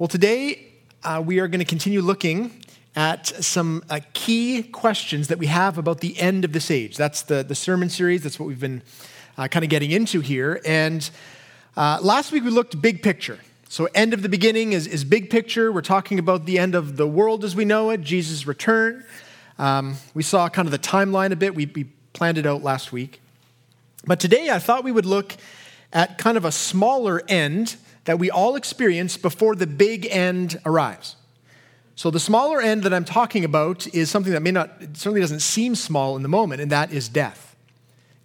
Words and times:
Well, 0.00 0.08
today 0.08 0.66
uh, 1.04 1.22
we 1.22 1.40
are 1.40 1.46
going 1.46 1.58
to 1.58 1.66
continue 1.66 2.00
looking 2.00 2.52
at 2.96 3.26
some 3.26 3.84
uh, 3.90 4.00
key 4.14 4.62
questions 4.62 5.28
that 5.28 5.36
we 5.36 5.44
have 5.44 5.76
about 5.76 6.00
the 6.00 6.18
end 6.18 6.42
of 6.46 6.54
this 6.54 6.70
age. 6.70 6.96
That's 6.96 7.20
the, 7.20 7.42
the 7.42 7.54
sermon 7.54 7.90
series, 7.90 8.22
that's 8.22 8.40
what 8.40 8.46
we've 8.46 8.58
been 8.58 8.80
uh, 9.36 9.48
kind 9.48 9.62
of 9.62 9.68
getting 9.68 9.90
into 9.90 10.20
here. 10.20 10.58
And 10.64 11.10
uh, 11.76 11.98
last 12.00 12.32
week 12.32 12.44
we 12.44 12.50
looked 12.50 12.80
big 12.80 13.02
picture. 13.02 13.40
So, 13.68 13.90
end 13.94 14.14
of 14.14 14.22
the 14.22 14.30
beginning 14.30 14.72
is, 14.72 14.86
is 14.86 15.04
big 15.04 15.28
picture. 15.28 15.70
We're 15.70 15.82
talking 15.82 16.18
about 16.18 16.46
the 16.46 16.58
end 16.58 16.74
of 16.74 16.96
the 16.96 17.06
world 17.06 17.44
as 17.44 17.54
we 17.54 17.66
know 17.66 17.90
it, 17.90 18.00
Jesus' 18.00 18.46
return. 18.46 19.04
Um, 19.58 19.96
we 20.14 20.22
saw 20.22 20.48
kind 20.48 20.66
of 20.66 20.72
the 20.72 20.78
timeline 20.78 21.30
a 21.30 21.36
bit, 21.36 21.54
we, 21.54 21.66
we 21.66 21.84
planned 22.14 22.38
it 22.38 22.46
out 22.46 22.62
last 22.62 22.90
week. 22.90 23.20
But 24.06 24.18
today 24.18 24.48
I 24.48 24.60
thought 24.60 24.82
we 24.82 24.92
would 24.92 25.04
look 25.04 25.36
at 25.92 26.16
kind 26.16 26.38
of 26.38 26.46
a 26.46 26.52
smaller 26.52 27.20
end 27.28 27.76
that 28.04 28.18
we 28.18 28.30
all 28.30 28.56
experience 28.56 29.16
before 29.16 29.54
the 29.54 29.66
big 29.66 30.06
end 30.10 30.60
arrives. 30.64 31.16
So, 31.94 32.10
the 32.10 32.20
smaller 32.20 32.60
end 32.60 32.84
that 32.84 32.94
I'm 32.94 33.04
talking 33.04 33.44
about 33.44 33.86
is 33.94 34.10
something 34.10 34.32
that 34.32 34.40
may 34.40 34.52
not, 34.52 34.70
certainly 34.94 35.20
doesn't 35.20 35.40
seem 35.40 35.74
small 35.74 36.16
in 36.16 36.22
the 36.22 36.28
moment, 36.28 36.62
and 36.62 36.72
that 36.72 36.92
is 36.92 37.08
death. 37.08 37.54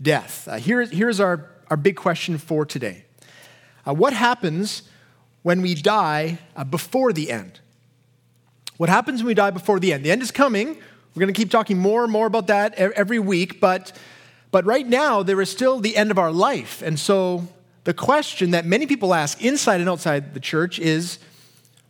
Death. 0.02 0.48
Uh, 0.48 0.56
here, 0.56 0.86
here's 0.86 1.20
our, 1.20 1.50
our 1.70 1.76
big 1.76 1.98
question 1.98 2.38
for 2.38 2.66
today 2.66 3.04
uh, 3.86 3.94
What 3.94 4.14
happens 4.14 4.84
when 5.44 5.62
we 5.62 5.76
die 5.76 6.40
uh, 6.56 6.64
before 6.64 7.12
the 7.12 7.30
end? 7.30 7.60
What 8.78 8.90
happens 8.90 9.22
when 9.22 9.28
we 9.28 9.34
die 9.34 9.52
before 9.52 9.80
the 9.80 9.94
end? 9.94 10.06
The 10.06 10.12
end 10.12 10.22
is 10.22 10.32
coming. 10.32 10.78
We're 11.14 11.20
going 11.20 11.34
to 11.34 11.38
keep 11.38 11.52
talking 11.52 11.78
more 11.78 12.04
and 12.04 12.12
more 12.12 12.28
about 12.28 12.48
that 12.48 12.76
every 12.76 13.20
week, 13.20 13.62
but, 13.62 13.92
but 14.52 14.66
right 14.66 14.86
now, 14.86 15.24
there 15.24 15.40
is 15.40 15.50
still 15.50 15.80
the 15.80 15.96
end 15.96 16.12
of 16.12 16.20
our 16.20 16.32
life. 16.32 16.82
And 16.82 17.00
so, 17.00 17.48
the 17.86 17.94
question 17.94 18.52
that 18.52 18.66
many 18.66 18.86
people 18.86 19.14
ask 19.14 19.42
inside 19.44 19.80
and 19.80 19.90
outside 19.90 20.34
the 20.34 20.40
church 20.40 20.80
is 20.80 21.20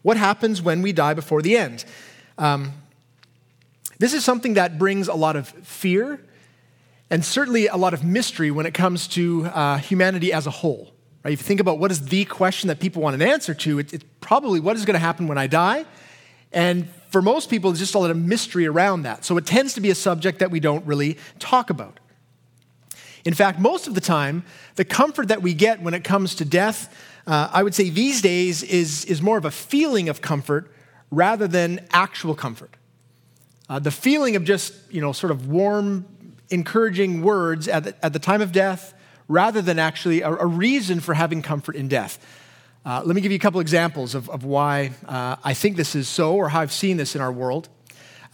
what 0.04 0.18
happens 0.18 0.62
when 0.62 0.82
we 0.82 0.94
die 0.94 1.14
before 1.14 1.42
the 1.42 1.58
end? 1.58 1.84
Um, 2.38 2.74
this 3.98 4.14
is 4.14 4.24
something 4.24 4.56
that 4.56 4.78
brings 4.78 5.08
a 5.08 5.14
lot 5.14 5.36
of 5.36 5.48
fear 5.48 6.20
and 7.10 7.24
certainly 7.24 7.68
a 7.68 7.78
lot 7.78 7.94
of 7.94 8.04
mystery 8.04 8.52
when 8.52 8.66
it 8.66 8.74
comes 8.74 9.08
to 9.10 9.46
uh, 9.46 9.78
humanity 9.78 10.34
as 10.34 10.48
a 10.48 10.52
whole. 10.52 10.92
Right? 11.24 11.34
If 11.34 11.40
you 11.40 11.46
think 11.46 11.62
about 11.62 11.80
what 11.80 11.92
is 11.92 12.06
the 12.06 12.26
question 12.26 12.68
that 12.68 12.80
people 12.80 13.02
want 13.02 13.16
an 13.16 13.22
answer 13.22 13.54
to, 13.54 13.80
it, 13.80 13.94
it's 13.94 14.06
probably 14.20 14.60
what 14.60 14.76
is 14.76 14.86
going 14.86 14.96
to 14.96 15.00
happen 15.00 15.28
when 15.28 15.38
I 15.38 15.48
die. 15.48 15.86
And 16.52 16.90
for 17.10 17.22
most 17.22 17.50
people, 17.50 17.72
there's 17.72 17.80
just 17.80 17.96
a 17.96 18.00
lot 18.00 18.12
of 18.12 18.18
mystery 18.18 18.68
around 18.68 19.04
that. 19.04 19.24
So 19.24 19.38
it 19.38 19.46
tends 19.46 19.74
to 19.76 19.82
be 19.82 19.92
a 19.92 19.96
subject 19.96 20.40
that 20.40 20.52
we 20.52 20.60
don't 20.60 20.86
really 20.86 21.18
talk 21.40 21.70
about. 21.70 22.00
In 23.26 23.34
fact, 23.34 23.60
most 23.60 23.88
of 23.88 23.96
the 23.96 24.02
time, 24.02 24.44
the 24.76 24.86
comfort 24.86 25.28
that 25.30 25.42
we 25.42 25.54
get 25.54 25.82
when 25.82 25.96
it 25.96 26.04
comes 26.04 26.36
to 26.36 26.46
death, 26.46 26.96
uh, 27.26 27.50
I 27.52 27.64
would 27.64 27.74
say 27.74 27.90
these 27.90 28.22
days, 28.22 28.62
is, 28.62 29.04
is 29.06 29.22
more 29.22 29.38
of 29.38 29.46
a 29.46 29.52
feeling 29.52 30.10
of 30.10 30.22
comfort 30.22 30.72
rather 31.10 31.48
than 31.48 31.86
actual 31.92 32.36
comfort. 32.36 32.76
Uh, 33.68 33.80
the 33.80 33.92
feeling 33.92 34.36
of 34.36 34.44
just, 34.44 34.74
you 34.92 35.02
know, 35.02 35.12
sort 35.12 35.32
of 35.32 35.48
warm, 35.48 36.06
encouraging 36.52 37.24
words 37.24 37.68
at 37.68 37.84
the, 37.84 38.06
at 38.06 38.14
the 38.14 38.20
time 38.20 38.42
of 38.42 38.52
death 38.52 38.94
rather 39.28 39.60
than 39.62 39.80
actually 39.80 40.22
a, 40.22 40.30
a 40.30 40.46
reason 40.46 41.00
for 41.00 41.16
having 41.16 41.42
comfort 41.42 41.76
in 41.76 41.88
death. 41.88 42.24
Uh, 42.86 43.02
let 43.04 43.16
me 43.16 43.22
give 43.22 43.32
you 43.32 43.38
a 43.38 43.42
couple 43.42 43.60
examples 43.60 44.14
of, 44.14 44.30
of 44.30 44.44
why 44.44 44.92
uh, 45.08 45.36
I 45.44 45.56
think 45.56 45.76
this 45.76 45.96
is 45.96 46.08
so 46.08 46.36
or 46.36 46.50
how 46.50 46.62
I've 46.62 46.72
seen 46.72 46.98
this 46.98 47.16
in 47.16 47.22
our 47.22 47.32
world. 47.32 47.70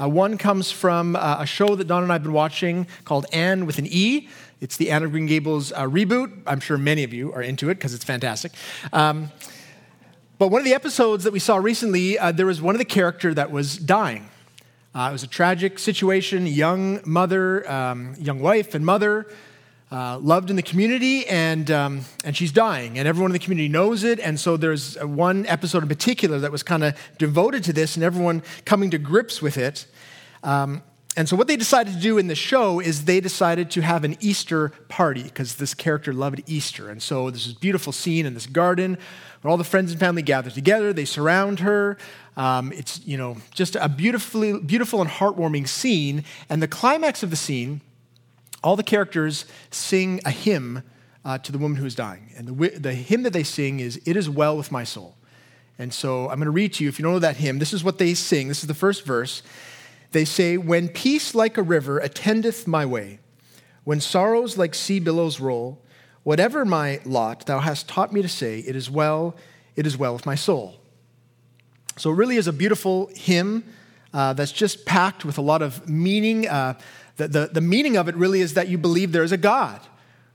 Uh, 0.02 0.10
one 0.10 0.38
comes 0.38 0.72
from 0.72 1.16
uh, 1.16 1.38
a 1.40 1.46
show 1.46 1.76
that 1.76 1.88
Don 1.88 2.04
and 2.04 2.12
I 2.12 2.16
have 2.16 2.24
been 2.24 2.34
watching 2.34 2.88
called 3.06 3.26
Anne 3.32 3.66
with 3.66 3.78
an 3.78 3.88
E. 3.88 4.28
It's 4.62 4.78
the 4.78 4.92
Anne 4.92 5.02
of 5.02 5.10
Green 5.12 5.26
Gables 5.26 5.72
uh, 5.72 5.86
reboot. 5.86 6.32
I'm 6.46 6.60
sure 6.60 6.78
many 6.78 7.04
of 7.04 7.12
you 7.12 7.34
are 7.34 7.42
into 7.42 7.72
it 7.72 7.76
because 7.76 7.96
it's 7.96 8.04
fantastic. 8.04 8.52
Um, 8.94 9.32
but 10.38 10.50
one 10.50 10.60
of 10.60 10.66
the 10.66 10.76
episodes 10.76 11.24
that 11.24 11.34
we 11.34 11.40
saw 11.40 11.56
recently, 11.56 12.20
uh, 12.20 12.32
there 12.32 12.46
was 12.46 12.62
one 12.62 12.76
of 12.76 12.80
the 12.80 12.86
character 12.86 13.34
that 13.34 13.50
was 13.50 13.76
dying. 13.78 14.30
Uh, 14.94 15.08
it 15.10 15.14
was 15.14 15.24
a 15.24 15.28
tragic 15.28 15.80
situation. 15.80 16.46
Young 16.46 17.02
mother, 17.06 17.70
um, 17.72 18.14
young 18.20 18.40
wife, 18.40 18.76
and 18.76 18.86
mother, 18.86 19.26
uh, 19.92 20.20
loved 20.20 20.52
in 20.52 20.58
the 20.58 20.62
community, 20.62 21.26
and 21.28 21.72
um, 21.72 22.02
and 22.24 22.38
she's 22.38 22.52
dying, 22.52 23.00
and 23.00 23.08
everyone 23.08 23.32
in 23.32 23.34
the 23.34 23.40
community 23.40 23.68
knows 23.68 24.04
it. 24.04 24.20
And 24.20 24.40
so 24.40 24.58
there's 24.58 24.96
one 25.04 25.48
episode 25.48 25.82
in 25.82 25.90
particular 25.90 26.38
that 26.38 26.52
was 26.52 26.62
kind 26.62 26.84
of 26.84 26.96
devoted 27.18 27.64
to 27.64 27.74
this, 27.74 27.96
and 27.96 28.04
everyone 28.04 28.44
coming 28.64 28.92
to 28.92 29.00
grips 29.00 29.42
with 29.42 29.58
it. 29.58 29.88
Um, 30.44 30.84
and 31.18 31.28
so, 31.28 31.36
what 31.36 31.48
they 31.48 31.58
decided 31.58 31.94
to 31.94 32.00
do 32.00 32.18
in 32.18 32.28
the 32.28 32.36
show 32.36 32.80
is 32.80 33.04
they 33.04 33.20
decided 33.20 33.70
to 33.72 33.82
have 33.82 34.06
an 34.06 34.16
Easter 34.22 34.70
party 34.88 35.24
because 35.24 35.56
this 35.56 35.74
character 35.74 36.14
loved 36.14 36.42
Easter. 36.48 36.90
And 36.90 37.04
so, 37.04 37.30
there's 37.30 37.48
this 37.48 37.54
beautiful 37.54 37.92
scene 37.92 38.26
in 38.26 38.34
this 38.34 38.46
garden 38.46 38.98
where 39.42 39.52
all 39.52 39.58
the 39.58 39.66
friends 39.66 39.92
and 39.92 40.00
family 40.00 40.22
gather 40.22 40.50
together. 40.50 40.94
They 40.94 41.04
surround 41.04 41.60
her. 41.60 41.98
Um, 42.38 42.72
it's 42.72 43.06
you 43.06 43.18
know 43.18 43.38
just 43.54 43.76
a 43.76 43.90
beautifully 43.90 44.58
beautiful 44.60 45.02
and 45.02 45.10
heartwarming 45.10 45.68
scene. 45.68 46.24
And 46.50 46.64
the 46.64 46.68
climax 46.70 47.24
of 47.24 47.30
the 47.30 47.36
scene, 47.36 47.82
all 48.64 48.78
the 48.78 48.84
characters 48.84 49.44
sing 49.70 50.22
a 50.24 50.32
hymn 50.32 50.82
uh, 51.26 51.40
to 51.40 51.52
the 51.52 51.58
woman 51.58 51.78
who 51.78 51.86
is 51.86 51.94
dying. 51.94 52.32
And 52.38 52.48
the, 52.48 52.70
the 52.80 52.94
hymn 52.94 53.24
that 53.24 53.34
they 53.34 53.44
sing 53.44 53.82
is 53.82 54.00
"It 54.06 54.16
is 54.16 54.30
well 54.30 54.56
with 54.56 54.72
my 54.72 54.86
soul." 54.86 55.18
And 55.78 55.94
so, 55.94 56.30
I'm 56.30 56.38
going 56.38 56.46
to 56.46 56.52
read 56.52 56.72
to 56.74 56.86
you. 56.86 56.90
If 56.90 57.00
you 57.00 57.04
don't 57.04 57.12
know 57.12 57.20
that 57.20 57.36
hymn, 57.36 57.60
this 57.60 57.74
is 57.74 57.84
what 57.84 57.98
they 57.98 58.14
sing. 58.14 58.48
This 58.48 58.62
is 58.62 58.68
the 58.68 58.74
first 58.74 59.04
verse. 59.04 59.44
They 60.12 60.26
say, 60.26 60.58
When 60.58 60.90
peace 60.90 61.34
like 61.34 61.58
a 61.58 61.64
river 61.64 62.00
attendeth 62.00 62.68
my 62.68 62.86
way, 62.86 63.20
when 63.84 64.00
sorrows 64.00 64.58
like 64.58 64.76
sea 64.76 65.00
billows 65.00 65.40
roll, 65.40 65.82
whatever 66.24 66.66
my 66.66 67.00
lot, 67.06 67.46
thou 67.46 67.60
hast 67.60 67.88
taught 67.88 68.14
me 68.14 68.22
to 68.22 68.30
say, 68.30 68.60
It 68.60 68.76
is 68.76 68.90
well, 68.90 69.36
it 69.76 69.86
is 69.88 69.98
well 69.98 70.14
with 70.14 70.26
my 70.26 70.36
soul. 70.36 70.80
So 71.98 72.12
it 72.12 72.16
really 72.16 72.38
is 72.38 72.48
a 72.48 72.54
beautiful 72.54 73.10
hymn 73.16 73.64
uh, 74.14 74.34
that's 74.34 74.52
just 74.52 74.86
packed 74.86 75.26
with 75.26 75.38
a 75.38 75.42
lot 75.42 75.62
of 75.62 75.88
meaning. 75.90 76.48
Uh, 76.48 76.78
the, 77.18 77.28
the, 77.28 77.50
the 77.54 77.62
meaning 77.62 77.98
of 77.98 78.08
it 78.08 78.16
really 78.16 78.42
is 78.42 78.54
that 78.56 78.68
you 78.68 78.78
believe 78.78 79.12
there 79.12 79.24
is 79.24 79.32
a 79.32 79.38
God 79.38 79.82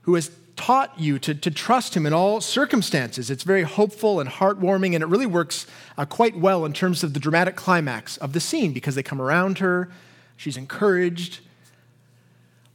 who 0.01 0.15
has 0.15 0.31
taught 0.57 0.99
you 0.99 1.19
to, 1.19 1.33
to 1.33 1.49
trust 1.49 1.95
him 1.95 2.05
in 2.05 2.11
all 2.11 2.41
circumstances. 2.41 3.29
It's 3.29 3.43
very 3.43 3.63
hopeful 3.63 4.19
and 4.19 4.29
heartwarming, 4.29 4.95
and 4.95 5.03
it 5.03 5.07
really 5.07 5.25
works 5.25 5.67
uh, 5.97 6.05
quite 6.05 6.37
well 6.37 6.65
in 6.65 6.73
terms 6.73 7.03
of 7.03 7.13
the 7.13 7.19
dramatic 7.19 7.55
climax 7.55 8.17
of 8.17 8.33
the 8.33 8.39
scene 8.39 8.73
because 8.73 8.95
they 8.95 9.03
come 9.03 9.21
around 9.21 9.59
her, 9.59 9.89
she's 10.35 10.57
encouraged. 10.57 11.39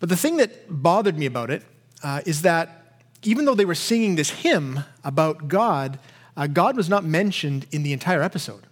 But 0.01 0.09
the 0.09 0.17
thing 0.17 0.39
that 0.39 0.83
bothered 0.83 1.19
me 1.19 1.27
about 1.27 1.51
it 1.51 1.65
uh, 2.03 2.23
is 2.25 2.43
that 2.43 3.01
even 3.25 3.45
though 3.45 3.55
they 3.55 3.65
were 3.65 3.75
singing 3.75 4.17
this 4.17 4.31
hymn 4.31 4.81
about 5.05 5.49
God, 5.49 5.99
uh, 6.37 6.47
God 6.47 6.77
was 6.77 6.89
not 6.89 7.05
mentioned 7.05 7.67
in 7.71 7.83
the 7.83 7.93
entire 7.93 8.23
episode. 8.23 8.67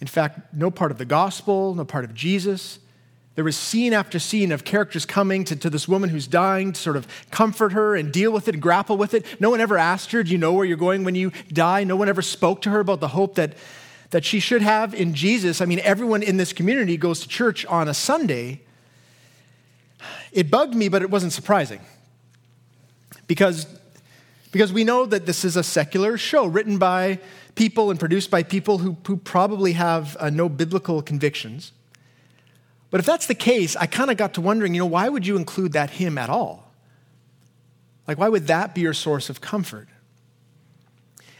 In 0.00 0.06
fact, 0.06 0.54
no 0.54 0.70
part 0.70 0.90
of 0.90 0.98
the 0.98 1.04
gospel, 1.04 1.74
no 1.74 1.84
part 1.84 2.04
of 2.04 2.14
Jesus, 2.14 2.78
there 3.36 3.44
was 3.44 3.56
scene 3.56 3.92
after 3.92 4.18
scene 4.18 4.50
of 4.50 4.64
characters 4.64 5.04
coming 5.04 5.44
to, 5.44 5.56
to 5.56 5.68
this 5.68 5.86
woman 5.86 6.08
who's 6.08 6.26
dying 6.26 6.72
to 6.72 6.80
sort 6.80 6.96
of 6.96 7.06
comfort 7.30 7.72
her 7.72 7.94
and 7.94 8.10
deal 8.10 8.32
with 8.32 8.48
it 8.48 8.54
and 8.54 8.62
grapple 8.62 8.96
with 8.96 9.12
it. 9.12 9.26
No 9.38 9.50
one 9.50 9.60
ever 9.60 9.76
asked 9.76 10.10
her, 10.12 10.22
Do 10.22 10.32
you 10.32 10.38
know 10.38 10.54
where 10.54 10.64
you're 10.64 10.78
going 10.78 11.04
when 11.04 11.14
you 11.14 11.30
die? 11.52 11.84
No 11.84 11.96
one 11.96 12.08
ever 12.08 12.22
spoke 12.22 12.62
to 12.62 12.70
her 12.70 12.80
about 12.80 13.00
the 13.00 13.08
hope 13.08 13.34
that, 13.34 13.52
that 14.10 14.24
she 14.24 14.40
should 14.40 14.62
have 14.62 14.94
in 14.94 15.12
Jesus. 15.12 15.60
I 15.60 15.66
mean, 15.66 15.80
everyone 15.80 16.22
in 16.22 16.38
this 16.38 16.54
community 16.54 16.96
goes 16.96 17.20
to 17.20 17.28
church 17.28 17.66
on 17.66 17.88
a 17.88 17.94
Sunday. 17.94 18.62
It 20.32 20.50
bugged 20.50 20.74
me, 20.74 20.88
but 20.88 21.02
it 21.02 21.10
wasn't 21.10 21.34
surprising. 21.34 21.80
Because, 23.26 23.66
because 24.50 24.72
we 24.72 24.82
know 24.82 25.04
that 25.04 25.26
this 25.26 25.44
is 25.44 25.56
a 25.56 25.62
secular 25.62 26.16
show 26.16 26.46
written 26.46 26.78
by 26.78 27.18
people 27.54 27.90
and 27.90 28.00
produced 28.00 28.30
by 28.30 28.42
people 28.42 28.78
who, 28.78 28.96
who 29.06 29.18
probably 29.18 29.72
have 29.72 30.16
uh, 30.20 30.30
no 30.30 30.48
biblical 30.48 31.02
convictions. 31.02 31.72
But 32.96 33.00
if 33.00 33.04
that's 33.04 33.26
the 33.26 33.34
case, 33.34 33.76
I 33.76 33.84
kind 33.84 34.10
of 34.10 34.16
got 34.16 34.32
to 34.32 34.40
wondering, 34.40 34.72
you 34.72 34.78
know, 34.78 34.86
why 34.86 35.10
would 35.10 35.26
you 35.26 35.36
include 35.36 35.74
that 35.74 35.90
hymn 35.90 36.16
at 36.16 36.30
all? 36.30 36.72
Like, 38.08 38.16
why 38.16 38.30
would 38.30 38.46
that 38.46 38.74
be 38.74 38.80
your 38.80 38.94
source 38.94 39.28
of 39.28 39.42
comfort? 39.42 39.86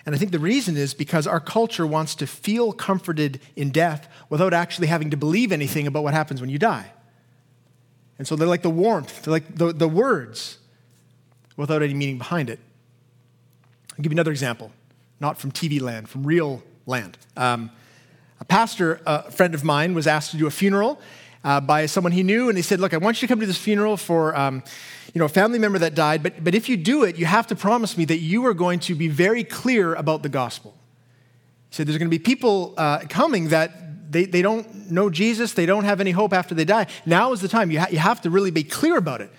And 0.04 0.14
I 0.14 0.18
think 0.18 0.32
the 0.32 0.38
reason 0.38 0.76
is 0.76 0.92
because 0.92 1.26
our 1.26 1.40
culture 1.40 1.86
wants 1.86 2.14
to 2.16 2.26
feel 2.26 2.74
comforted 2.74 3.40
in 3.56 3.70
death 3.70 4.06
without 4.28 4.52
actually 4.52 4.88
having 4.88 5.08
to 5.12 5.16
believe 5.16 5.50
anything 5.50 5.86
about 5.86 6.02
what 6.02 6.12
happens 6.12 6.42
when 6.42 6.50
you 6.50 6.58
die. 6.58 6.92
And 8.18 8.28
so 8.28 8.36
they're 8.36 8.46
like 8.46 8.60
the 8.60 8.68
warmth, 8.68 9.22
they're 9.22 9.32
like 9.32 9.54
the, 9.54 9.72
the 9.72 9.88
words 9.88 10.58
without 11.56 11.82
any 11.82 11.94
meaning 11.94 12.18
behind 12.18 12.50
it. 12.50 12.60
I'll 13.92 14.02
give 14.02 14.12
you 14.12 14.16
another 14.16 14.30
example, 14.30 14.72
not 15.20 15.38
from 15.38 15.52
TV 15.52 15.80
land, 15.80 16.10
from 16.10 16.26
real 16.26 16.62
land. 16.84 17.16
Um, 17.34 17.70
a 18.40 18.44
pastor, 18.44 19.00
a 19.06 19.30
friend 19.30 19.54
of 19.54 19.64
mine, 19.64 19.94
was 19.94 20.06
asked 20.06 20.32
to 20.32 20.36
do 20.36 20.46
a 20.46 20.50
funeral, 20.50 21.00
uh, 21.46 21.60
by 21.60 21.86
someone 21.86 22.10
he 22.12 22.24
knew, 22.24 22.48
and 22.48 22.58
he 22.58 22.62
said, 22.62 22.80
"Look, 22.80 22.92
I 22.92 22.96
want 22.96 23.22
you 23.22 23.28
to 23.28 23.32
come 23.32 23.40
to 23.40 23.46
this 23.46 23.56
funeral 23.56 23.96
for, 23.96 24.36
um, 24.36 24.64
you 25.14 25.20
know, 25.20 25.26
a 25.26 25.28
family 25.28 25.60
member 25.60 25.78
that 25.78 25.94
died. 25.94 26.20
But 26.22 26.42
but 26.42 26.54
if 26.56 26.68
you 26.68 26.76
do 26.76 27.04
it, 27.04 27.16
you 27.16 27.26
have 27.26 27.46
to 27.46 27.54
promise 27.54 27.96
me 27.96 28.04
that 28.06 28.18
you 28.18 28.44
are 28.46 28.54
going 28.54 28.80
to 28.80 28.94
be 28.96 29.08
very 29.08 29.44
clear 29.44 29.94
about 29.94 30.22
the 30.22 30.28
gospel." 30.28 30.74
He 31.70 31.76
said, 31.76 31.86
"There's 31.86 31.98
going 31.98 32.10
to 32.10 32.18
be 32.18 32.24
people 32.34 32.74
uh, 32.76 32.98
coming 33.08 33.50
that 33.50 33.70
they, 34.12 34.24
they 34.26 34.42
don't 34.42 34.90
know 34.90 35.08
Jesus, 35.08 35.52
they 35.52 35.66
don't 35.66 35.84
have 35.84 36.00
any 36.00 36.10
hope 36.12 36.32
after 36.32 36.54
they 36.54 36.64
die. 36.64 36.86
Now 37.04 37.32
is 37.32 37.40
the 37.40 37.48
time. 37.48 37.70
You, 37.70 37.80
ha- 37.80 37.88
you 37.90 37.98
have 37.98 38.20
to 38.22 38.30
really 38.30 38.50
be 38.50 38.64
clear 38.64 38.96
about 38.96 39.20
it." 39.20 39.30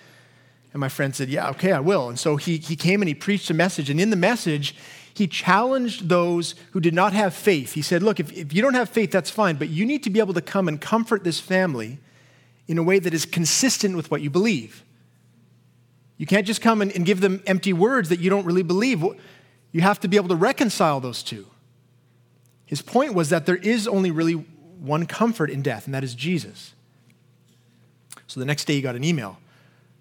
And 0.72 0.80
my 0.80 0.88
friend 0.88 1.14
said, 1.14 1.28
"Yeah, 1.28 1.50
okay, 1.50 1.72
I 1.72 1.80
will." 1.80 2.08
And 2.08 2.18
so 2.18 2.36
he 2.36 2.56
he 2.56 2.76
came 2.76 3.02
and 3.02 3.08
he 3.08 3.14
preached 3.14 3.50
a 3.50 3.54
message, 3.54 3.90
and 3.90 4.00
in 4.00 4.08
the 4.08 4.16
message, 4.16 4.74
he 5.18 5.26
challenged 5.26 6.08
those 6.08 6.54
who 6.72 6.80
did 6.80 6.94
not 6.94 7.12
have 7.12 7.34
faith. 7.34 7.74
He 7.74 7.82
said, 7.82 8.02
Look, 8.02 8.18
if, 8.18 8.32
if 8.32 8.52
you 8.52 8.62
don't 8.62 8.74
have 8.74 8.88
faith, 8.88 9.10
that's 9.10 9.30
fine, 9.30 9.56
but 9.56 9.68
you 9.68 9.84
need 9.84 10.02
to 10.04 10.10
be 10.10 10.20
able 10.20 10.34
to 10.34 10.40
come 10.40 10.68
and 10.68 10.80
comfort 10.80 11.24
this 11.24 11.38
family 11.38 11.98
in 12.66 12.78
a 12.78 12.82
way 12.82 12.98
that 12.98 13.12
is 13.12 13.24
consistent 13.24 13.96
with 13.96 14.10
what 14.10 14.22
you 14.22 14.30
believe. 14.30 14.84
You 16.16 16.26
can't 16.26 16.46
just 16.46 16.60
come 16.60 16.82
and, 16.82 16.90
and 16.92 17.06
give 17.06 17.20
them 17.20 17.42
empty 17.46 17.72
words 17.72 18.08
that 18.08 18.20
you 18.20 18.30
don't 18.30 18.44
really 18.44 18.62
believe. 18.62 19.02
You 19.72 19.80
have 19.80 20.00
to 20.00 20.08
be 20.08 20.16
able 20.16 20.28
to 20.28 20.36
reconcile 20.36 21.00
those 21.00 21.22
two. 21.22 21.46
His 22.66 22.82
point 22.82 23.14
was 23.14 23.30
that 23.30 23.46
there 23.46 23.56
is 23.56 23.88
only 23.88 24.10
really 24.10 24.34
one 24.34 25.06
comfort 25.06 25.50
in 25.50 25.62
death, 25.62 25.86
and 25.86 25.94
that 25.94 26.04
is 26.04 26.14
Jesus. 26.14 26.74
So 28.26 28.40
the 28.40 28.46
next 28.46 28.66
day, 28.66 28.74
he 28.74 28.82
got 28.82 28.94
an 28.94 29.04
email 29.04 29.38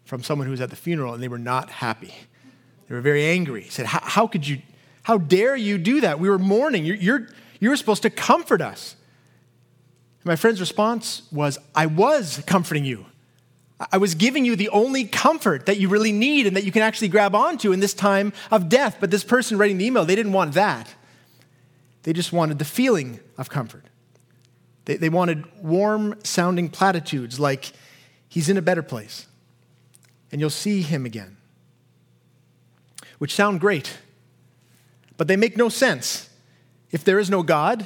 from 0.06 0.24
someone 0.24 0.48
who 0.48 0.52
was 0.52 0.62
at 0.62 0.69
the 0.69 0.75
funeral, 0.75 1.14
and 1.14 1.24
they 1.24 1.28
were 1.28 1.40
not 1.40 1.69
happy. 1.69 2.14
They 2.88 2.96
were 2.96 3.02
very 3.02 3.25
angry. 3.25 3.62
He 3.62 3.69
said, 3.69 3.86
How 3.86 4.28
could 4.28 4.48
you, 4.48 4.62
how 5.07 5.18
dare 5.18 5.56
you 5.56 5.77
do 5.77 6.01
that? 6.01 6.19
We 6.19 6.30
were 6.30 6.38
mourning. 6.38 6.83
You're, 6.83 6.98
you're, 6.98 7.27
you 7.62 7.69
were 7.69 7.77
supposed 7.77 8.01
to 8.01 8.09
comfort 8.09 8.59
us. 8.59 8.98
And 10.19 10.25
my 10.25 10.36
friend's 10.36 10.59
response 10.59 11.21
was, 11.31 11.57
I 11.74 11.86
was 11.86 12.44
comforting 12.45 12.83
you. 12.83 13.06
I 13.89 14.00
was 14.00 14.15
giving 14.15 14.44
you 14.44 14.57
the 14.57 14.68
only 14.68 15.06
comfort 15.06 15.65
that 15.68 15.80
you 15.80 15.88
really 15.88 16.12
need 16.12 16.45
and 16.45 16.57
that 16.57 16.65
you 16.65 16.74
can 16.74 16.81
actually 16.81 17.07
grab 17.07 17.36
onto 17.36 17.71
in 17.71 17.80
this 17.80 17.94
time 17.94 18.33
of 18.51 18.68
death. 18.68 18.98
But 19.00 19.09
this 19.09 19.24
person 19.24 19.57
writing 19.57 19.77
the 19.77 19.86
email, 19.86 20.04
they 20.04 20.13
didn't 20.13 20.33
want 20.33 20.56
that. 20.56 20.94
They 22.04 22.12
just 22.12 22.33
wanted 22.33 22.59
the 22.59 22.65
feeling 22.65 23.21
of 23.38 23.50
comfort. 23.50 23.86
They, 24.83 24.98
they 24.98 25.07
wanted 25.07 25.45
warm 25.63 26.19
sounding 26.25 26.68
platitudes 26.68 27.39
like, 27.39 27.71
He's 28.27 28.50
in 28.50 28.57
a 28.57 28.62
better 28.62 28.83
place, 28.83 29.25
and 30.33 30.42
you'll 30.42 30.50
see 30.50 30.81
Him 30.81 31.06
again, 31.06 31.38
which 33.19 33.33
sound 33.33 33.62
great, 33.62 34.00
but 35.18 35.28
they 35.28 35.36
make 35.36 35.58
no 35.58 35.69
sense. 35.69 36.30
If 36.92 37.04
there 37.04 37.19
is 37.19 37.30
no 37.30 37.44
God, 37.44 37.86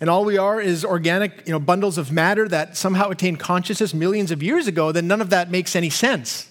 and 0.00 0.08
all 0.08 0.24
we 0.24 0.38
are 0.38 0.60
is 0.60 0.84
organic 0.84 1.46
you 1.46 1.52
know, 1.52 1.60
bundles 1.60 1.98
of 1.98 2.10
matter 2.10 2.48
that 2.48 2.76
somehow 2.76 3.10
attained 3.10 3.38
consciousness 3.38 3.92
millions 3.92 4.30
of 4.30 4.42
years 4.42 4.66
ago, 4.66 4.90
then 4.90 5.06
none 5.06 5.20
of 5.20 5.30
that 5.30 5.50
makes 5.50 5.76
any 5.76 5.90
sense. 5.90 6.50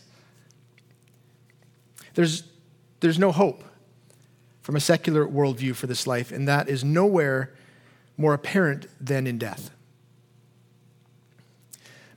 There's, 2.14 2.44
there's 3.00 3.20
no 3.20 3.32
hope 3.32 3.64
from 4.62 4.76
a 4.76 4.80
secular 4.80 5.26
worldview 5.26 5.76
for 5.76 5.88
this 5.88 6.06
life, 6.06 6.32
and 6.32 6.48
that 6.48 6.70
is 6.70 6.84
nowhere 6.84 7.52
more 8.16 8.34
apparent 8.34 8.88
than 9.04 9.26
in 9.26 9.38
death. 9.38 9.72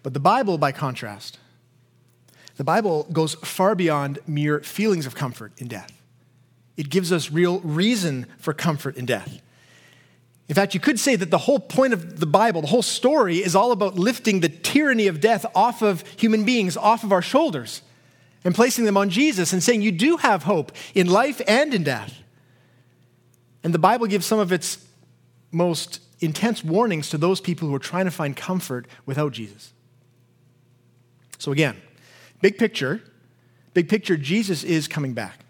But 0.03 0.13
the 0.13 0.21
Bible, 0.21 0.59
by 0.59 0.71
contrast, 0.71 1.39
the 2.57 2.65
Bible 2.65 3.09
goes 3.13 3.35
far 3.35 3.75
beyond 3.75 4.19
mere 4.27 4.61
feelings 4.61 5.07
of 5.07 5.15
comfort 5.15 5.53
in 5.59 5.67
death. 5.67 5.91
It 6.77 6.91
gives 6.91 7.13
us 7.13 7.31
real 7.31 7.61
reason 7.61 8.27
for 8.39 8.53
comfort 8.53 8.97
in 8.97 9.07
death. 9.07 9.41
In 10.49 10.55
fact, 10.55 10.75
you 10.75 10.81
could 10.81 11.01
say 11.01 11.17
that 11.17 11.31
the 11.31 11.39
whole 11.39 11.59
point 11.59 11.95
of 11.95 12.21
the 12.21 12.27
Bible, 12.27 12.61
the 12.61 12.67
whole 12.67 12.83
story, 12.83 13.39
is 13.39 13.55
all 13.55 13.73
about 13.73 13.95
lifting 13.95 14.41
the 14.41 14.49
tyranny 14.49 15.07
of 15.07 15.21
death 15.21 15.47
off 15.55 15.83
of 15.83 16.07
human 16.19 16.45
beings, 16.45 16.77
off 16.77 17.03
of 17.03 17.13
our 17.13 17.23
shoulders, 17.23 17.81
and 18.45 18.55
placing 18.55 18.85
them 18.85 18.97
on 18.97 19.09
Jesus 19.09 19.53
and 19.53 19.63
saying, 19.63 19.81
You 19.81 19.93
do 19.93 20.19
have 20.19 20.43
hope 20.43 20.73
in 20.95 21.07
life 21.07 21.41
and 21.49 21.73
in 21.73 21.83
death. 21.83 22.23
And 23.63 23.73
the 23.73 23.79
Bible 23.79 24.07
gives 24.07 24.27
some 24.27 24.39
of 24.39 24.53
its 24.53 24.87
most 25.51 26.01
intense 26.21 26.63
warnings 26.63 27.09
to 27.11 27.19
those 27.19 27.41
people 27.41 27.69
who 27.69 27.75
are 27.75 27.81
trying 27.81 28.05
to 28.05 28.11
find 28.11 28.37
comfort 28.37 28.87
without 29.07 29.33
Jesus. 29.33 29.73
So, 31.39 31.53
again, 31.53 31.81
big 32.43 32.59
picture, 32.59 33.03
big 33.73 33.89
picture, 33.89 34.19
Jesus 34.19 34.63
is 34.63 34.89
coming 34.89 35.15
back. 35.15 35.44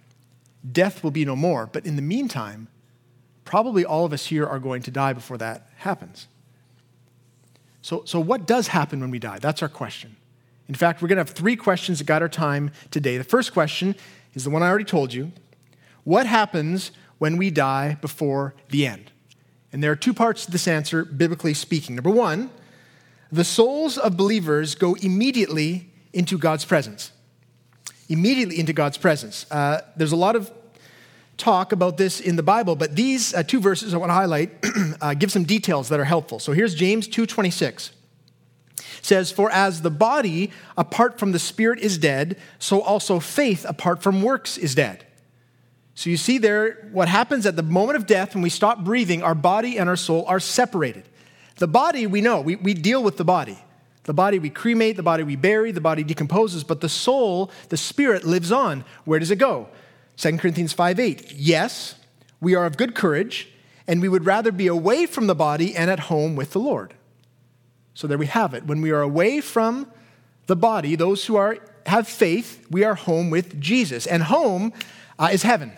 Death 0.71 1.03
will 1.03 1.11
be 1.11 1.25
no 1.25 1.37
more. 1.37 1.67
But 1.67 1.87
in 1.87 1.97
the 1.97 2.03
meantime, 2.03 2.69
probably 3.45 3.85
all 3.85 4.05
of 4.05 4.13
us 4.13 4.27
here 4.27 4.47
are 4.47 4.59
going 4.59 4.83
to 4.83 4.91
die 4.91 5.13
before 5.13 5.39
that 5.39 5.69
happens. 5.77 6.27
So, 7.83 8.03
so 8.07 8.19
what 8.19 8.47
does 8.47 8.69
happen 8.69 9.01
when 9.01 9.11
we 9.11 9.19
die? 9.19 9.39
That's 9.39 9.63
our 9.63 9.69
question. 9.69 10.17
In 10.69 10.75
fact, 10.75 11.03
we're 11.03 11.09
going 11.09 11.17
to 11.17 11.21
have 11.21 11.31
three 11.31 11.57
questions 11.57 11.99
that 11.99 12.07
guide 12.07 12.23
our 12.23 12.29
time 12.29 12.71
today. 12.91 13.19
The 13.19 13.25
first 13.25 13.53
question 13.53 13.95
is 14.33 14.45
the 14.45 14.51
one 14.51 14.63
I 14.63 14.69
already 14.69 14.85
told 14.85 15.13
you 15.13 15.33
What 16.05 16.27
happens 16.27 16.93
when 17.19 17.37
we 17.37 17.51
die 17.51 17.99
before 18.01 18.55
the 18.71 18.87
end? 18.87 19.11
And 19.73 19.83
there 19.83 19.91
are 19.91 19.97
two 19.97 20.15
parts 20.15 20.47
to 20.47 20.51
this 20.51 20.69
answer, 20.69 21.05
biblically 21.05 21.53
speaking. 21.53 21.97
Number 21.97 22.11
one, 22.11 22.51
the 23.31 23.45
souls 23.45 23.99
of 23.99 24.17
believers 24.17 24.75
go 24.75 24.95
immediately 24.95 25.91
into 26.13 26.39
God's 26.39 26.65
presence. 26.65 27.11
Immediately 28.09 28.59
into 28.61 28.73
God's 28.73 28.99
presence. 28.99 29.47
Uh, 29.51 29.81
there's 29.97 30.13
a 30.13 30.17
lot 30.17 30.37
of 30.37 30.51
talk 31.37 31.73
about 31.73 31.97
this 31.97 32.21
in 32.21 32.37
the 32.37 32.43
Bible, 32.43 32.77
but 32.77 32.95
these 32.95 33.35
uh, 33.35 33.43
two 33.43 33.61
verses 33.61 33.95
I 33.95 33.97
want 33.97 34.11
to 34.11 34.15
highlight 34.15 34.51
uh, 35.01 35.15
give 35.15 35.33
some 35.33 35.45
details 35.45 35.89
that 35.89 35.99
are 35.99 36.05
helpful. 36.05 36.39
So 36.39 36.53
here's 36.53 36.75
James 36.75 37.09
2:26. 37.09 37.91
says, 39.03 39.31
"For 39.31 39.51
as 39.51 39.83
the 39.83 39.91
body 39.91 40.51
apart 40.77 41.19
from 41.19 41.33
the 41.33 41.39
spirit 41.39 41.79
is 41.81 41.99
dead, 41.99 42.37
so 42.59 42.81
also 42.81 43.21
faith 43.21 43.65
apart 43.69 44.03
from 44.03 44.23
works 44.23 44.57
is 44.57 44.75
dead." 44.75 45.05
So 45.95 46.11
you 46.11 46.17
see 46.17 46.39
there 46.39 46.89
what 46.93 47.09
happens 47.09 47.47
at 47.47 47.57
the 47.57 47.63
moment 47.63 47.97
of 47.97 48.07
death 48.07 48.35
when 48.35 48.43
we 48.43 48.51
stop 48.51 48.83
breathing, 48.85 49.23
our 49.23 49.35
body 49.35 49.79
and 49.79 49.89
our 49.89 49.97
soul 49.97 50.25
are 50.27 50.41
separated. 50.41 51.05
The 51.57 51.69
body, 51.69 52.07
we 52.07 52.21
know, 52.21 52.41
we, 52.41 52.57
we 52.57 52.75
deal 52.75 53.03
with 53.03 53.17
the 53.17 53.25
body. 53.25 53.59
The 54.05 54.15
body 54.15 54.39
we 54.39 54.51
cremate, 54.51 54.97
the 54.97 55.03
body 55.03 55.23
we 55.23 55.37
bury, 55.37 55.73
the 55.73 55.81
body 55.81 56.05
decomposes, 56.05 56.63
but 56.63 56.81
the 56.81 56.89
soul, 56.89 57.51
the 57.71 57.77
spirit, 57.77 58.25
lives 58.25 58.53
on. 58.53 58.85
Where 59.05 59.19
does 59.19 59.31
it 59.31 59.37
go? 59.37 59.69
2 60.17 60.39
Corinthians 60.39 60.73
5 60.73 61.01
8. 61.01 61.33
Yes, 61.33 61.97
we 62.41 62.55
are 62.55 62.67
of 62.67 62.77
good 62.77 62.95
courage, 62.95 63.49
and 63.87 64.01
we 64.01 64.09
would 64.09 64.27
rather 64.27 64.53
be 64.53 64.67
away 64.67 65.07
from 65.07 65.27
the 65.27 65.35
body 65.35 65.75
and 65.75 65.91
at 65.91 66.01
home 66.01 66.37
with 66.37 66.53
the 66.53 66.61
Lord. 66.61 66.95
So 67.95 68.07
there 68.07 68.19
we 68.19 68.27
have 68.27 68.55
it. 68.55 68.67
When 68.67 68.81
we 68.81 68.91
are 68.91 69.01
away 69.01 69.41
from 69.41 69.91
the 70.47 70.57
body, 70.57 70.97
those 70.97 71.25
who 71.25 71.37
are, 71.37 71.59
have 71.87 72.07
faith, 72.07 72.67
we 72.71 72.85
are 72.85 72.95
home 72.95 73.31
with 73.31 73.61
Jesus. 73.61 74.07
And 74.07 74.23
home 74.25 74.73
uh, 75.19 75.31
is 75.33 75.43
heaven. 75.43 75.73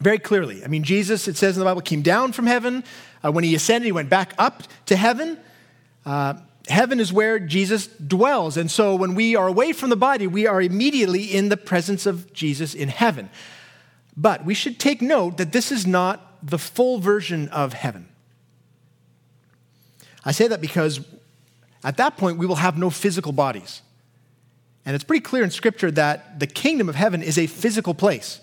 Very 0.00 0.18
clearly. 0.18 0.64
I 0.64 0.68
mean, 0.68 0.82
Jesus, 0.82 1.28
it 1.28 1.36
says 1.36 1.56
in 1.56 1.60
the 1.60 1.66
Bible, 1.66 1.82
came 1.82 2.02
down 2.02 2.32
from 2.32 2.46
heaven. 2.46 2.82
Uh, 3.22 3.30
when 3.30 3.44
he 3.44 3.54
ascended, 3.54 3.84
he 3.84 3.92
went 3.92 4.08
back 4.08 4.32
up 4.38 4.62
to 4.86 4.96
heaven. 4.96 5.38
Uh, 6.06 6.34
heaven 6.68 7.00
is 7.00 7.12
where 7.12 7.38
Jesus 7.38 7.86
dwells. 7.86 8.56
And 8.56 8.70
so 8.70 8.94
when 8.94 9.14
we 9.14 9.36
are 9.36 9.48
away 9.48 9.72
from 9.72 9.90
the 9.90 9.96
body, 9.96 10.26
we 10.26 10.46
are 10.46 10.60
immediately 10.60 11.24
in 11.24 11.48
the 11.48 11.56
presence 11.56 12.06
of 12.06 12.32
Jesus 12.32 12.74
in 12.74 12.88
heaven. 12.88 13.30
But 14.16 14.44
we 14.44 14.54
should 14.54 14.78
take 14.78 15.00
note 15.00 15.36
that 15.38 15.52
this 15.52 15.72
is 15.72 15.86
not 15.86 16.46
the 16.46 16.58
full 16.58 16.98
version 16.98 17.48
of 17.48 17.72
heaven. 17.72 18.08
I 20.24 20.32
say 20.32 20.48
that 20.48 20.60
because 20.60 21.00
at 21.82 21.96
that 21.96 22.16
point 22.16 22.38
we 22.38 22.46
will 22.46 22.56
have 22.56 22.76
no 22.76 22.90
physical 22.90 23.32
bodies. 23.32 23.82
And 24.84 24.94
it's 24.94 25.04
pretty 25.04 25.22
clear 25.22 25.44
in 25.44 25.50
Scripture 25.50 25.90
that 25.92 26.40
the 26.40 26.46
kingdom 26.46 26.88
of 26.88 26.94
heaven 26.94 27.22
is 27.22 27.38
a 27.38 27.46
physical 27.46 27.94
place. 27.94 28.40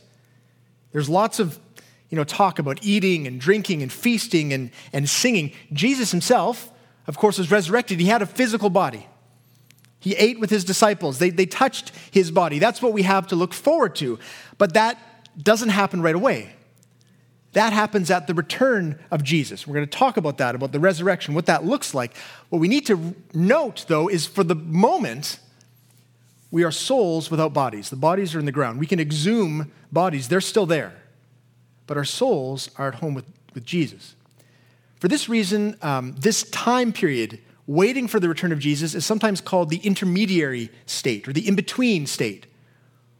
There's 0.92 1.10
lots 1.10 1.40
of 1.40 1.60
you 2.10 2.16
know, 2.16 2.24
talk 2.24 2.60
about 2.60 2.80
eating 2.84 3.28
and 3.28 3.40
drinking 3.40 3.82
and 3.82 3.92
feasting 3.92 4.54
and, 4.54 4.72
and 4.94 5.10
singing. 5.10 5.52
Jesus 5.74 6.12
himself, 6.12 6.72
of 7.08 7.18
course, 7.18 7.38
was 7.38 7.50
resurrected. 7.50 8.00
He 8.00 8.08
had 8.08 8.22
a 8.22 8.26
physical 8.26 8.70
body. 8.70 9.08
He 10.00 10.14
ate 10.16 10.40
with 10.40 10.50
his 10.50 10.64
disciples. 10.64 11.20
They, 11.20 11.30
they 11.30 11.46
touched 11.46 11.92
his 12.12 12.32
body. 12.32 12.60
That's 12.60 12.82
what 12.82 12.94
we 12.94 13.04
have 13.04 13.28
to 13.28 13.36
look 13.36 13.54
forward 13.54 13.96
to. 13.96 14.20
But 14.58 14.74
that 14.74 14.98
doesn't 15.42 15.70
happen 15.70 16.02
right 16.02 16.16
away. 16.16 16.54
That 17.54 17.74
happens 17.74 18.12
at 18.12 18.28
the 18.28 18.34
return 18.34 19.00
of 19.10 19.24
Jesus. 19.24 19.66
We're 19.66 19.76
going 19.76 19.88
to 19.88 19.98
talk 19.98 20.18
about 20.18 20.38
that, 20.38 20.54
about 20.54 20.72
the 20.72 20.80
resurrection, 20.80 21.34
what 21.34 21.48
that 21.48 21.66
looks 21.66 21.94
like. 21.94 22.16
What 22.50 22.60
we 22.60 22.68
need 22.68 22.86
to 22.88 23.16
note, 23.34 23.86
though, 23.88 24.08
is 24.08 24.28
for 24.28 24.44
the 24.44 24.54
moment, 24.54 25.40
we 26.52 26.64
are 26.64 26.72
souls 26.72 27.32
without 27.32 27.54
bodies. 27.54 27.90
The 27.90 27.96
bodies 27.96 28.36
are 28.36 28.40
in 28.40 28.46
the 28.46 28.52
ground. 28.52 28.80
We 28.80 28.86
can 28.86 29.00
exhume 29.00 29.72
bodies, 29.92 30.28
they're 30.28 30.42
still 30.42 30.66
there 30.66 30.94
but 31.88 31.98
our 31.98 32.06
souls 32.06 32.70
are 32.78 32.90
at 32.90 32.96
home 32.96 33.14
with, 33.14 33.26
with 33.56 33.66
Jesus. 33.66 34.14
For 35.00 35.08
this 35.08 35.30
reason, 35.30 35.78
um, 35.82 36.16
this 36.18 36.44
time 36.50 36.92
period, 36.92 37.40
waiting 37.68 38.08
for 38.08 38.20
the 38.20 38.30
return 38.30 38.52
of 38.52 38.60
Jesus, 38.60 38.96
is 38.96 39.06
sometimes 39.06 39.42
called 39.42 39.70
the 39.70 39.78
intermediary 39.78 40.70
state 40.86 41.28
or 41.28 41.34
the 41.34 41.48
in 41.48 41.56
between 41.56 42.08
state, 42.08 42.48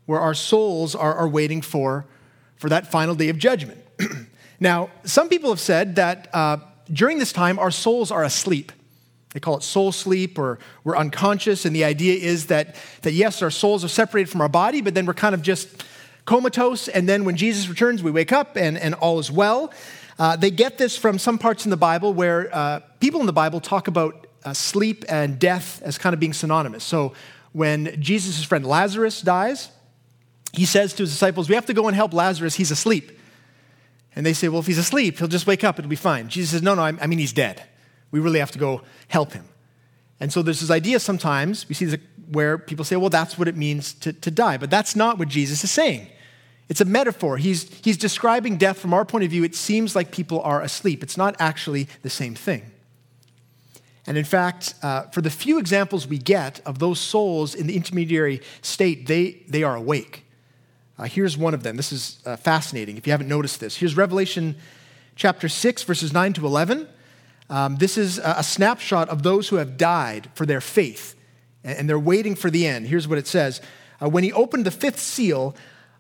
where 0.06 0.20
our 0.20 0.34
souls 0.34 0.96
are, 0.96 1.14
are 1.14 1.28
waiting 1.28 1.62
for, 1.62 2.06
for 2.56 2.70
that 2.70 2.88
final 2.88 3.14
day 3.14 3.30
of 3.30 3.38
judgment. 3.38 3.80
now, 4.60 4.90
some 5.04 5.30
people 5.30 5.50
have 5.50 5.60
said 5.60 5.96
that 5.98 6.30
uh, 6.34 6.58
during 6.92 7.20
this 7.20 7.32
time, 7.32 7.60
our 7.60 7.72
souls 7.72 8.12
are 8.12 8.24
asleep. 8.24 8.72
They 9.34 9.40
call 9.40 9.58
it 9.58 9.64
soul 9.64 9.92
sleep 9.92 10.40
or 10.40 10.58
we're 10.84 10.98
unconscious. 10.98 11.66
And 11.66 11.76
the 11.76 11.84
idea 11.84 12.16
is 12.16 12.48
that, 12.48 12.76
that 13.04 13.12
yes, 13.12 13.42
our 13.42 13.52
souls 13.52 13.84
are 13.84 13.90
separated 13.90 14.32
from 14.32 14.42
our 14.42 14.50
body, 14.50 14.82
but 14.82 14.96
then 14.96 15.06
we're 15.06 15.14
kind 15.14 15.36
of 15.36 15.42
just 15.42 15.84
comatose, 16.28 16.90
and 16.90 17.10
then 17.10 17.24
when 17.24 17.38
Jesus 17.38 17.68
returns, 17.70 18.04
we 18.04 18.12
wake 18.12 18.32
up 18.32 18.56
and, 18.56 18.78
and 18.78 18.94
all 18.96 19.18
is 19.18 19.32
well. 19.32 19.74
Uh, 20.20 20.36
they 20.36 20.52
get 20.52 20.78
this 20.78 20.98
from 20.98 21.20
some 21.20 21.38
parts 21.38 21.66
in 21.66 21.70
the 21.70 21.78
Bible 21.78 22.14
where 22.14 22.54
uh, 22.56 22.80
people 23.00 23.20
in 23.20 23.26
the 23.26 23.34
Bible 23.34 23.60
talk 23.60 23.88
about 23.88 24.28
uh, 24.44 24.54
sleep 24.54 25.06
and 25.10 25.38
death 25.38 25.82
as 25.84 25.98
kind 25.98 26.14
of 26.14 26.20
being 26.20 26.34
synonymous. 26.34 26.84
So 26.84 27.14
when 27.52 28.02
Jesus' 28.02 28.44
friend 28.44 28.66
Lazarus 28.66 29.22
dies, 29.22 29.70
he 30.54 30.66
says 30.66 30.94
to 30.94 31.04
his 31.04 31.12
disciples, 31.12 31.50
We 31.50 31.56
have 31.56 31.68
to 31.68 31.74
go 31.74 31.88
and 31.88 31.96
help 31.96 32.14
Lazarus, 32.14 32.56
he's 32.56 32.72
asleep. 32.72 33.12
And 34.18 34.26
they 34.26 34.34
say, 34.34 34.50
well, 34.50 34.62
if 34.62 34.66
he's 34.66 34.80
asleep, 34.80 35.20
he'll 35.20 35.28
just 35.28 35.46
wake 35.46 35.64
up, 35.64 35.78
it'll 35.78 35.90
be 35.90 35.96
fine. 35.96 36.28
Jesus 36.28 36.50
says, 36.50 36.64
no, 36.64 36.74
no, 36.74 36.82
I 36.82 37.06
mean, 37.06 37.20
he's 37.20 37.34
dead. 37.34 37.64
We 38.10 38.20
really 38.20 38.40
have 38.40 38.50
to 38.50 38.58
go 38.58 38.82
help 39.10 39.34
him. 39.34 39.46
And 40.20 40.34
so 40.34 40.42
there's 40.42 40.60
this 40.60 40.72
idea 40.72 41.00
sometimes, 41.00 41.70
we 41.70 41.76
see 41.76 41.86
this 41.86 42.00
where 42.32 42.58
people 42.58 42.84
say, 42.84 42.96
well, 42.96 43.12
that's 43.12 43.38
what 43.38 43.48
it 43.48 43.56
means 43.56 43.94
to, 43.94 44.12
to 44.12 44.32
die. 44.32 44.58
But 44.58 44.72
that's 44.72 44.96
not 44.96 45.20
what 45.20 45.28
Jesus 45.28 45.64
is 45.64 45.70
saying. 45.70 46.08
It's 46.70 46.82
a 46.82 46.86
metaphor. 46.86 47.38
He's, 47.38 47.70
he's 47.84 47.98
describing 47.98 48.58
death 48.58 48.80
from 48.80 48.94
our 48.94 49.06
point 49.06 49.24
of 49.24 49.32
view. 49.32 49.44
It 49.44 49.56
seems 49.56 49.96
like 49.96 50.12
people 50.12 50.42
are 50.42 50.62
asleep. 50.62 51.02
It's 51.02 51.18
not 51.18 51.36
actually 51.40 51.88
the 52.02 52.10
same 52.10 52.36
thing. 52.36 52.72
And 54.06 54.18
in 54.18 54.26
fact, 54.26 54.74
uh, 54.82 55.04
for 55.04 55.22
the 55.22 55.30
few 55.30 55.60
examples 55.60 56.08
we 56.08 56.18
get 56.18 56.62
of 56.66 56.80
those 56.80 57.00
souls 57.00 57.54
in 57.54 57.68
the 57.68 57.76
intermediary 57.76 58.42
state, 58.62 59.08
they, 59.08 59.44
they 59.48 59.64
are 59.64 59.76
awake. 59.76 60.26
Uh, 60.98 61.04
here's 61.04 61.38
one 61.38 61.54
of 61.54 61.64
them. 61.64 61.78
This 61.78 61.92
is 61.92 62.20
uh, 62.26 62.38
fascinating 62.38 62.98
if 62.98 63.06
you 63.06 63.12
haven't 63.12 63.28
noticed 63.28 63.60
this. 63.60 63.76
Here's 63.76 63.96
Revelation 63.96 64.56
chapter 65.16 65.50
6, 65.50 65.84
verses 65.84 66.14
9 66.14 66.34
to 66.34 66.46
11. 66.46 66.88
Um, 67.50 67.78
this 67.78 67.98
is 67.98 68.18
a, 68.18 68.44
snapshot 68.44 69.08
of 69.10 69.24
those 69.24 69.50
who 69.50 69.56
have 69.56 69.78
died 69.78 70.30
for 70.34 70.46
their 70.46 70.60
faith, 70.60 71.16
and, 71.64 71.80
and 71.80 71.90
they're 71.90 72.00
waiting 72.00 72.36
for 72.36 72.50
the 72.50 72.68
end. 72.68 72.88
Here's 72.88 73.08
what 73.08 73.18
it 73.18 73.28
says 73.28 73.62
uh, 74.02 74.10
When 74.10 74.24
he 74.24 74.34
opened 74.34 74.66
the 74.66 74.72
fifth 74.72 75.00
seal, 75.00 75.56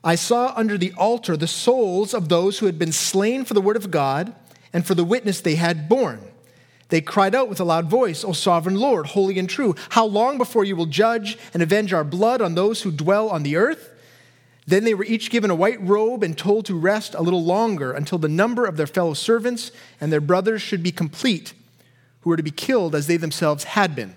I 0.08 0.16
saw 0.16 0.54
under 0.56 0.78
the 0.78 0.94
altar 0.94 1.36
the 1.36 1.48
souls 1.48 2.14
of 2.14 2.30
those 2.30 2.60
who 2.60 2.66
had 2.66 2.80
been 2.80 2.94
slain 2.94 3.44
for 3.44 3.54
the 3.54 3.60
word 3.60 3.76
of 3.76 3.92
God 3.92 4.34
and 4.72 4.88
for 4.88 4.96
the 4.96 5.04
witness 5.04 5.42
they 5.42 5.56
had 5.56 5.90
borne. 5.90 6.22
They 6.88 7.02
cried 7.02 7.36
out 7.36 7.50
with 7.50 7.60
a 7.60 7.66
loud 7.66 7.88
voice, 7.88 8.24
O 8.24 8.32
sovereign 8.32 8.78
Lord, 8.78 9.08
holy 9.08 9.38
and 9.38 9.50
true, 9.50 9.76
how 9.90 10.06
long 10.06 10.38
before 10.38 10.64
you 10.64 10.78
will 10.78 10.86
judge 10.86 11.38
and 11.54 11.62
avenge 11.62 11.92
our 11.92 12.06
blood 12.06 12.42
on 12.42 12.56
those 12.56 12.84
who 12.84 12.92
dwell 12.94 13.28
on 13.28 13.44
the 13.44 13.58
earth? 13.58 13.90
Then 14.66 14.86
they 14.86 14.94
were 14.94 15.04
each 15.04 15.30
given 15.30 15.52
a 15.52 15.56
white 15.56 15.82
robe 15.82 16.24
and 16.24 16.38
told 16.38 16.66
to 16.68 16.80
rest 16.80 17.14
a 17.14 17.22
little 17.22 17.44
longer 17.44 17.92
until 17.92 18.18
the 18.18 18.30
number 18.30 18.66
of 18.66 18.78
their 18.78 18.88
fellow 18.88 19.14
servants 19.14 19.74
and 20.00 20.10
their 20.10 20.22
brothers 20.22 20.62
should 20.62 20.84
be 20.84 20.92
complete, 20.94 21.54
who 22.22 22.30
were 22.30 22.38
to 22.38 22.44
be 22.44 22.50
killed 22.50 22.96
as 22.96 23.08
they 23.08 23.18
themselves 23.18 23.66
had 23.66 23.94
been. 23.94 24.16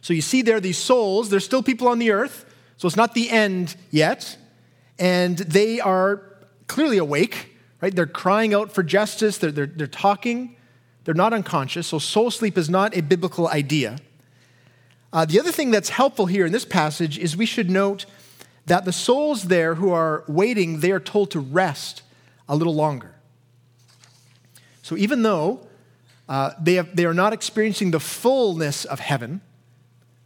So 0.00 0.14
you 0.14 0.22
see 0.22 0.40
there 0.40 0.58
these 0.58 0.78
souls, 0.78 1.28
there's 1.28 1.44
still 1.44 1.62
people 1.62 1.86
on 1.86 1.98
the 1.98 2.12
earth, 2.12 2.46
so 2.78 2.86
it's 2.86 2.96
not 2.96 3.12
the 3.12 3.28
end 3.28 3.76
yet, 3.90 4.38
and 5.00 5.38
they 5.38 5.80
are 5.80 6.22
clearly 6.68 6.98
awake, 6.98 7.56
right? 7.80 7.96
They're 7.96 8.06
crying 8.06 8.54
out 8.54 8.70
for 8.70 8.82
justice, 8.82 9.38
they're, 9.38 9.50
they're, 9.50 9.66
they're 9.66 9.86
talking, 9.86 10.54
they're 11.04 11.14
not 11.14 11.32
unconscious, 11.32 11.88
so 11.88 11.98
soul 11.98 12.30
sleep 12.30 12.58
is 12.58 12.68
not 12.68 12.96
a 12.96 13.00
biblical 13.00 13.48
idea. 13.48 13.96
Uh, 15.12 15.24
the 15.24 15.40
other 15.40 15.50
thing 15.50 15.70
that's 15.72 15.88
helpful 15.88 16.26
here 16.26 16.46
in 16.46 16.52
this 16.52 16.66
passage 16.66 17.18
is 17.18 17.36
we 17.36 17.46
should 17.46 17.70
note 17.70 18.04
that 18.66 18.84
the 18.84 18.92
souls 18.92 19.44
there 19.44 19.74
who 19.76 19.90
are 19.90 20.22
waiting, 20.28 20.80
they 20.80 20.92
are 20.92 21.00
told 21.00 21.30
to 21.32 21.40
rest 21.40 22.02
a 22.48 22.54
little 22.54 22.74
longer. 22.74 23.14
So 24.82 24.96
even 24.96 25.22
though 25.22 25.66
uh, 26.28 26.52
they, 26.60 26.74
have, 26.74 26.94
they 26.94 27.06
are 27.06 27.14
not 27.14 27.32
experiencing 27.32 27.90
the 27.90 27.98
fullness 27.98 28.84
of 28.84 29.00
heaven, 29.00 29.40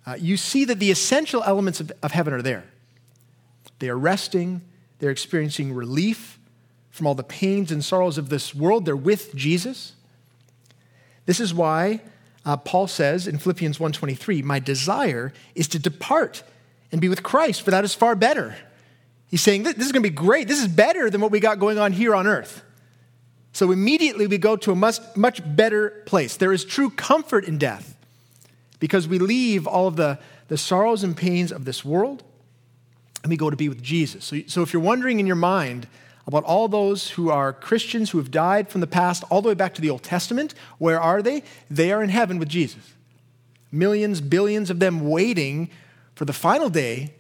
uh, 0.05 0.17
you 0.19 0.37
see 0.37 0.65
that 0.67 0.81
the 0.81 0.91
essential 0.91 1.43
elements 1.45 1.81
of, 1.81 1.93
of 2.03 2.11
heaven 2.13 2.35
are 2.35 2.43
there. 2.43 2.65
They 3.85 3.91
are 3.91 3.99
resting, 3.99 4.63
they're 4.99 5.11
experiencing 5.11 5.75
relief 5.75 6.39
from 6.89 7.07
all 7.07 7.15
the 7.15 7.23
pains 7.23 7.71
and 7.71 7.85
sorrows 7.85 8.17
of 8.17 8.31
this 8.31 8.55
world. 8.55 8.87
They're 8.87 8.97
with 8.97 9.35
Jesus. 9.35 9.93
This 11.27 11.39
is 11.39 11.53
why 11.53 12.01
uh, 12.47 12.57
Paul 12.57 12.87
says 12.87 13.29
in 13.29 13.37
Philippians 13.37 13.77
1:23, 13.77 14.43
"My 14.43 14.59
desire 14.59 15.35
is 15.55 15.69
to 15.69 15.79
depart 15.79 16.45
and 16.91 16.99
be 16.99 17.11
with 17.11 17.23
Christ, 17.23 17.61
for 17.61 17.73
that 17.73 17.85
is 17.85 17.95
far 17.95 18.15
better. 18.15 18.57
He's 19.27 19.43
saying, 19.43 19.65
This 19.65 19.75
is 19.75 19.93
going 19.93 20.03
to 20.03 20.09
be 20.09 20.15
great. 20.15 20.49
This 20.49 20.63
is 20.63 20.69
better 20.69 21.11
than 21.11 21.21
what 21.21 21.31
we 21.31 21.41
got 21.41 21.59
going 21.59 21.79
on 21.79 21.93
here 21.93 22.15
on 22.15 22.27
earth. 22.27 22.63
So 23.53 23.71
immediately 23.71 24.27
we 24.27 24.39
go 24.39 24.57
to 24.57 24.73
a 24.73 24.75
much, 24.75 24.99
much 25.15 25.43
better 25.45 26.03
place. 26.07 26.39
There 26.39 26.55
is 26.55 26.65
true 26.65 26.89
comfort 26.89 27.45
in 27.45 27.59
death 27.59 27.97
because 28.81 29.07
we 29.07 29.19
leave 29.19 29.67
all 29.67 29.87
of 29.87 29.97
the, 29.97 30.19
the 30.49 30.57
sorrows 30.57 31.05
and 31.05 31.17
pains 31.17 31.53
of 31.53 31.65
this 31.67 31.85
world 31.85 32.23
and 33.25 33.31
we 33.31 33.37
go 33.39 33.49
to 33.49 33.57
be 33.57 33.71
with 33.71 33.83
Jesus. 33.83 34.25
So, 34.25 34.43
so 34.47 34.63
if 34.63 34.73
you're 34.73 34.83
wondering 34.83 35.19
in 35.19 35.27
your 35.27 35.35
mind 35.35 35.89
about 36.27 36.45
all 36.45 36.69
those 36.69 37.11
who 37.11 37.31
are 37.31 37.55
Christians 37.55 38.11
who 38.11 38.19
have 38.19 38.31
died 38.31 38.69
from 38.69 38.83
the 38.83 38.87
past 38.87 39.25
all 39.31 39.41
the 39.41 39.49
way 39.49 39.55
back 39.55 39.75
to 39.75 39.81
the 39.81 39.89
Old 39.89 40.03
Testament, 40.03 40.55
where 40.79 41.01
are 41.01 41.23
they? 41.23 41.43
They 41.71 41.91
are 41.91 42.03
in 42.03 42.11
heaven 42.11 42.39
with 42.39 42.49
Jesus. 42.49 42.93
Millions, 43.73 44.21
billions 44.21 44.69
of 44.69 44.79
them 44.79 45.09
waiting 45.09 45.71
for 46.15 46.27
the 46.27 46.35
final 46.35 46.69
day 46.69 47.15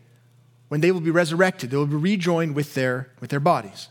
when 0.68 0.82
they 0.82 0.92
will 0.92 1.00
be 1.00 1.11
resurrected. 1.11 1.70
They 1.70 1.76
will 1.78 1.87
be 1.87 1.96
rejoined 1.96 2.54
with 2.54 2.75
their, 2.75 3.11
with 3.20 3.30
their 3.30 3.40
bodies. 3.40 3.88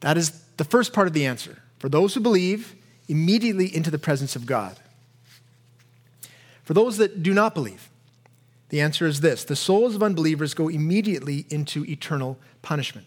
That 0.00 0.18
is 0.18 0.42
the 0.58 0.64
first 0.64 0.92
part 0.92 1.06
of 1.06 1.14
the 1.14 1.24
answer. 1.24 1.62
For 1.78 1.88
those 1.88 2.12
who 2.12 2.20
believe, 2.20 2.76
immediately 3.08 3.74
into 3.74 3.90
the 3.90 3.98
presence 3.98 4.36
of 4.36 4.44
God. 4.44 4.76
For 6.62 6.74
those 6.74 6.98
that 6.98 7.22
do 7.22 7.32
not 7.32 7.54
believe, 7.54 7.88
the 8.68 8.80
answer 8.80 9.06
is 9.06 9.20
this 9.20 9.44
the 9.44 9.56
souls 9.56 9.94
of 9.94 10.02
unbelievers 10.02 10.54
go 10.54 10.68
immediately 10.68 11.46
into 11.50 11.84
eternal 11.84 12.38
punishment. 12.62 13.06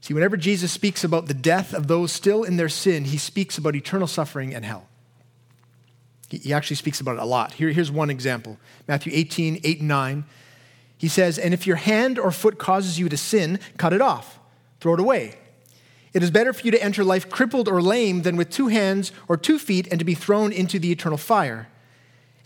See, 0.00 0.14
whenever 0.14 0.36
Jesus 0.36 0.72
speaks 0.72 1.04
about 1.04 1.26
the 1.26 1.34
death 1.34 1.74
of 1.74 1.86
those 1.86 2.12
still 2.12 2.44
in 2.44 2.56
their 2.56 2.68
sin, 2.68 3.04
he 3.04 3.18
speaks 3.18 3.58
about 3.58 3.74
eternal 3.74 4.06
suffering 4.06 4.54
and 4.54 4.64
hell. 4.64 4.88
He 6.30 6.52
actually 6.52 6.76
speaks 6.76 7.00
about 7.00 7.16
it 7.16 7.22
a 7.22 7.24
lot. 7.24 7.54
Here, 7.54 7.70
here's 7.70 7.90
one 7.90 8.10
example 8.10 8.58
Matthew 8.86 9.12
18, 9.14 9.60
8 9.64 9.78
and 9.80 9.88
9. 9.88 10.24
He 10.98 11.08
says, 11.08 11.38
And 11.38 11.54
if 11.54 11.66
your 11.66 11.76
hand 11.76 12.18
or 12.18 12.30
foot 12.30 12.58
causes 12.58 12.98
you 12.98 13.08
to 13.08 13.16
sin, 13.16 13.60
cut 13.76 13.92
it 13.92 14.00
off, 14.00 14.38
throw 14.80 14.94
it 14.94 15.00
away. 15.00 15.36
It 16.12 16.22
is 16.22 16.30
better 16.30 16.52
for 16.52 16.64
you 16.64 16.70
to 16.70 16.82
enter 16.82 17.04
life 17.04 17.30
crippled 17.30 17.68
or 17.68 17.80
lame 17.80 18.22
than 18.22 18.36
with 18.36 18.50
two 18.50 18.68
hands 18.68 19.12
or 19.28 19.36
two 19.36 19.58
feet 19.58 19.86
and 19.90 19.98
to 19.98 20.04
be 20.04 20.14
thrown 20.14 20.52
into 20.52 20.78
the 20.78 20.90
eternal 20.90 21.18
fire. 21.18 21.68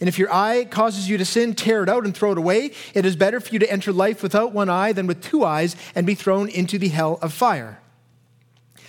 And 0.02 0.08
if 0.08 0.18
your 0.18 0.34
eye 0.34 0.64
causes 0.64 1.08
you 1.08 1.16
to 1.18 1.24
sin, 1.24 1.54
tear 1.54 1.84
it 1.84 1.88
out 1.88 2.04
and 2.04 2.12
throw 2.12 2.32
it 2.32 2.38
away. 2.38 2.72
It 2.92 3.06
is 3.06 3.14
better 3.14 3.38
for 3.38 3.52
you 3.52 3.60
to 3.60 3.70
enter 3.70 3.92
life 3.92 4.20
without 4.20 4.52
one 4.52 4.68
eye 4.68 4.92
than 4.92 5.06
with 5.06 5.22
two 5.22 5.44
eyes 5.44 5.76
and 5.94 6.04
be 6.04 6.16
thrown 6.16 6.48
into 6.48 6.76
the 6.76 6.88
hell 6.88 7.20
of 7.22 7.32
fire. 7.32 7.78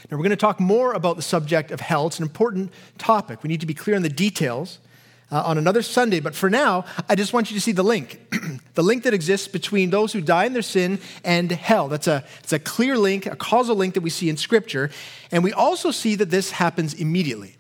Now, 0.10 0.18
we're 0.18 0.24
going 0.24 0.32
to 0.32 0.36
talk 0.36 0.60
more 0.60 0.94
about 0.94 1.16
the 1.16 1.22
subject 1.22 1.70
of 1.70 1.82
hell. 1.82 2.08
It's 2.08 2.18
an 2.18 2.24
important 2.24 2.74
topic. 2.98 3.44
We 3.44 3.48
need 3.48 3.60
to 3.60 3.68
be 3.68 3.76
clear 3.76 3.96
on 3.96 4.02
the 4.02 4.10
details 4.10 4.80
uh, 5.32 5.44
on 5.46 5.60
another 5.60 5.84
Sunday, 5.84 6.20
but 6.20 6.34
for 6.34 6.50
now, 6.50 6.84
I 7.08 7.14
just 7.14 7.32
want 7.32 7.52
you 7.52 7.58
to 7.58 7.62
see 7.62 7.74
the 7.74 7.84
link 7.84 8.20
the 8.74 8.82
link 8.82 9.04
that 9.04 9.14
exists 9.14 9.48
between 9.48 9.92
those 9.92 10.14
who 10.14 10.20
die 10.22 10.46
in 10.46 10.54
their 10.54 10.64
sin 10.64 11.00
and 11.24 11.52
hell. 11.52 11.90
That's 11.90 12.08
a, 12.08 12.24
it's 12.40 12.54
a 12.54 12.60
clear 12.60 12.98
link, 12.98 13.28
a 13.28 13.36
causal 13.36 13.76
link 13.76 13.94
that 13.94 14.02
we 14.02 14.10
see 14.10 14.30
in 14.30 14.38
Scripture. 14.38 14.90
And 15.32 15.44
we 15.44 15.54
also 15.54 15.92
see 15.92 16.16
that 16.16 16.32
this 16.32 16.50
happens 16.50 16.96
immediately. 16.96 17.56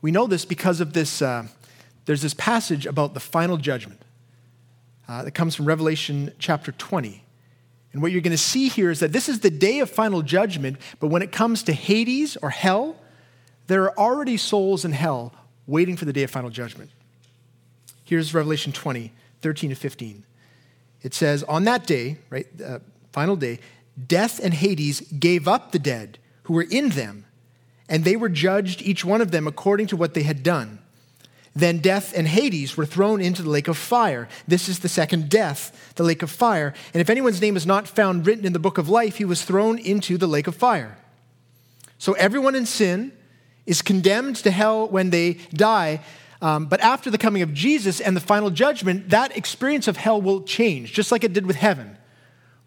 We 0.00 0.12
know 0.12 0.26
this 0.26 0.46
because 0.46 0.80
of 0.80 0.94
this, 0.94 1.20
uh, 1.20 1.46
there's 2.10 2.22
this 2.22 2.34
passage 2.34 2.86
about 2.86 3.14
the 3.14 3.20
final 3.20 3.56
judgment 3.56 4.02
uh, 5.06 5.22
that 5.22 5.30
comes 5.30 5.54
from 5.54 5.66
Revelation 5.66 6.32
chapter 6.40 6.72
20. 6.72 7.22
And 7.92 8.02
what 8.02 8.10
you're 8.10 8.20
going 8.20 8.32
to 8.32 8.36
see 8.36 8.68
here 8.68 8.90
is 8.90 8.98
that 8.98 9.12
this 9.12 9.28
is 9.28 9.38
the 9.38 9.48
day 9.48 9.78
of 9.78 9.88
final 9.88 10.20
judgment, 10.20 10.78
but 10.98 11.06
when 11.06 11.22
it 11.22 11.30
comes 11.30 11.62
to 11.62 11.72
Hades 11.72 12.36
or 12.38 12.50
hell, 12.50 12.96
there 13.68 13.84
are 13.84 13.96
already 13.96 14.36
souls 14.36 14.84
in 14.84 14.90
hell 14.90 15.32
waiting 15.68 15.96
for 15.96 16.04
the 16.04 16.12
day 16.12 16.24
of 16.24 16.32
final 16.32 16.50
judgment. 16.50 16.90
Here's 18.02 18.34
Revelation 18.34 18.72
20, 18.72 19.12
13 19.40 19.70
to 19.70 19.76
15. 19.76 20.24
It 21.02 21.14
says, 21.14 21.44
On 21.44 21.62
that 21.62 21.86
day, 21.86 22.18
right, 22.28 22.48
uh, 22.60 22.80
final 23.12 23.36
day, 23.36 23.60
death 24.08 24.40
and 24.42 24.52
Hades 24.52 25.02
gave 25.02 25.46
up 25.46 25.70
the 25.70 25.78
dead 25.78 26.18
who 26.42 26.54
were 26.54 26.66
in 26.68 26.88
them, 26.88 27.26
and 27.88 28.02
they 28.02 28.16
were 28.16 28.28
judged, 28.28 28.82
each 28.82 29.04
one 29.04 29.20
of 29.20 29.30
them, 29.30 29.46
according 29.46 29.86
to 29.86 29.96
what 29.96 30.14
they 30.14 30.24
had 30.24 30.42
done. 30.42 30.79
Then 31.54 31.78
death 31.78 32.12
and 32.16 32.28
Hades 32.28 32.76
were 32.76 32.86
thrown 32.86 33.20
into 33.20 33.42
the 33.42 33.50
lake 33.50 33.66
of 33.66 33.76
fire. 33.76 34.28
This 34.46 34.68
is 34.68 34.78
the 34.80 34.88
second 34.88 35.28
death, 35.28 35.92
the 35.96 36.04
lake 36.04 36.22
of 36.22 36.30
fire. 36.30 36.72
And 36.94 37.00
if 37.00 37.10
anyone's 37.10 37.40
name 37.40 37.56
is 37.56 37.66
not 37.66 37.88
found 37.88 38.26
written 38.26 38.46
in 38.46 38.52
the 38.52 38.60
book 38.60 38.78
of 38.78 38.88
life, 38.88 39.16
he 39.16 39.24
was 39.24 39.42
thrown 39.42 39.78
into 39.78 40.16
the 40.16 40.28
lake 40.28 40.46
of 40.46 40.54
fire. 40.54 40.96
So 41.98 42.12
everyone 42.14 42.54
in 42.54 42.66
sin 42.66 43.12
is 43.66 43.82
condemned 43.82 44.36
to 44.36 44.50
hell 44.50 44.88
when 44.88 45.10
they 45.10 45.34
die. 45.52 46.00
Um, 46.40 46.66
but 46.66 46.80
after 46.80 47.10
the 47.10 47.18
coming 47.18 47.42
of 47.42 47.52
Jesus 47.52 48.00
and 48.00 48.16
the 48.16 48.20
final 48.20 48.50
judgment, 48.50 49.10
that 49.10 49.36
experience 49.36 49.88
of 49.88 49.96
hell 49.96 50.22
will 50.22 50.42
change, 50.42 50.92
just 50.92 51.12
like 51.12 51.24
it 51.24 51.32
did 51.32 51.46
with 51.46 51.56
heaven. 51.56 51.98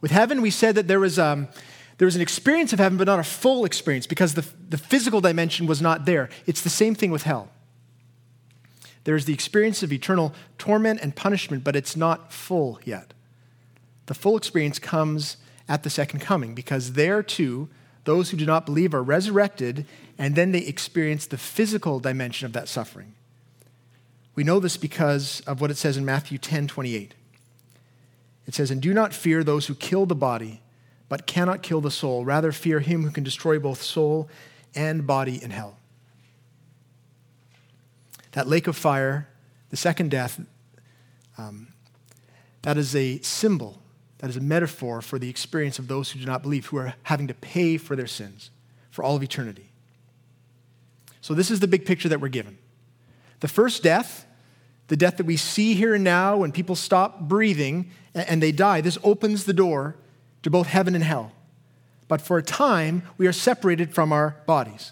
With 0.02 0.12
heaven, 0.12 0.42
we 0.42 0.52
said 0.52 0.76
that 0.76 0.90
there 0.90 1.00
was, 1.00 1.18
um, 1.18 1.48
there 1.98 2.06
was 2.06 2.18
an 2.18 2.22
experience 2.22 2.74
of 2.74 2.80
heaven, 2.80 2.98
but 2.98 3.08
not 3.08 3.20
a 3.20 3.24
full 3.24 3.64
experience 3.64 4.06
because 4.06 4.34
the, 4.34 4.46
the 4.70 4.78
physical 4.78 5.22
dimension 5.22 5.66
was 5.68 5.82
not 5.82 6.06
there. 6.06 6.30
It's 6.46 6.62
the 6.62 6.70
same 6.70 6.94
thing 6.94 7.10
with 7.10 7.24
hell. 7.24 7.50
There's 9.04 9.26
the 9.26 9.34
experience 9.34 9.84
of 9.84 9.92
eternal 9.92 10.34
torment 10.58 11.02
and 11.02 11.16
punishment, 11.16 11.64
but 11.64 11.76
it's 11.76 11.96
not 11.96 12.32
full 12.32 12.80
yet. 12.86 13.14
The 14.06 14.14
full 14.14 14.38
experience 14.38 14.80
comes 14.80 15.38
at 15.68 15.84
the 15.84 15.90
second 15.90 16.20
coming 16.20 16.54
because 16.54 16.94
there 16.94 17.24
too, 17.24 17.70
those 18.06 18.30
who 18.30 18.38
do 18.38 18.46
not 18.46 18.66
believe 18.66 18.94
are 18.94 19.04
resurrected, 19.04 19.86
and 20.18 20.36
then 20.36 20.52
they 20.52 20.60
experience 20.60 21.26
the 21.26 21.38
physical 21.38 22.00
dimension 22.00 22.46
of 22.46 22.54
that 22.54 22.68
suffering. 22.68 23.14
We 24.36 24.44
know 24.44 24.60
this 24.60 24.78
because 24.78 25.42
of 25.42 25.62
what 25.62 25.72
it 25.72 25.78
says 25.78 25.96
in 25.96 26.06
Matthew 26.06 26.38
10 26.38 26.68
28. 26.68 27.14
It 28.46 28.54
says, 28.54 28.72
And 28.72 28.82
do 28.82 28.94
not 28.94 29.14
fear 29.14 29.44
those 29.44 29.68
who 29.68 29.76
kill 29.76 30.06
the 30.06 30.16
body, 30.16 30.62
but 31.08 31.28
cannot 31.28 31.62
kill 31.62 31.82
the 31.82 31.92
soul. 31.92 32.26
Rather, 32.26 32.52
fear 32.52 32.80
him 32.80 33.04
who 33.04 33.12
can 33.12 33.24
destroy 33.24 33.60
both 33.60 33.82
soul 33.82 34.28
and 34.76 35.08
body 35.08 35.42
in 35.42 35.52
hell. 35.52 35.78
That 38.34 38.48
lake 38.48 38.68
of 38.68 38.76
fire, 38.76 39.30
the 39.70 39.78
second 39.78 40.12
death, 40.12 40.40
um, 41.38 41.70
that 42.62 42.78
is 42.78 42.96
a 42.96 43.20
symbol, 43.22 43.82
that 44.20 44.30
is 44.30 44.38
a 44.38 44.42
metaphor 44.42 45.02
for 45.02 45.18
the 45.18 45.30
experience 45.30 45.80
of 45.80 45.88
those 45.88 46.12
who 46.12 46.20
do 46.20 46.26
not 46.26 46.42
believe, 46.42 46.68
who 46.68 46.78
are 46.78 46.96
having 47.04 47.28
to 47.28 47.34
pay 47.34 47.78
for 47.78 47.96
their 47.96 48.08
sins 48.08 48.52
for 48.92 49.04
all 49.04 49.16
of 49.16 49.24
eternity. 49.24 49.72
So, 51.22 51.34
this 51.34 51.50
is 51.50 51.60
the 51.60 51.68
big 51.68 51.86
picture 51.86 52.10
that 52.10 52.20
we're 52.20 52.28
given. 52.28 52.58
The 53.40 53.48
first 53.48 53.84
death, 53.84 54.26
the 54.88 54.98
death 54.98 55.18
that 55.18 55.26
we 55.26 55.38
see 55.38 55.74
here 55.74 55.96
and 55.96 56.04
now 56.04 56.38
when 56.38 56.52
people 56.52 56.76
stop 56.76 57.22
breathing 57.22 57.90
and 58.14 58.42
they 58.42 58.52
die, 58.52 58.82
this 58.82 58.98
opens 59.04 59.46
the 59.46 59.54
door 59.54 59.96
to 60.44 60.50
both 60.50 60.68
heaven 60.68 60.96
and 60.96 61.04
hell. 61.04 61.32
But 62.08 62.22
for 62.22 62.38
a 62.38 62.44
time, 62.44 63.04
we 63.18 63.28
are 63.28 63.34
separated 63.34 63.94
from 63.94 64.12
our 64.12 64.38
bodies. 64.46 64.92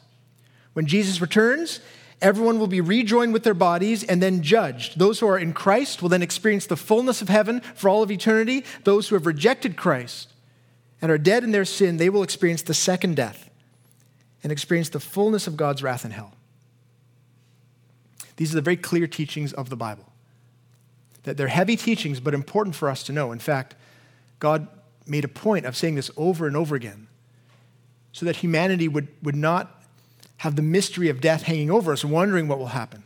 When 0.74 0.86
Jesus 0.86 1.22
returns, 1.22 1.82
everyone 2.22 2.60
will 2.60 2.68
be 2.68 2.82
rejoined 2.82 3.34
with 3.34 3.44
their 3.44 3.54
bodies 3.54 4.04
and 4.04 4.22
then 4.22 4.42
judged. 4.42 5.00
Those 5.00 5.20
who 5.20 5.28
are 5.28 5.38
in 5.38 5.54
Christ 5.54 6.02
will 6.02 6.10
then 6.10 6.22
experience 6.22 6.66
the 6.66 6.78
fullness 6.78 7.22
of 7.22 7.30
heaven 7.30 7.62
for 7.76 7.90
all 7.90 8.04
of 8.04 8.12
eternity. 8.12 8.64
Those 8.84 9.10
who 9.10 9.16
have 9.16 9.26
rejected 9.26 9.76
Christ 9.76 10.32
and 11.02 11.12
are 11.12 11.18
dead 11.18 11.44
in 11.44 11.52
their 11.52 11.66
sin, 11.66 11.98
they 11.98 12.10
will 12.10 12.24
experience 12.24 12.62
the 12.62 12.74
second 12.74 13.16
death 13.16 13.50
and 14.44 14.52
experience 14.52 14.90
the 14.90 15.00
fullness 15.00 15.48
of 15.48 15.58
God's 15.58 15.84
wrath 15.84 16.06
in 16.06 16.12
hell. 16.12 16.34
These 18.38 18.54
are 18.54 18.56
the 18.56 18.62
very 18.62 18.78
clear 18.78 19.08
teachings 19.08 19.54
of 19.54 19.70
the 19.70 19.76
Bible. 19.76 20.06
That 21.24 21.38
they're 21.38 21.48
heavy 21.48 21.76
teachings, 21.76 22.20
but 22.20 22.34
important 22.34 22.76
for 22.76 22.90
us 22.90 23.04
to 23.04 23.12
know. 23.12 23.32
In 23.32 23.40
fact, 23.40 23.76
God 24.40 24.68
made 25.06 25.24
a 25.24 25.28
point 25.28 25.66
of 25.66 25.76
saying 25.76 25.96
this 25.96 26.10
over 26.18 26.48
and 26.48 26.56
over 26.56 26.76
again 26.76 27.08
so 28.12 28.26
that 28.26 28.38
humanity 28.38 28.88
would, 28.88 29.08
would 29.22 29.36
not 29.36 29.81
have 30.42 30.56
the 30.56 30.62
mystery 30.64 31.08
of 31.08 31.22
death 31.22 31.44
hanging 31.44 31.70
over 31.70 31.94
us, 31.94 32.04
wondering 32.04 32.48
what 32.48 32.58
will 32.58 32.74
happen. 32.74 33.04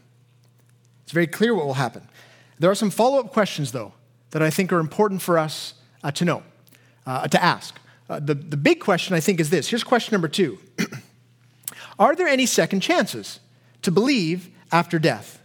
It's 1.04 1.12
very 1.12 1.28
clear 1.28 1.54
what 1.54 1.66
will 1.66 1.74
happen. 1.74 2.08
There 2.60 2.72
are 2.72 2.76
some 2.76 2.90
follow 2.90 3.20
up 3.20 3.34
questions, 3.34 3.74
though, 3.74 3.92
that 4.30 4.42
I 4.42 4.50
think 4.50 4.72
are 4.72 4.80
important 4.80 5.22
for 5.22 5.38
us 5.38 5.74
uh, 6.02 6.12
to 6.12 6.24
know, 6.24 6.44
uh, 7.06 7.28
to 7.28 7.44
ask. 7.44 7.78
Uh, 8.10 8.22
the, 8.22 8.36
the 8.36 8.56
big 8.56 8.80
question, 8.80 9.16
I 9.16 9.20
think, 9.20 9.42
is 9.42 9.50
this. 9.50 9.68
Here's 9.68 9.84
question 9.84 10.14
number 10.14 10.30
two 10.30 10.60
Are 12.00 12.16
there 12.16 12.30
any 12.30 12.46
second 12.46 12.80
chances 12.80 13.42
to 13.82 13.92
believe 13.92 14.50
after 14.72 14.98
death? 14.98 15.42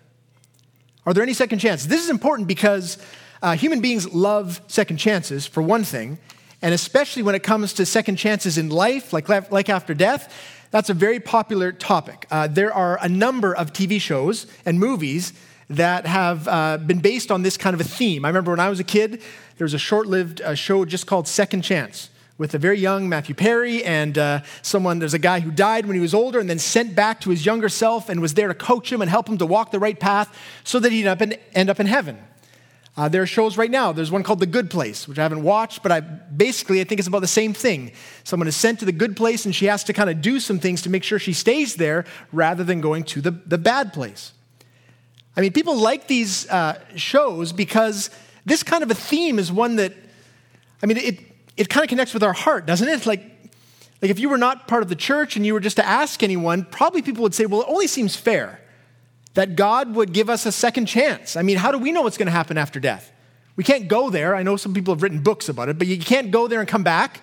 Are 1.05 1.13
there 1.13 1.25
any 1.25 1.35
second 1.35 1.59
chances? 1.59 1.89
This 1.89 2.05
is 2.05 2.11
important 2.11 2.47
because 2.47 2.99
uh, 3.43 3.57
human 3.57 3.81
beings 3.81 4.15
love 4.15 4.61
second 4.69 4.99
chances, 4.99 5.45
for 5.45 5.61
one 5.61 5.83
thing, 5.83 6.19
and 6.63 6.73
especially 6.73 7.25
when 7.25 7.35
it 7.35 7.43
comes 7.43 7.73
to 7.73 7.85
second 7.85 8.15
chances 8.15 8.59
in 8.59 8.69
life, 8.69 9.13
like, 9.13 9.29
like 9.51 9.69
after 9.69 9.93
death, 9.93 10.33
that's 10.71 10.91
a 10.91 10.95
very 10.95 11.19
popular 11.19 11.73
topic. 11.73 12.27
Uh, 12.31 12.47
there 12.47 12.73
are 12.73 12.99
a 13.03 13.09
number 13.09 13.55
of 13.55 13.73
TV 13.73 14.01
shows 14.01 14.47
and 14.65 14.79
movies 14.79 15.33
that 15.69 16.07
have 16.07 16.49
uh, 16.49 16.79
been 16.79 17.01
based 17.01 17.31
on 17.31 17.43
this 17.43 17.57
kind 17.57 17.75
of 17.75 17.81
a 17.81 17.85
theme. 17.85 18.25
I 18.25 18.29
remember 18.29 18.51
when 18.53 18.61
I 18.61 18.69
was 18.69 18.81
a 18.81 18.85
kid, 18.85 19.23
there 19.59 19.65
was 19.65 19.75
a 19.75 19.79
short 19.79 20.07
lived 20.07 20.41
uh, 20.41 20.55
show 20.55 20.85
just 20.85 21.07
called 21.07 21.29
Second 21.29 21.63
Chance 21.63 22.11
with 22.39 22.55
a 22.55 22.59
very 22.59 22.79
young 22.79 23.09
Matthew 23.09 23.35
Perry 23.35 23.85
and 23.85 24.17
uh, 24.17 24.41
someone, 24.63 24.99
there's 24.99 25.13
a 25.13 25.19
guy 25.19 25.41
who 25.41 25.51
died 25.51 25.85
when 25.87 25.95
he 25.95 26.01
was 26.01 26.15
older 26.15 26.41
and 26.41 26.49
then 26.49 26.59
sent 26.59 26.95
back 26.95 27.21
to 27.21 27.31
his 27.31 27.45
younger 27.45 27.69
self 27.69 28.09
and 28.09 28.21
was 28.21 28.35
there 28.35 28.49
to 28.49 28.55
coach 28.55 28.91
him 28.91 29.03
and 29.03 29.11
help 29.11 29.29
him 29.29 29.37
to 29.39 29.47
walk 29.47 29.73
the 29.73 29.79
right 29.79 30.01
path 30.01 30.35
so 30.65 30.81
that 30.81 30.91
he'd 30.91 31.07
up 31.07 31.21
end 31.21 31.69
up 31.69 31.79
in 31.79 31.87
heaven. 31.87 32.19
Uh, 33.01 33.09
there 33.09 33.23
are 33.23 33.27
shows 33.27 33.57
right 33.57 33.71
now. 33.71 33.93
There's 33.93 34.11
one 34.11 34.23
called 34.23 34.41
The 34.41 34.47
Good 34.47 34.69
Place, 34.69 35.09
which 35.09 35.19
I 35.19 35.23
haven't 35.23 35.43
watched, 35.43 35.83
but 35.83 35.91
I 35.91 36.01
basically 36.01 36.83
I 36.83 36.85
think 36.85 36.99
it's 36.99 37.09
about 37.09 37.21
the 37.21 37.27
same 37.27 37.55
thing. 37.55 37.93
Someone 38.25 38.47
is 38.47 38.55
sent 38.55 38.79
to 38.81 38.85
the 38.85 38.93
good 38.93 39.17
place, 39.17 39.47
and 39.47 39.55
she 39.55 39.65
has 39.65 39.83
to 39.85 39.95
kind 39.95 40.11
of 40.11 40.21
do 40.21 40.39
some 40.39 40.59
things 40.59 40.83
to 40.83 40.91
make 40.91 41.03
sure 41.03 41.19
she 41.19 41.33
stays 41.33 41.77
there, 41.77 42.05
rather 42.31 42.63
than 42.63 42.83
going 42.83 43.05
to 43.05 43.23
the, 43.23 43.31
the 43.31 43.57
bad 43.57 43.95
place. 43.95 44.35
I 45.35 45.41
mean, 45.41 45.55
people 45.55 45.79
like 45.79 46.09
these 46.09 46.47
uh, 46.51 46.79
shows 46.95 47.53
because 47.53 48.11
this 48.45 48.63
kind 48.63 48.83
of 48.83 48.91
a 48.91 48.95
theme 48.95 49.39
is 49.39 49.51
one 49.51 49.77
that, 49.77 49.95
I 50.83 50.87
mean, 50.87 50.99
it 50.99 51.21
it 51.57 51.71
kind 51.71 51.83
of 51.83 51.89
connects 51.89 52.13
with 52.13 52.23
our 52.23 52.35
heart, 52.35 52.67
doesn't 52.67 52.87
it? 52.87 53.07
Like, 53.07 53.23
like 54.03 54.11
if 54.11 54.19
you 54.19 54.29
were 54.29 54.37
not 54.37 54.69
part 54.69 54.83
of 54.83 54.91
the 54.91 54.95
church 54.95 55.37
and 55.37 55.47
you 55.47 55.55
were 55.55 55.61
just 55.61 55.77
to 55.77 55.87
ask 55.87 56.23
anyone, 56.23 56.67
probably 56.67 57.01
people 57.01 57.23
would 57.23 57.35
say, 57.35 57.47
"Well, 57.47 57.63
it 57.63 57.67
only 57.67 57.87
seems 57.87 58.15
fair." 58.15 58.61
That 59.35 59.57
God 59.57 59.95
would 59.95 60.13
give 60.13 60.29
us 60.29 60.47
a 60.47 60.53
second 60.53 60.87
chance. 60.87 61.37
I 61.37 61.43
mean, 61.43 61.57
how 61.57 61.73
do 61.73 61.79
we 61.79 61.93
know 61.93 62.03
what's 62.03 62.19
going 62.19 62.27
to 62.27 62.33
happen 62.33 62.59
after 62.59 62.81
death? 62.81 63.13
We 63.57 63.65
can't 63.65 63.89
go 63.89 64.11
there. 64.11 64.35
I 64.35 64.43
know 64.43 64.57
some 64.57 64.75
people 64.75 64.95
have 64.95 65.03
written 65.03 65.21
books 65.21 65.49
about 65.49 65.69
it, 65.69 65.79
but 65.79 65.87
you 65.87 65.99
can't 65.99 66.31
go 66.31 66.49
there 66.49 66.61
and 66.61 66.69
come 66.69 66.83
back. 66.83 67.21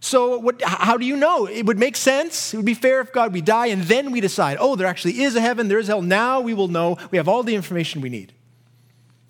So, 0.00 0.38
what, 0.38 0.62
how 0.62 0.96
do 0.96 1.04
you 1.04 1.16
know? 1.16 1.46
It 1.46 1.66
would 1.66 1.78
make 1.78 1.96
sense. 1.96 2.54
It 2.54 2.58
would 2.58 2.66
be 2.66 2.74
fair 2.74 3.00
if 3.00 3.12
God, 3.12 3.32
we 3.32 3.40
die 3.40 3.66
and 3.66 3.82
then 3.82 4.12
we 4.12 4.20
decide, 4.20 4.56
oh, 4.60 4.76
there 4.76 4.86
actually 4.86 5.22
is 5.22 5.36
a 5.36 5.40
heaven, 5.40 5.68
there 5.68 5.78
is 5.78 5.88
hell. 5.88 6.02
Now 6.02 6.40
we 6.40 6.54
will 6.54 6.68
know. 6.68 6.98
We 7.10 7.18
have 7.18 7.28
all 7.28 7.42
the 7.42 7.54
information 7.54 8.00
we 8.00 8.08
need. 8.08 8.32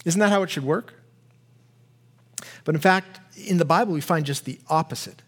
Isn't 0.04 0.20
that 0.20 0.30
how 0.30 0.42
it 0.42 0.50
should 0.50 0.64
work? 0.64 0.94
But 2.64 2.74
in 2.74 2.80
fact, 2.80 3.20
in 3.36 3.58
the 3.58 3.64
Bible, 3.64 3.92
we 3.92 4.00
find 4.00 4.26
just 4.26 4.44
the 4.44 4.58
opposite. 4.68 5.22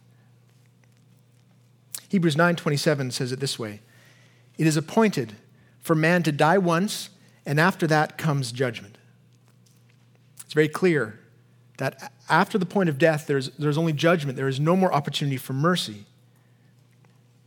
Hebrews 2.09 2.37
9:27 2.37 3.12
says 3.12 3.33
it 3.33 3.40
this 3.40 3.59
way: 3.59 3.81
It 4.57 4.66
is 4.66 4.77
appointed 4.77 5.35
for 5.88 5.94
man 5.94 6.22
to 6.22 6.31
die 6.31 6.59
once, 6.59 7.09
and 7.46 7.59
after 7.59 7.87
that 7.87 8.18
comes 8.18 8.53
judgment. 8.53 8.98
It's 10.44 10.53
very 10.53 10.68
clear 10.68 11.18
that 11.79 12.12
after 12.29 12.59
the 12.59 12.66
point 12.66 12.90
of 12.90 12.98
death, 12.98 13.27
there's, 13.27 13.48
there's 13.53 13.79
only 13.79 13.94
judgment. 13.94 14.37
There 14.37 14.48
is 14.48 14.61
no 14.61 14.77
more 14.77 14.92
opportunity 14.92 15.38
for 15.38 15.55
mercy. 15.55 16.05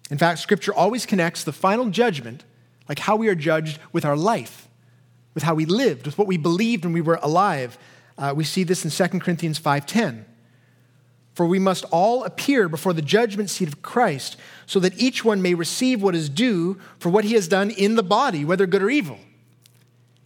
In 0.10 0.18
fact, 0.18 0.40
Scripture 0.40 0.74
always 0.74 1.06
connects 1.06 1.44
the 1.44 1.54
final 1.54 1.92
judgment, 1.92 2.44
like 2.90 2.98
how 2.98 3.16
we 3.16 3.28
are 3.28 3.36
judged, 3.36 3.78
with 3.94 4.06
our 4.06 4.18
life, 4.18 4.68
with 5.36 5.44
how 5.44 5.54
we 5.54 5.66
lived, 5.66 6.08
with 6.08 6.18
what 6.18 6.26
we 6.26 6.38
believed 6.38 6.84
when 6.84 6.94
we 6.94 7.02
were 7.02 7.20
alive. 7.22 7.78
Uh, 8.18 8.34
we 8.36 8.44
see 8.44 8.64
this 8.64 8.84
in 8.84 8.90
2 8.90 9.20
Corinthians 9.20 9.60
5.10. 9.60 10.24
For 11.34 11.46
we 11.46 11.60
must 11.60 11.86
all 11.92 12.24
appear 12.24 12.68
before 12.68 12.94
the 12.94 13.02
judgment 13.02 13.50
seat 13.50 13.68
of 13.68 13.82
Christ, 13.82 14.36
so 14.66 14.80
that 14.82 14.98
each 15.00 15.24
one 15.24 15.42
may 15.42 15.54
receive 15.54 16.02
what 16.02 16.16
is 16.16 16.30
due 16.30 16.80
for 17.00 17.10
what 17.10 17.24
he 17.24 17.34
has 17.34 17.48
done 17.48 17.72
in 17.72 17.96
the 17.96 18.04
body, 18.04 18.44
whether 18.44 18.68
good 18.68 18.84
or 18.84 18.90
evil. 18.90 19.18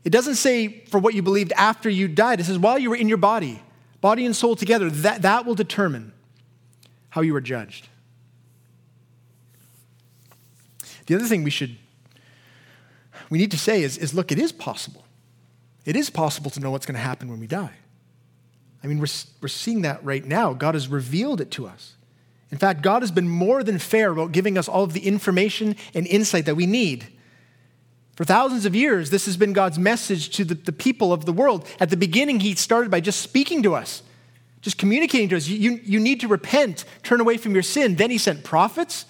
It 0.03 0.09
doesn't 0.09 0.35
say 0.35 0.83
for 0.85 0.99
what 0.99 1.13
you 1.13 1.21
believed 1.21 1.53
after 1.53 1.89
you 1.89 2.07
died. 2.07 2.39
It 2.39 2.45
says 2.45 2.57
while 2.57 2.79
you 2.79 2.89
were 2.89 2.95
in 2.95 3.07
your 3.07 3.17
body, 3.17 3.61
body 4.01 4.25
and 4.25 4.35
soul 4.35 4.55
together, 4.55 4.89
that, 4.89 5.21
that 5.21 5.45
will 5.45 5.55
determine 5.55 6.11
how 7.09 7.21
you 7.21 7.35
are 7.35 7.41
judged. 7.41 7.87
The 11.05 11.15
other 11.15 11.25
thing 11.25 11.43
we 11.43 11.51
should 11.51 11.77
we 13.29 13.37
need 13.37 13.51
to 13.51 13.57
say 13.57 13.83
is, 13.83 13.97
is 13.97 14.13
look, 14.13 14.31
it 14.31 14.39
is 14.39 14.51
possible. 14.51 15.03
It 15.85 15.95
is 15.95 16.09
possible 16.09 16.51
to 16.51 16.59
know 16.59 16.71
what's 16.71 16.85
going 16.85 16.95
to 16.95 17.01
happen 17.01 17.29
when 17.29 17.39
we 17.39 17.47
die. 17.47 17.73
I 18.85 18.87
mean, 18.87 18.99
we're, 18.99 19.07
we're 19.41 19.47
seeing 19.47 19.81
that 19.81 20.05
right 20.05 20.23
now. 20.23 20.53
God 20.53 20.75
has 20.75 20.87
revealed 20.87 21.41
it 21.41 21.49
to 21.51 21.65
us. 21.65 21.95
In 22.51 22.59
fact, 22.59 22.83
God 22.83 23.01
has 23.01 23.09
been 23.09 23.27
more 23.27 23.63
than 23.63 23.79
fair 23.79 24.11
about 24.11 24.31
giving 24.31 24.59
us 24.59 24.67
all 24.67 24.83
of 24.83 24.93
the 24.93 25.07
information 25.07 25.75
and 25.95 26.05
insight 26.05 26.45
that 26.45 26.53
we 26.53 26.67
need. 26.67 27.07
For 28.15 28.25
thousands 28.25 28.63
of 28.63 28.75
years, 28.75 29.09
this 29.09 29.25
has 29.25 29.37
been 29.37 29.53
God's 29.53 29.79
message 29.79 30.29
to 30.37 30.45
the, 30.45 30.53
the 30.53 30.71
people 30.71 31.11
of 31.11 31.25
the 31.25 31.33
world. 31.33 31.67
At 31.79 31.89
the 31.89 31.97
beginning, 31.97 32.41
He 32.41 32.53
started 32.53 32.91
by 32.91 32.99
just 32.99 33.21
speaking 33.21 33.63
to 33.63 33.73
us, 33.73 34.03
just 34.61 34.77
communicating 34.77 35.29
to 35.29 35.37
us. 35.37 35.47
You, 35.47 35.57
you, 35.57 35.81
you 35.83 35.99
need 35.99 36.19
to 36.19 36.27
repent, 36.27 36.85
turn 37.01 37.19
away 37.19 37.37
from 37.37 37.55
your 37.55 37.63
sin. 37.63 37.95
Then 37.95 38.11
He 38.11 38.19
sent 38.19 38.43
prophets, 38.43 39.05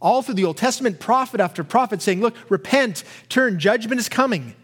all 0.00 0.22
through 0.22 0.34
the 0.34 0.44
Old 0.44 0.56
Testament, 0.56 1.00
prophet 1.00 1.40
after 1.40 1.64
prophet, 1.64 2.00
saying, 2.00 2.20
Look, 2.20 2.36
repent, 2.48 3.02
turn, 3.28 3.58
judgment 3.58 3.98
is 3.98 4.08
coming 4.08 4.54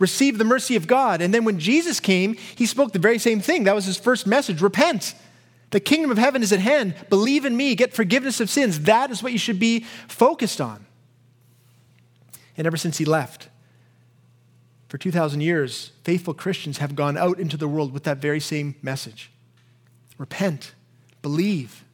receive 0.00 0.38
the 0.38 0.44
mercy 0.44 0.74
of 0.74 0.88
God. 0.88 1.22
And 1.22 1.32
then 1.32 1.44
when 1.44 1.60
Jesus 1.60 2.00
came, 2.00 2.34
he 2.56 2.66
spoke 2.66 2.92
the 2.92 2.98
very 2.98 3.18
same 3.18 3.40
thing. 3.40 3.64
That 3.64 3.76
was 3.76 3.84
his 3.84 3.96
first 3.96 4.26
message 4.26 4.60
repent. 4.60 5.14
The 5.70 5.78
kingdom 5.78 6.10
of 6.10 6.18
heaven 6.18 6.42
is 6.42 6.52
at 6.52 6.58
hand. 6.58 6.96
Believe 7.08 7.44
in 7.44 7.56
me, 7.56 7.76
get 7.76 7.94
forgiveness 7.94 8.40
of 8.40 8.50
sins. 8.50 8.80
That 8.80 9.12
is 9.12 9.22
what 9.22 9.30
you 9.30 9.38
should 9.38 9.60
be 9.60 9.80
focused 10.08 10.60
on. 10.60 10.84
And 12.56 12.66
ever 12.66 12.76
since 12.76 12.98
he 12.98 13.04
left, 13.04 13.48
for 14.88 14.98
2,000 14.98 15.40
years, 15.40 15.92
faithful 16.02 16.34
Christians 16.34 16.78
have 16.78 16.96
gone 16.96 17.16
out 17.16 17.38
into 17.38 17.56
the 17.56 17.68
world 17.68 17.92
with 17.92 18.02
that 18.04 18.18
very 18.18 18.40
same 18.40 18.74
message 18.82 19.30
repent, 20.18 20.74
believe. 21.22 21.84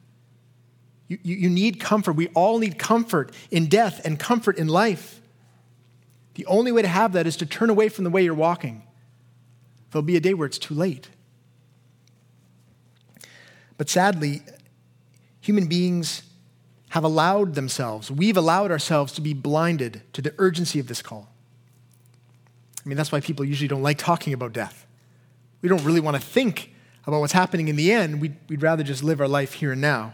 You, 1.07 1.17
you, 1.23 1.35
you 1.35 1.49
need 1.49 1.79
comfort. 1.79 2.13
We 2.13 2.27
all 2.29 2.57
need 2.57 2.77
comfort 2.77 3.31
in 3.51 3.67
death 3.67 4.01
and 4.03 4.19
comfort 4.19 4.57
in 4.57 4.67
life. 4.67 5.21
The 6.37 6.45
only 6.45 6.71
way 6.71 6.83
to 6.83 6.87
have 6.87 7.13
that 7.13 7.25
is 7.25 7.35
to 7.37 7.47
turn 7.47 7.71
away 7.71 7.89
from 7.89 8.03
the 8.03 8.11
way 8.11 8.23
you're 8.23 8.35
walking. 8.35 8.83
There'll 9.89 10.03
be 10.03 10.17
a 10.17 10.19
day 10.19 10.35
where 10.35 10.45
it's 10.45 10.59
too 10.59 10.75
late. 10.75 11.09
But 13.75 13.89
sadly, 13.89 14.43
human 15.41 15.65
beings 15.65 16.21
have 16.89 17.03
allowed 17.03 17.55
themselves, 17.55 18.11
we've 18.11 18.37
allowed 18.37 18.69
ourselves 18.69 19.13
to 19.13 19.21
be 19.21 19.33
blinded 19.33 20.03
to 20.13 20.21
the 20.21 20.33
urgency 20.37 20.79
of 20.79 20.87
this 20.87 21.01
call. 21.01 21.27
I 22.85 22.87
mean, 22.87 22.97
that's 22.97 23.11
why 23.11 23.19
people 23.19 23.43
usually 23.43 23.67
don't 23.67 23.83
like 23.83 23.97
talking 23.97 24.31
about 24.31 24.53
death. 24.53 24.85
We 25.63 25.69
don't 25.69 25.83
really 25.83 25.99
want 25.99 26.17
to 26.17 26.21
think 26.21 26.71
about 27.07 27.19
what's 27.19 27.33
happening 27.33 27.67
in 27.67 27.75
the 27.75 27.91
end, 27.91 28.21
we'd, 28.21 28.35
we'd 28.47 28.61
rather 28.61 28.83
just 28.83 29.03
live 29.03 29.19
our 29.19 29.27
life 29.27 29.53
here 29.53 29.71
and 29.71 29.81
now. 29.81 30.13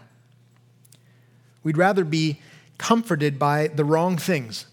We'd 1.63 1.77
rather 1.77 2.05
be 2.05 2.39
comforted 2.77 3.37
by 3.37 3.67
the 3.67 3.83
wrong 3.83 4.17
things. 4.17 4.67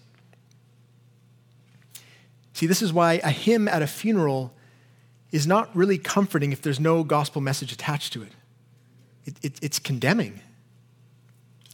See, 2.61 2.67
this 2.67 2.83
is 2.83 2.93
why 2.93 3.13
a 3.23 3.31
hymn 3.31 3.67
at 3.67 3.81
a 3.81 3.87
funeral 3.87 4.53
is 5.31 5.47
not 5.47 5.75
really 5.75 5.97
comforting 5.97 6.51
if 6.51 6.61
there's 6.61 6.79
no 6.79 7.03
gospel 7.03 7.41
message 7.41 7.71
attached 7.71 8.13
to 8.13 8.21
it. 8.21 8.31
it, 9.25 9.33
it 9.41 9.59
it's 9.63 9.79
condemning. 9.79 10.41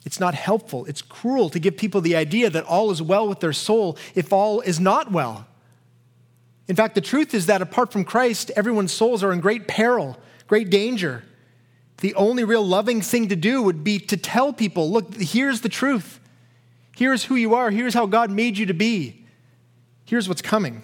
It's 0.06 0.22
not 0.22 0.34
helpful. 0.34 0.86
It's 0.86 1.02
cruel 1.02 1.50
to 1.50 1.60
give 1.60 1.76
people 1.76 2.00
the 2.00 2.16
idea 2.16 2.50
that 2.50 2.64
all 2.64 2.90
is 2.90 3.02
well 3.02 3.28
with 3.28 3.42
their 3.42 3.52
soul 3.52 3.98
if 4.16 4.32
all 4.32 4.62
is 4.62 4.80
not 4.80 5.12
well. 5.12 5.46
In 6.70 6.78
fact, 6.78 6.96
the 6.96 7.02
truth 7.02 7.34
is 7.34 7.48
that 7.48 7.62
apart 7.62 7.92
from 7.92 8.06
Christ, 8.06 8.50
everyone's 8.56 8.94
souls 8.94 9.26
are 9.26 9.34
in 9.34 9.42
great 9.42 9.68
peril, 9.68 10.18
great 10.48 10.70
danger. 10.70 11.26
The 11.98 12.16
only 12.16 12.46
real 12.46 12.66
loving 12.66 13.02
thing 13.02 13.28
to 13.28 13.36
do 13.36 13.62
would 13.62 13.84
be 13.84 14.00
to 14.00 14.16
tell 14.16 14.54
people 14.54 14.90
look, 14.90 15.14
here's 15.16 15.60
the 15.60 15.68
truth. 15.68 16.22
Here's 16.96 17.26
who 17.26 17.36
you 17.36 17.56
are. 17.56 17.72
Here's 17.72 17.94
how 17.94 18.06
God 18.06 18.32
made 18.32 18.58
you 18.58 18.68
to 18.68 18.74
be. 18.74 19.27
Here's 20.08 20.28
what's 20.28 20.42
coming. 20.42 20.84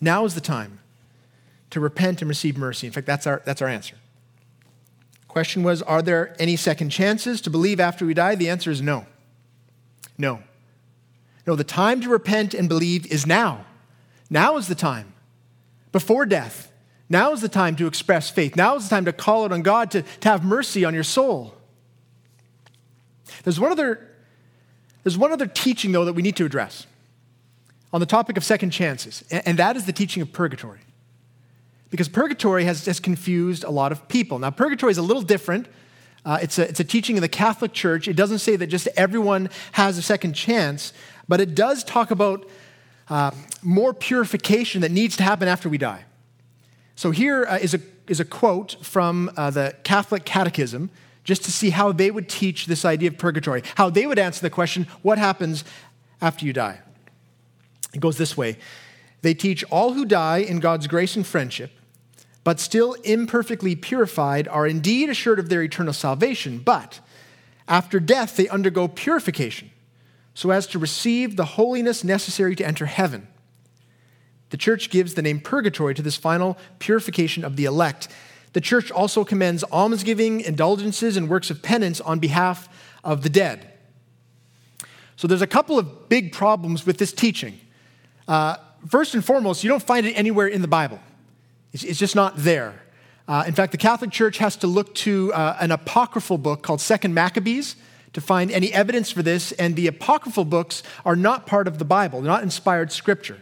Now 0.00 0.24
is 0.24 0.34
the 0.34 0.40
time 0.40 0.78
to 1.70 1.80
repent 1.80 2.20
and 2.20 2.28
receive 2.28 2.56
mercy. 2.56 2.86
In 2.86 2.92
fact, 2.92 3.06
that's 3.06 3.26
our, 3.26 3.42
that's 3.44 3.62
our 3.62 3.68
answer. 3.68 3.96
Question 5.26 5.62
was 5.62 5.80
Are 5.82 6.02
there 6.02 6.36
any 6.38 6.56
second 6.56 6.90
chances 6.90 7.40
to 7.42 7.50
believe 7.50 7.80
after 7.80 8.04
we 8.04 8.14
die? 8.14 8.34
The 8.34 8.50
answer 8.50 8.70
is 8.70 8.82
no. 8.82 9.06
No. 10.18 10.42
No, 11.46 11.56
the 11.56 11.64
time 11.64 12.00
to 12.02 12.08
repent 12.08 12.52
and 12.52 12.68
believe 12.68 13.06
is 13.06 13.26
now. 13.26 13.64
Now 14.28 14.56
is 14.56 14.68
the 14.68 14.74
time. 14.74 15.14
Before 15.92 16.26
death. 16.26 16.70
Now 17.08 17.32
is 17.32 17.40
the 17.40 17.48
time 17.48 17.74
to 17.76 17.86
express 17.86 18.30
faith. 18.30 18.54
Now 18.54 18.76
is 18.76 18.84
the 18.84 18.90
time 18.90 19.06
to 19.06 19.12
call 19.12 19.44
out 19.44 19.52
on 19.52 19.62
God 19.62 19.90
to, 19.92 20.02
to 20.02 20.28
have 20.28 20.44
mercy 20.44 20.84
on 20.84 20.94
your 20.94 21.02
soul. 21.02 21.54
There's 23.42 23.58
one 23.58 23.72
other, 23.72 24.06
there's 25.02 25.18
one 25.18 25.32
other 25.32 25.46
teaching, 25.46 25.92
though, 25.92 26.04
that 26.04 26.12
we 26.12 26.22
need 26.22 26.36
to 26.36 26.44
address 26.44 26.86
on 27.92 28.00
the 28.00 28.06
topic 28.06 28.36
of 28.36 28.44
second 28.44 28.70
chances, 28.70 29.24
and 29.30 29.58
that 29.58 29.76
is 29.76 29.86
the 29.86 29.92
teaching 29.92 30.22
of 30.22 30.32
purgatory. 30.32 30.80
Because 31.90 32.08
purgatory 32.08 32.64
has, 32.64 32.86
has 32.86 33.00
confused 33.00 33.64
a 33.64 33.70
lot 33.70 33.90
of 33.90 34.06
people. 34.06 34.38
Now, 34.38 34.50
purgatory 34.50 34.92
is 34.92 34.98
a 34.98 35.02
little 35.02 35.22
different. 35.22 35.66
Uh, 36.24 36.38
it's, 36.40 36.58
a, 36.58 36.68
it's 36.68 36.78
a 36.78 36.84
teaching 36.84 37.16
in 37.16 37.22
the 37.22 37.28
Catholic 37.28 37.72
Church. 37.72 38.06
It 38.06 38.14
doesn't 38.14 38.38
say 38.38 38.54
that 38.56 38.68
just 38.68 38.86
everyone 38.96 39.48
has 39.72 39.98
a 39.98 40.02
second 40.02 40.34
chance, 40.34 40.92
but 41.26 41.40
it 41.40 41.54
does 41.54 41.82
talk 41.82 42.10
about 42.10 42.48
uh, 43.08 43.32
more 43.62 43.92
purification 43.92 44.82
that 44.82 44.92
needs 44.92 45.16
to 45.16 45.24
happen 45.24 45.48
after 45.48 45.68
we 45.68 45.78
die. 45.78 46.04
So 46.94 47.10
here 47.10 47.44
uh, 47.46 47.58
is 47.58 47.74
a, 47.74 47.80
is 48.06 48.20
a 48.20 48.24
quote 48.24 48.76
from 48.82 49.30
uh, 49.36 49.50
the 49.50 49.74
Catholic 49.82 50.24
Catechism, 50.24 50.90
just 51.24 51.44
to 51.44 51.52
see 51.52 51.70
how 51.70 51.92
they 51.92 52.10
would 52.10 52.28
teach 52.28 52.66
this 52.66 52.84
idea 52.84 53.08
of 53.08 53.18
purgatory, 53.18 53.62
how 53.76 53.90
they 53.90 54.06
would 54.06 54.18
answer 54.18 54.40
the 54.40 54.50
question, 54.50 54.86
what 55.02 55.18
happens 55.18 55.64
after 56.20 56.46
you 56.46 56.52
die? 56.52 56.80
It 57.92 58.00
goes 58.00 58.16
this 58.16 58.36
way 58.36 58.56
They 59.22 59.34
teach 59.34 59.64
all 59.64 59.92
who 59.92 60.04
die 60.04 60.38
in 60.38 60.60
God's 60.60 60.86
grace 60.86 61.16
and 61.16 61.26
friendship, 61.26 61.72
but 62.44 62.60
still 62.60 62.94
imperfectly 63.04 63.76
purified, 63.76 64.48
are 64.48 64.66
indeed 64.66 65.10
assured 65.10 65.38
of 65.38 65.48
their 65.48 65.62
eternal 65.62 65.92
salvation, 65.92 66.58
but 66.58 67.00
after 67.68 68.00
death 68.00 68.36
they 68.36 68.48
undergo 68.48 68.88
purification 68.88 69.70
so 70.34 70.50
as 70.50 70.66
to 70.68 70.78
receive 70.78 71.36
the 71.36 71.44
holiness 71.44 72.04
necessary 72.04 72.56
to 72.56 72.66
enter 72.66 72.86
heaven. 72.86 73.28
The 74.50 74.56
church 74.56 74.90
gives 74.90 75.14
the 75.14 75.22
name 75.22 75.40
purgatory 75.40 75.94
to 75.94 76.02
this 76.02 76.16
final 76.16 76.56
purification 76.78 77.44
of 77.44 77.56
the 77.56 77.64
elect. 77.64 78.08
The 78.52 78.60
church 78.60 78.90
also 78.90 79.24
commends 79.24 79.62
almsgiving, 79.64 80.40
indulgences, 80.40 81.16
and 81.16 81.28
works 81.28 81.50
of 81.50 81.62
penance 81.62 82.00
on 82.00 82.18
behalf 82.18 82.68
of 83.04 83.22
the 83.22 83.28
dead. 83.28 83.70
So 85.16 85.28
there's 85.28 85.42
a 85.42 85.46
couple 85.46 85.78
of 85.78 86.08
big 86.08 86.32
problems 86.32 86.86
with 86.86 86.98
this 86.98 87.12
teaching. 87.12 87.60
Uh, 88.26 88.56
first 88.88 89.14
and 89.14 89.24
foremost, 89.24 89.62
you 89.62 89.68
don't 89.68 89.82
find 89.82 90.06
it 90.06 90.12
anywhere 90.12 90.46
in 90.46 90.62
the 90.62 90.68
Bible, 90.68 91.00
it's, 91.72 91.84
it's 91.84 91.98
just 91.98 92.16
not 92.16 92.36
there. 92.36 92.82
Uh, 93.28 93.44
in 93.46 93.54
fact, 93.54 93.70
the 93.70 93.78
Catholic 93.78 94.10
Church 94.10 94.38
has 94.38 94.56
to 94.56 94.66
look 94.66 94.92
to 94.96 95.32
uh, 95.34 95.56
an 95.60 95.70
apocryphal 95.70 96.36
book 96.36 96.62
called 96.62 96.80
Second 96.80 97.14
Maccabees 97.14 97.76
to 98.12 98.20
find 98.20 98.50
any 98.50 98.72
evidence 98.72 99.12
for 99.12 99.22
this, 99.22 99.52
and 99.52 99.76
the 99.76 99.86
apocryphal 99.86 100.44
books 100.44 100.82
are 101.04 101.14
not 101.14 101.46
part 101.46 101.68
of 101.68 101.78
the 101.78 101.84
Bible, 101.84 102.20
they're 102.20 102.32
not 102.32 102.42
inspired 102.42 102.90
scripture. 102.90 103.40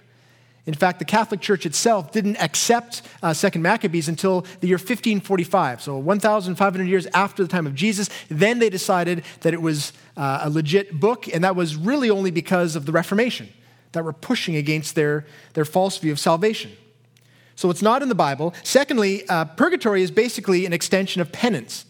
In 0.69 0.75
fact, 0.75 0.99
the 0.99 1.07
Catholic 1.07 1.41
Church 1.41 1.65
itself 1.65 2.13
didn't 2.13 2.37
accept 2.37 3.01
uh, 3.23 3.33
Second 3.33 3.63
Maccabees 3.63 4.07
until 4.07 4.43
the 4.61 4.67
year 4.67 4.77
1545, 4.77 5.81
so 5.81 5.97
1,500 5.97 6.85
years 6.87 7.07
after 7.15 7.43
the 7.43 7.49
time 7.49 7.67
of 7.67 7.75
Jesus. 7.75 8.11
Then 8.29 8.59
they 8.59 8.69
decided 8.69 9.25
that 9.41 9.55
it 9.55 9.63
was 9.63 9.95
uh, 10.19 10.41
a 10.43 10.51
legit 10.51 11.01
book, 11.01 11.27
and 11.27 11.43
that 11.43 11.57
was 11.57 11.75
really 11.75 12.11
only 12.11 12.31
because 12.31 12.77
of 12.77 12.85
the 12.85 12.93
Reformation 12.93 13.49
that 13.93 14.05
were 14.05 14.13
pushing 14.13 14.57
against 14.57 14.95
their, 14.95 15.25
their 15.55 15.65
false 15.65 15.97
view 15.97 16.13
of 16.13 16.21
salvation. 16.21 16.71
So 17.57 17.71
it's 17.71 17.81
not 17.81 18.03
in 18.03 18.11
the 18.11 18.15
Bible. 18.15 18.53
Secondly, 18.63 19.27
uh, 19.27 19.47
purgatory 19.47 20.03
is 20.03 20.11
basically 20.11 20.67
an 20.67 20.75
extension 20.75 21.23
of 21.23 21.33
penance. 21.33 21.87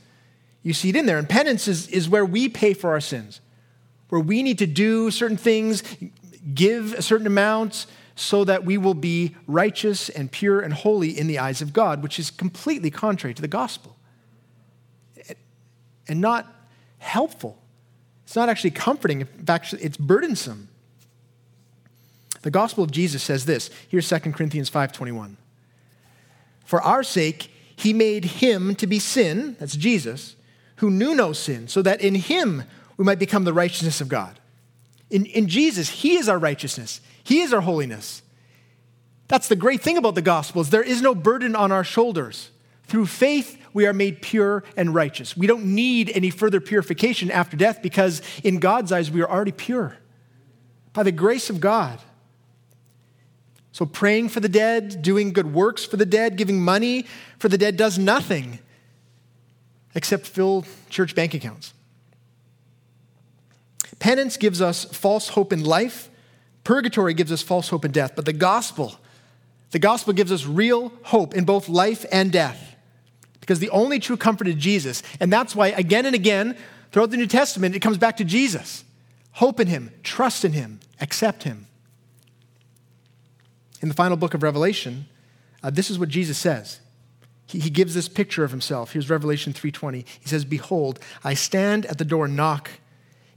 You 0.62 0.72
see 0.72 0.90
it 0.90 0.94
in 0.94 1.06
there. 1.06 1.18
And 1.18 1.28
penance 1.28 1.66
is, 1.66 1.88
is 1.88 2.08
where 2.08 2.24
we 2.24 2.48
pay 2.48 2.74
for 2.74 2.90
our 2.90 3.00
sins, 3.00 3.40
where 4.08 4.20
we 4.20 4.44
need 4.44 4.58
to 4.58 4.68
do 4.68 5.10
certain 5.10 5.36
things, 5.36 5.82
give 6.54 6.92
a 6.92 7.02
certain 7.02 7.26
amount, 7.26 7.86
so 8.18 8.44
that 8.44 8.64
we 8.64 8.76
will 8.76 8.94
be 8.94 9.36
righteous 9.46 10.08
and 10.08 10.30
pure 10.30 10.60
and 10.60 10.74
holy 10.74 11.16
in 11.16 11.26
the 11.26 11.38
eyes 11.38 11.62
of 11.62 11.72
God, 11.72 12.02
which 12.02 12.18
is 12.18 12.30
completely 12.30 12.90
contrary 12.90 13.34
to 13.34 13.42
the 13.42 13.48
gospel 13.48 13.96
and 16.08 16.20
not 16.20 16.52
helpful. 16.98 17.58
It's 18.24 18.34
not 18.34 18.48
actually 18.48 18.72
comforting. 18.72 19.20
In 19.20 19.26
fact, 19.26 19.72
it's 19.74 19.96
burdensome. 19.96 20.68
The 22.42 22.50
gospel 22.50 22.82
of 22.82 22.90
Jesus 22.90 23.22
says 23.22 23.44
this. 23.44 23.70
Here's 23.88 24.08
2 24.08 24.32
Corinthians 24.34 24.70
5:21. 24.70 25.36
For 26.64 26.80
our 26.82 27.02
sake 27.02 27.50
he 27.76 27.92
made 27.92 28.24
him 28.24 28.74
to 28.76 28.86
be 28.86 28.98
sin, 28.98 29.56
that's 29.60 29.76
Jesus, 29.76 30.34
who 30.76 30.90
knew 30.90 31.14
no 31.14 31.32
sin, 31.32 31.68
so 31.68 31.82
that 31.82 32.00
in 32.00 32.16
him 32.16 32.64
we 32.96 33.04
might 33.04 33.18
become 33.20 33.44
the 33.44 33.52
righteousness 33.52 34.00
of 34.00 34.08
God. 34.08 34.40
In, 35.10 35.24
in 35.26 35.48
Jesus, 35.48 35.88
he 35.88 36.16
is 36.16 36.28
our 36.28 36.38
righteousness. 36.38 37.00
He 37.28 37.42
is 37.42 37.52
our 37.52 37.60
holiness. 37.60 38.22
That's 39.28 39.48
the 39.48 39.54
great 39.54 39.82
thing 39.82 39.98
about 39.98 40.14
the 40.14 40.22
gospel 40.22 40.62
is 40.62 40.70
there 40.70 40.82
is 40.82 41.02
no 41.02 41.14
burden 41.14 41.54
on 41.54 41.70
our 41.70 41.84
shoulders. 41.84 42.50
Through 42.84 43.04
faith, 43.04 43.62
we 43.74 43.86
are 43.86 43.92
made 43.92 44.22
pure 44.22 44.64
and 44.78 44.94
righteous. 44.94 45.36
We 45.36 45.46
don't 45.46 45.66
need 45.66 46.10
any 46.14 46.30
further 46.30 46.58
purification 46.58 47.30
after 47.30 47.54
death 47.54 47.82
because 47.82 48.22
in 48.42 48.60
God's 48.60 48.92
eyes, 48.92 49.10
we 49.10 49.20
are 49.20 49.30
already 49.30 49.52
pure. 49.52 49.98
By 50.94 51.02
the 51.02 51.12
grace 51.12 51.50
of 51.50 51.60
God. 51.60 51.98
So, 53.72 53.84
praying 53.84 54.30
for 54.30 54.40
the 54.40 54.48
dead, 54.48 55.02
doing 55.02 55.34
good 55.34 55.52
works 55.52 55.84
for 55.84 55.98
the 55.98 56.06
dead, 56.06 56.38
giving 56.38 56.64
money 56.64 57.04
for 57.38 57.50
the 57.50 57.58
dead 57.58 57.76
does 57.76 57.98
nothing 57.98 58.58
except 59.94 60.26
fill 60.26 60.64
church 60.88 61.14
bank 61.14 61.34
accounts. 61.34 61.74
Penance 63.98 64.38
gives 64.38 64.62
us 64.62 64.86
false 64.86 65.28
hope 65.28 65.52
in 65.52 65.62
life, 65.62 66.08
purgatory 66.68 67.14
gives 67.14 67.32
us 67.32 67.40
false 67.40 67.70
hope 67.70 67.86
in 67.86 67.92
death, 67.92 68.12
but 68.14 68.26
the 68.26 68.32
gospel, 68.34 68.94
the 69.70 69.78
gospel 69.78 70.12
gives 70.12 70.30
us 70.30 70.44
real 70.44 70.92
hope 71.04 71.34
in 71.34 71.46
both 71.46 71.66
life 71.66 72.04
and 72.12 72.30
death. 72.30 72.76
Because 73.40 73.58
the 73.58 73.70
only 73.70 73.98
true 73.98 74.18
comfort 74.18 74.46
is 74.46 74.54
Jesus. 74.56 75.02
And 75.18 75.32
that's 75.32 75.56
why, 75.56 75.68
again 75.68 76.04
and 76.04 76.14
again, 76.14 76.58
throughout 76.92 77.10
the 77.10 77.16
New 77.16 77.26
Testament, 77.26 77.74
it 77.74 77.80
comes 77.80 77.96
back 77.96 78.18
to 78.18 78.24
Jesus. 78.24 78.84
Hope 79.32 79.60
in 79.60 79.66
Him, 79.66 79.92
trust 80.02 80.44
in 80.44 80.52
Him, 80.52 80.80
accept 81.00 81.44
Him. 81.44 81.68
In 83.80 83.88
the 83.88 83.94
final 83.94 84.18
book 84.18 84.34
of 84.34 84.42
Revelation, 84.42 85.06
uh, 85.62 85.70
this 85.70 85.88
is 85.88 85.98
what 85.98 86.10
Jesus 86.10 86.36
says. 86.36 86.80
He, 87.46 87.60
he 87.60 87.70
gives 87.70 87.94
this 87.94 88.10
picture 88.10 88.44
of 88.44 88.50
himself. 88.50 88.92
Here's 88.92 89.08
Revelation 89.08 89.54
3:20. 89.54 90.04
He 90.20 90.28
says, 90.28 90.44
"Behold, 90.44 90.98
I 91.24 91.32
stand 91.32 91.86
at 91.86 91.96
the 91.96 92.04
door 92.04 92.26
and 92.26 92.36
knock. 92.36 92.72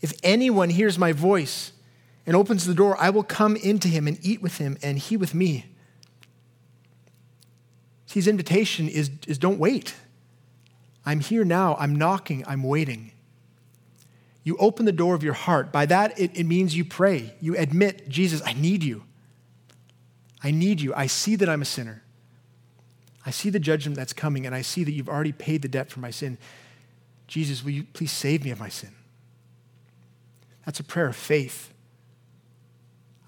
If 0.02 0.12
anyone 0.22 0.70
hears 0.70 1.00
my 1.00 1.13
voice 1.13 1.72
and 2.26 2.36
opens 2.36 2.66
the 2.66 2.74
door, 2.74 2.96
I 3.00 3.10
will 3.10 3.24
come 3.24 3.56
into 3.56 3.88
him 3.88 4.08
and 4.08 4.18
eat 4.22 4.42
with 4.42 4.58
him, 4.58 4.78
and 4.82 4.98
he 4.98 5.18
with 5.18 5.34
me." 5.34 5.66
his 8.14 8.28
invitation 8.28 8.88
is, 8.88 9.12
is 9.28 9.38
don't 9.38 9.60
wait. 9.60 9.96
I'm 11.06 11.20
here 11.20 11.44
now. 11.44 11.76
I'm 11.80 11.96
knocking. 11.96 12.44
I'm 12.48 12.64
waiting. 12.64 13.12
You 14.44 14.58
open 14.58 14.86
the 14.86 14.92
door 14.92 15.16
of 15.16 15.24
your 15.24 15.34
heart. 15.34 15.72
By 15.72 15.86
that, 15.88 16.20
it, 16.20 16.32
it 16.38 16.46
means 16.46 16.76
you 16.76 16.84
pray. 16.84 17.36
You 17.40 17.56
admit, 17.58 18.10
Jesus, 18.10 18.42
I 18.46 18.54
need 18.54 18.84
you. 18.84 19.04
I 20.44 20.52
need 20.52 20.82
you. 20.82 20.94
I 20.96 21.08
see 21.08 21.36
that 21.36 21.48
I'm 21.48 21.62
a 21.62 21.66
sinner. 21.66 22.04
I 23.26 23.32
see 23.32 23.52
the 23.52 23.60
judgment 23.60 23.96
that's 23.96 24.14
coming, 24.14 24.46
and 24.48 24.56
I 24.56 24.64
see 24.64 24.84
that 24.84 24.92
you've 24.92 25.10
already 25.10 25.32
paid 25.32 25.62
the 25.62 25.68
debt 25.68 25.92
for 25.92 26.00
my 26.00 26.10
sin. 26.10 26.40
Jesus, 27.28 27.64
will 27.64 27.72
you 27.72 27.84
please 27.94 28.12
save 28.12 28.44
me 28.44 28.50
of 28.50 28.60
my 28.60 28.70
sin? 28.70 28.90
That's 30.66 30.80
a 30.80 30.84
prayer 30.84 31.08
of 31.08 31.16
faith, 31.16 31.72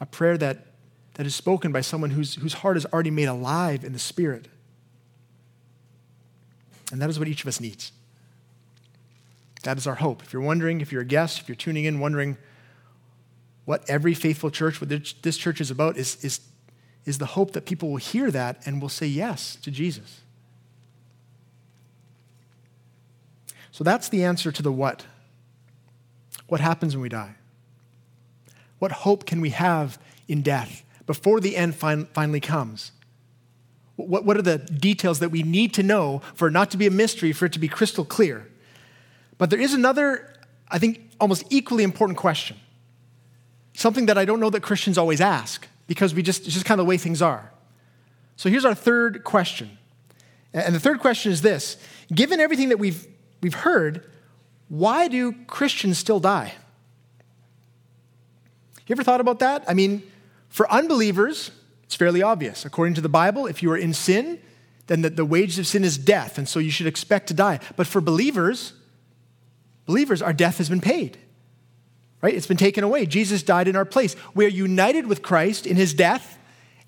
a 0.04 0.06
prayer 0.06 0.38
that, 0.38 0.68
that 1.14 1.26
is 1.26 1.34
spoken 1.34 1.72
by 1.72 1.80
someone 1.80 2.10
whose, 2.10 2.36
whose 2.36 2.56
heart 2.56 2.76
is 2.76 2.86
already 2.88 3.10
made 3.10 3.30
alive 3.30 3.86
in 3.86 3.94
the 3.94 4.00
Spirit. 4.00 4.50
And 6.92 7.02
that 7.02 7.10
is 7.10 7.18
what 7.18 7.30
each 7.30 7.42
of 7.42 7.48
us 7.48 7.62
needs. 7.62 7.94
That 9.64 9.78
is 9.78 9.88
our 9.88 9.96
hope. 9.96 10.22
If 10.22 10.34
you're 10.34 10.42
wondering, 10.42 10.82
if 10.82 10.92
you're 10.92 11.04
a 11.04 11.06
guest, 11.06 11.40
if 11.40 11.48
you're 11.48 11.56
tuning 11.56 11.86
in, 11.86 12.02
wondering 12.02 12.38
what 13.64 13.90
every 13.90 14.14
faithful 14.14 14.52
church, 14.52 14.82
what 14.82 14.90
this 14.90 15.38
church 15.38 15.62
is 15.62 15.72
about, 15.72 15.96
is, 15.96 16.22
is, 16.22 16.42
is 17.06 17.18
the 17.18 17.26
hope 17.26 17.54
that 17.54 17.66
people 17.66 17.90
will 17.90 17.96
hear 17.96 18.30
that 18.30 18.62
and 18.68 18.82
will 18.82 18.90
say 18.90 19.08
yes 19.08 19.56
to 19.62 19.72
Jesus. 19.72 20.20
So 23.72 23.86
that's 23.86 24.10
the 24.10 24.26
answer 24.26 24.52
to 24.52 24.62
the 24.62 24.72
what. 24.72 25.06
What 26.48 26.60
happens 26.60 26.94
when 26.94 27.04
we 27.04 27.10
die? 27.10 27.36
What 28.84 28.92
hope 28.92 29.26
can 29.26 29.40
we 29.40 29.52
have 29.52 29.98
in 30.28 30.42
death 30.42 30.84
before 31.06 31.40
the 31.40 31.56
end 31.56 31.74
fin- 31.74 32.06
finally 32.08 32.42
comes? 32.42 32.92
What, 33.96 34.26
what 34.26 34.36
are 34.36 34.42
the 34.42 34.58
details 34.58 35.20
that 35.20 35.30
we 35.30 35.42
need 35.42 35.74
to 35.76 35.84
know 35.84 36.22
for 36.34 36.50
it 36.50 36.52
not 36.52 36.70
to 36.72 36.78
be 36.78 36.86
a 36.86 36.92
mystery, 36.92 37.32
for 37.32 37.46
it 37.46 37.54
to 37.54 37.60
be 37.60 37.70
crystal 37.70 38.04
clear? 38.04 38.46
But 39.38 39.52
there 39.52 39.60
is 39.62 39.74
another, 39.74 40.36
I 40.68 40.80
think, 40.80 41.00
almost 41.22 41.46
equally 41.50 41.86
important 41.86 42.18
question. 42.18 42.58
Something 43.74 44.08
that 44.08 44.18
I 44.18 44.26
don't 44.26 44.42
know 44.42 44.50
that 44.50 44.64
Christians 44.64 44.98
always 44.98 45.22
ask 45.22 45.66
because 45.88 46.14
we 46.14 46.22
just, 46.22 46.44
it's 46.44 46.54
just 46.54 46.66
kind 46.66 46.82
of 46.82 46.86
the 46.86 46.90
way 46.90 46.98
things 46.98 47.22
are. 47.22 47.54
So 48.36 48.50
here's 48.50 48.66
our 48.66 48.76
third 48.76 49.24
question. 49.24 49.78
And 50.52 50.76
the 50.76 50.80
third 50.82 51.00
question 51.00 51.32
is 51.32 51.42
this 51.42 51.78
Given 52.14 52.42
everything 52.42 52.68
that 52.68 52.80
we've, 52.80 53.08
we've 53.42 53.54
heard, 53.54 54.12
why 54.68 55.08
do 55.08 55.32
Christians 55.48 55.98
still 55.98 56.20
die? 56.20 56.56
You 58.94 58.96
ever 58.96 59.04
thought 59.04 59.22
about 59.22 59.40
that? 59.40 59.64
I 59.68 59.74
mean, 59.74 60.04
for 60.50 60.72
unbelievers, 60.72 61.50
it's 61.84 61.96
fairly 61.96 62.22
obvious. 62.22 62.64
According 62.64 62.94
to 62.94 63.02
the 63.02 63.10
Bible, 63.10 63.48
if 63.48 63.64
you 63.64 63.72
are 63.72 63.78
in 63.78 63.92
sin, 63.92 64.38
then 64.86 65.02
the, 65.02 65.10
the 65.10 65.26
wages 65.26 65.58
of 65.58 65.66
sin 65.66 65.84
is 65.84 65.98
death, 65.98 66.38
and 66.38 66.48
so 66.48 66.60
you 66.60 66.70
should 66.70 66.86
expect 66.86 67.26
to 67.30 67.34
die. 67.34 67.60
But 67.76 67.88
for 67.88 68.02
believers, 68.02 68.74
believers, 69.88 70.22
our 70.22 70.32
death 70.32 70.60
has 70.60 70.70
been 70.70 70.80
paid. 70.80 71.18
Right? 72.22 72.36
It's 72.36 72.46
been 72.46 72.56
taken 72.56 72.84
away. 72.84 73.08
Jesus 73.08 73.42
died 73.42 73.68
in 73.68 73.76
our 73.76 73.84
place. 73.84 74.16
We 74.36 74.46
are 74.46 74.50
united 74.50 75.08
with 75.08 75.24
Christ 75.24 75.66
in 75.66 75.76
his 75.76 75.96
death 75.96 76.38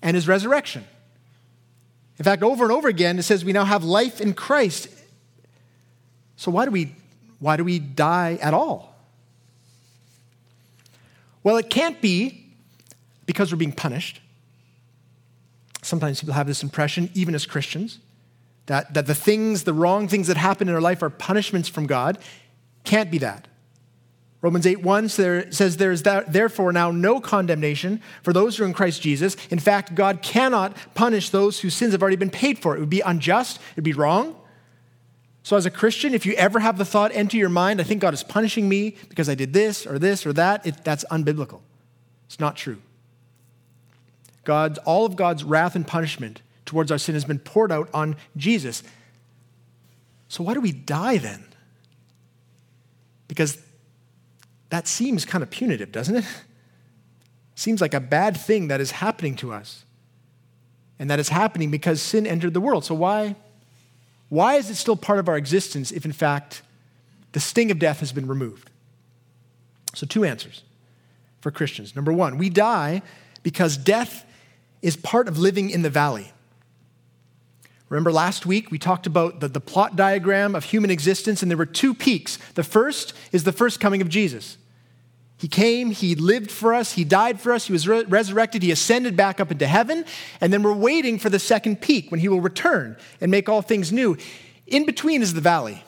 and 0.00 0.14
his 0.14 0.28
resurrection. 0.28 0.84
In 2.20 2.24
fact, 2.24 2.44
over 2.44 2.62
and 2.62 2.72
over 2.72 2.86
again, 2.86 3.18
it 3.18 3.24
says 3.24 3.44
we 3.44 3.52
now 3.52 3.64
have 3.64 3.82
life 3.82 4.20
in 4.20 4.32
Christ. 4.32 4.88
So 6.36 6.52
why 6.52 6.66
do 6.66 6.70
we, 6.70 6.94
why 7.40 7.56
do 7.56 7.64
we 7.64 7.80
die 7.80 8.38
at 8.40 8.54
all? 8.54 8.95
Well, 11.46 11.58
it 11.58 11.70
can't 11.70 12.00
be 12.00 12.44
because 13.24 13.52
we're 13.52 13.58
being 13.58 13.70
punished. 13.70 14.20
Sometimes 15.80 16.18
people 16.18 16.34
have 16.34 16.48
this 16.48 16.64
impression, 16.64 17.08
even 17.14 17.36
as 17.36 17.46
Christians, 17.46 18.00
that, 18.66 18.92
that 18.94 19.06
the 19.06 19.14
things, 19.14 19.62
the 19.62 19.72
wrong 19.72 20.08
things 20.08 20.26
that 20.26 20.36
happen 20.36 20.68
in 20.68 20.74
our 20.74 20.80
life 20.80 21.04
are 21.04 21.08
punishments 21.08 21.68
from 21.68 21.86
God. 21.86 22.18
Can't 22.82 23.12
be 23.12 23.18
that. 23.18 23.46
Romans 24.42 24.66
8 24.66 24.82
1 24.82 25.08
says, 25.08 25.76
There 25.76 25.92
is 25.92 26.02
therefore 26.02 26.72
now 26.72 26.90
no 26.90 27.20
condemnation 27.20 28.02
for 28.24 28.32
those 28.32 28.56
who 28.56 28.64
are 28.64 28.66
in 28.66 28.72
Christ 28.72 29.00
Jesus. 29.00 29.36
In 29.48 29.60
fact, 29.60 29.94
God 29.94 30.22
cannot 30.22 30.76
punish 30.94 31.30
those 31.30 31.60
whose 31.60 31.74
sins 31.74 31.92
have 31.92 32.02
already 32.02 32.16
been 32.16 32.28
paid 32.28 32.58
for. 32.58 32.76
It 32.76 32.80
would 32.80 32.90
be 32.90 33.02
unjust, 33.02 33.58
it 33.58 33.76
would 33.76 33.84
be 33.84 33.92
wrong. 33.92 34.34
So, 35.46 35.56
as 35.56 35.64
a 35.64 35.70
Christian, 35.70 36.12
if 36.12 36.26
you 36.26 36.32
ever 36.32 36.58
have 36.58 36.76
the 36.76 36.84
thought 36.84 37.12
enter 37.14 37.36
your 37.36 37.48
mind, 37.48 37.80
I 37.80 37.84
think 37.84 38.00
God 38.00 38.12
is 38.12 38.24
punishing 38.24 38.68
me 38.68 38.96
because 39.08 39.28
I 39.28 39.36
did 39.36 39.52
this 39.52 39.86
or 39.86 39.96
this 39.96 40.26
or 40.26 40.32
that, 40.32 40.66
it, 40.66 40.82
that's 40.82 41.04
unbiblical. 41.04 41.60
It's 42.26 42.40
not 42.40 42.56
true. 42.56 42.78
God's, 44.42 44.78
all 44.78 45.06
of 45.06 45.14
God's 45.14 45.44
wrath 45.44 45.76
and 45.76 45.86
punishment 45.86 46.42
towards 46.64 46.90
our 46.90 46.98
sin 46.98 47.14
has 47.14 47.24
been 47.24 47.38
poured 47.38 47.70
out 47.70 47.88
on 47.94 48.16
Jesus. 48.36 48.82
So, 50.26 50.42
why 50.42 50.52
do 50.52 50.60
we 50.60 50.72
die 50.72 51.18
then? 51.18 51.44
Because 53.28 53.62
that 54.70 54.88
seems 54.88 55.24
kind 55.24 55.44
of 55.44 55.50
punitive, 55.50 55.92
doesn't 55.92 56.16
it? 56.16 56.24
Seems 57.54 57.80
like 57.80 57.94
a 57.94 58.00
bad 58.00 58.36
thing 58.36 58.66
that 58.66 58.80
is 58.80 58.90
happening 58.90 59.36
to 59.36 59.52
us. 59.52 59.84
And 60.98 61.08
that 61.08 61.20
is 61.20 61.28
happening 61.28 61.70
because 61.70 62.02
sin 62.02 62.26
entered 62.26 62.52
the 62.52 62.60
world. 62.60 62.84
So 62.84 62.96
why 62.96 63.36
why 64.28 64.56
is 64.56 64.70
it 64.70 64.74
still 64.74 64.96
part 64.96 65.18
of 65.18 65.28
our 65.28 65.36
existence 65.36 65.92
if 65.92 66.04
in 66.04 66.12
fact 66.12 66.62
the 67.32 67.40
sting 67.40 67.70
of 67.70 67.78
death 67.78 68.00
has 68.00 68.12
been 68.12 68.26
removed? 68.26 68.70
So 69.94 70.06
two 70.06 70.24
answers 70.24 70.62
for 71.40 71.50
Christians. 71.50 71.94
Number 71.94 72.12
1, 72.12 72.38
we 72.38 72.50
die 72.50 73.02
because 73.42 73.76
death 73.76 74.24
is 74.82 74.96
part 74.96 75.28
of 75.28 75.38
living 75.38 75.70
in 75.70 75.82
the 75.82 75.90
valley. 75.90 76.32
Remember 77.88 78.10
last 78.10 78.46
week 78.46 78.70
we 78.70 78.78
talked 78.78 79.06
about 79.06 79.40
the, 79.40 79.48
the 79.48 79.60
plot 79.60 79.94
diagram 79.94 80.54
of 80.54 80.64
human 80.64 80.90
existence, 80.90 81.40
and 81.42 81.50
there 81.50 81.56
were 81.56 81.66
two 81.66 81.94
peaks. 81.94 82.36
The 82.54 82.64
first 82.64 83.14
is 83.30 83.44
the 83.44 83.52
first 83.52 83.78
coming 83.78 84.02
of 84.02 84.08
Jesus. 84.08 84.58
He 85.38 85.48
came, 85.48 85.90
he 85.90 86.14
lived 86.14 86.50
for 86.50 86.72
us, 86.72 86.92
he 86.92 87.04
died 87.04 87.40
for 87.40 87.52
us, 87.52 87.66
he 87.66 87.72
was 87.72 87.86
re- 87.86 88.04
resurrected, 88.04 88.62
he 88.62 88.70
ascended 88.70 89.16
back 89.16 89.38
up 89.38 89.52
into 89.52 89.66
heaven, 89.66 90.06
and 90.40 90.50
then 90.50 90.62
we're 90.62 90.72
waiting 90.72 91.18
for 91.18 91.28
the 91.28 91.38
second 91.38 91.82
peak 91.82 92.10
when 92.10 92.20
he 92.20 92.28
will 92.28 92.40
return 92.40 92.96
and 93.20 93.30
make 93.30 93.48
all 93.48 93.60
things 93.60 93.92
new. 93.92 94.16
In 94.66 94.86
between 94.86 95.20
is 95.20 95.34
the 95.34 95.42
valley. 95.42 95.84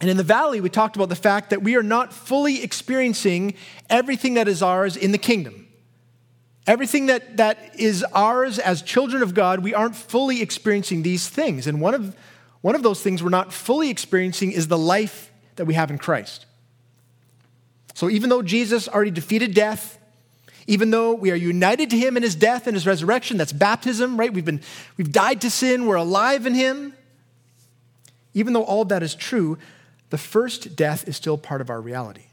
And 0.00 0.10
in 0.10 0.16
the 0.16 0.22
valley, 0.22 0.60
we 0.60 0.68
talked 0.68 0.94
about 0.94 1.08
the 1.08 1.16
fact 1.16 1.50
that 1.50 1.62
we 1.62 1.74
are 1.74 1.82
not 1.82 2.12
fully 2.12 2.62
experiencing 2.62 3.54
everything 3.90 4.34
that 4.34 4.46
is 4.46 4.62
ours 4.62 4.96
in 4.96 5.10
the 5.10 5.18
kingdom. 5.18 5.66
Everything 6.66 7.06
that, 7.06 7.38
that 7.38 7.74
is 7.76 8.04
ours 8.12 8.58
as 8.58 8.82
children 8.82 9.22
of 9.22 9.32
God, 9.32 9.60
we 9.60 9.72
aren't 9.72 9.96
fully 9.96 10.42
experiencing 10.42 11.02
these 11.02 11.28
things. 11.28 11.66
And 11.66 11.80
one 11.80 11.94
of, 11.94 12.14
one 12.60 12.74
of 12.74 12.82
those 12.82 13.02
things 13.02 13.22
we're 13.22 13.30
not 13.30 13.54
fully 13.54 13.88
experiencing 13.88 14.52
is 14.52 14.68
the 14.68 14.78
life 14.78 15.32
that 15.56 15.64
we 15.64 15.74
have 15.74 15.90
in 15.90 15.96
Christ. 15.96 16.44
So 17.98 18.08
even 18.08 18.30
though 18.30 18.42
Jesus 18.42 18.86
already 18.86 19.10
defeated 19.10 19.54
death, 19.54 19.98
even 20.68 20.92
though 20.92 21.14
we 21.14 21.32
are 21.32 21.34
united 21.34 21.90
to 21.90 21.98
him 21.98 22.16
in 22.16 22.22
his 22.22 22.36
death 22.36 22.68
and 22.68 22.76
his 22.76 22.86
resurrection, 22.86 23.38
that's 23.38 23.52
baptism, 23.52 24.16
right? 24.16 24.32
We've, 24.32 24.44
been, 24.44 24.60
we've 24.96 25.10
died 25.10 25.40
to 25.40 25.50
sin, 25.50 25.84
we're 25.84 25.96
alive 25.96 26.46
in 26.46 26.54
him. 26.54 26.94
Even 28.34 28.52
though 28.52 28.62
all 28.62 28.84
that 28.84 29.02
is 29.02 29.16
true, 29.16 29.58
the 30.10 30.16
first 30.16 30.76
death 30.76 31.08
is 31.08 31.16
still 31.16 31.36
part 31.36 31.60
of 31.60 31.70
our 31.70 31.80
reality. 31.80 32.26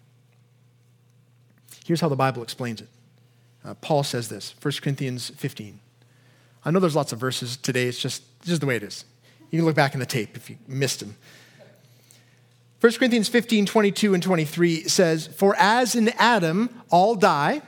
Here's 1.84 2.00
how 2.00 2.10
the 2.10 2.16
Bible 2.16 2.44
explains 2.44 2.82
it. 2.82 2.88
Uh, 3.64 3.74
Paul 3.74 4.04
says 4.04 4.30
this, 4.30 4.54
1 4.62 4.72
Corinthians 4.84 5.32
15. 5.32 5.80
I 6.64 6.70
know 6.70 6.80
there's 6.80 6.96
lots 6.96 7.12
of 7.12 7.18
verses 7.18 7.58
today, 7.58 7.88
it's 7.88 8.00
just, 8.00 8.22
just 8.44 8.62
the 8.62 8.68
way 8.68 8.76
it 8.76 8.84
is. 8.84 9.04
You 9.50 9.58
can 9.58 9.66
look 9.66 9.76
back 9.76 9.96
in 9.96 10.00
the 10.00 10.06
tape 10.06 10.38
if 10.38 10.48
you 10.48 10.58
missed 10.68 11.00
them. 11.00 11.16
1 12.86 12.94
Corinthians 12.94 13.30
15, 13.30 13.66
22 13.66 14.14
and 14.14 14.22
23 14.22 14.84
says, 14.84 15.26
For 15.26 15.56
as 15.58 15.96
in 15.96 16.10
Adam 16.20 16.70
all 16.92 17.16
die, 17.16 17.64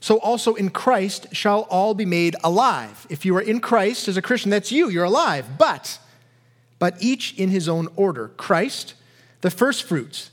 so 0.00 0.18
also 0.18 0.56
in 0.56 0.70
Christ 0.70 1.28
shall 1.30 1.60
all 1.70 1.94
be 1.94 2.04
made 2.04 2.34
alive. 2.42 3.06
If 3.08 3.24
you 3.24 3.36
are 3.36 3.40
in 3.40 3.60
Christ 3.60 4.08
as 4.08 4.16
a 4.16 4.22
Christian, 4.22 4.50
that's 4.50 4.72
you, 4.72 4.88
you're 4.88 5.04
alive. 5.04 5.56
But, 5.56 6.00
but 6.80 7.00
each 7.00 7.38
in 7.38 7.50
his 7.50 7.68
own 7.68 7.86
order. 7.94 8.32
Christ, 8.36 8.94
the 9.42 9.50
first 9.50 9.84
fruits. 9.84 10.32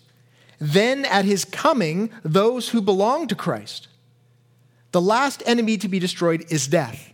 Then 0.58 1.06
at 1.06 1.26
his 1.26 1.46
coming, 1.46 2.10
those 2.24 2.70
who 2.70 2.82
belong 2.82 3.28
to 3.28 3.36
Christ. 3.36 3.90
The 4.92 5.02
last 5.02 5.44
enemy 5.46 5.78
to 5.78 5.88
be 5.88 6.00
destroyed 6.00 6.46
is 6.50 6.68
death. 6.68 7.13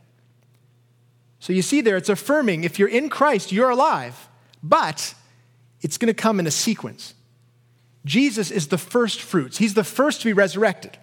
So 1.42 1.52
you 1.52 1.62
see 1.62 1.82
there, 1.82 1.98
it's 1.98 2.08
affirming 2.08 2.64
if 2.64 2.80
you're 2.80 2.88
in 2.88 3.10
Christ, 3.10 3.52
you're 3.52 3.70
alive, 3.70 4.30
but 4.64 5.14
it's 5.84 6.00
going 6.00 6.08
to 6.08 6.20
come 6.20 6.40
in 6.40 6.48
a 6.48 6.52
sequence. 6.52 7.14
Jesus 8.06 8.50
is 8.50 8.68
the 8.68 8.78
first 8.78 9.22
fruits, 9.22 9.58
he's 9.58 9.76
the 9.76 9.84
first 9.84 10.22
to 10.22 10.26
be 10.26 10.34
resurrected. 10.34 10.98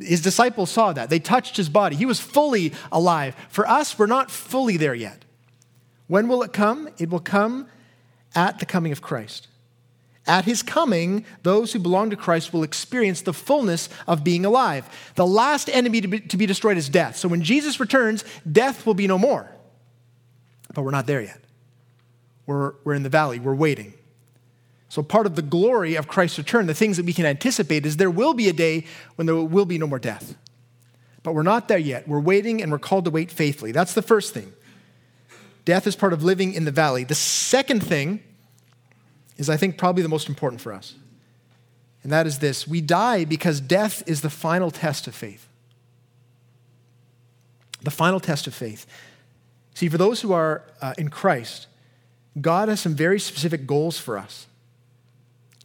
His 0.00 0.22
disciples 0.22 0.70
saw 0.70 0.94
that. 0.94 1.10
They 1.10 1.18
touched 1.18 1.58
his 1.58 1.68
body. 1.68 1.96
He 1.96 2.06
was 2.06 2.18
fully 2.18 2.72
alive. 2.90 3.36
For 3.50 3.68
us, 3.68 3.98
we're 3.98 4.06
not 4.06 4.30
fully 4.30 4.78
there 4.78 4.94
yet. 4.94 5.26
When 6.06 6.28
will 6.28 6.42
it 6.42 6.54
come? 6.54 6.88
It 6.96 7.10
will 7.10 7.20
come 7.20 7.68
at 8.34 8.58
the 8.58 8.64
coming 8.64 8.90
of 8.90 9.02
Christ. 9.02 9.48
At 10.26 10.44
his 10.44 10.62
coming, 10.62 11.26
those 11.42 11.72
who 11.72 11.78
belong 11.78 12.10
to 12.10 12.16
Christ 12.16 12.52
will 12.52 12.62
experience 12.62 13.22
the 13.22 13.32
fullness 13.32 13.88
of 14.06 14.22
being 14.22 14.46
alive. 14.46 14.88
The 15.16 15.26
last 15.26 15.68
enemy 15.68 16.00
to 16.00 16.08
be, 16.08 16.20
to 16.20 16.36
be, 16.36 16.46
destroyed 16.46 16.76
is 16.76 16.88
death. 16.88 17.16
So 17.16 17.28
when 17.28 17.42
Jesus 17.42 17.80
returns, 17.80 18.24
death 18.50 18.86
will 18.86 18.94
be 18.94 19.08
no 19.08 19.18
more. 19.18 19.50
But 20.74 20.82
we're 20.82 20.92
not 20.92 21.06
there 21.06 21.20
yet. 21.20 21.41
We're, 22.46 22.74
we're 22.84 22.94
in 22.94 23.02
the 23.02 23.08
valley, 23.08 23.38
we're 23.38 23.54
waiting. 23.54 23.94
So, 24.88 25.02
part 25.02 25.24
of 25.24 25.36
the 25.36 25.42
glory 25.42 25.94
of 25.94 26.06
Christ's 26.06 26.38
return, 26.38 26.66
the 26.66 26.74
things 26.74 26.98
that 26.98 27.06
we 27.06 27.14
can 27.14 27.24
anticipate, 27.24 27.86
is 27.86 27.96
there 27.96 28.10
will 28.10 28.34
be 28.34 28.48
a 28.48 28.52
day 28.52 28.84
when 29.14 29.26
there 29.26 29.36
will 29.36 29.64
be 29.64 29.78
no 29.78 29.86
more 29.86 29.98
death. 29.98 30.34
But 31.22 31.34
we're 31.34 31.42
not 31.42 31.68
there 31.68 31.78
yet. 31.78 32.06
We're 32.06 32.20
waiting 32.20 32.62
and 32.62 32.70
we're 32.70 32.78
called 32.78 33.06
to 33.06 33.10
wait 33.10 33.30
faithfully. 33.30 33.72
That's 33.72 33.94
the 33.94 34.02
first 34.02 34.34
thing. 34.34 34.52
Death 35.64 35.86
is 35.86 35.96
part 35.96 36.12
of 36.12 36.22
living 36.22 36.52
in 36.52 36.64
the 36.64 36.70
valley. 36.70 37.04
The 37.04 37.14
second 37.14 37.82
thing 37.82 38.22
is, 39.36 39.48
I 39.48 39.56
think, 39.56 39.78
probably 39.78 40.02
the 40.02 40.08
most 40.08 40.28
important 40.28 40.60
for 40.60 40.72
us. 40.72 40.94
And 42.02 42.10
that 42.10 42.26
is 42.26 42.40
this 42.40 42.66
we 42.66 42.80
die 42.80 43.24
because 43.24 43.60
death 43.60 44.02
is 44.06 44.20
the 44.20 44.30
final 44.30 44.70
test 44.70 45.06
of 45.06 45.14
faith. 45.14 45.48
The 47.82 47.90
final 47.90 48.20
test 48.20 48.46
of 48.46 48.54
faith. 48.54 48.86
See, 49.74 49.88
for 49.88 49.98
those 49.98 50.20
who 50.20 50.32
are 50.32 50.64
uh, 50.80 50.94
in 50.98 51.08
Christ, 51.08 51.66
God 52.40 52.68
has 52.68 52.80
some 52.80 52.94
very 52.94 53.20
specific 53.20 53.66
goals 53.66 53.98
for 53.98 54.16
us. 54.16 54.46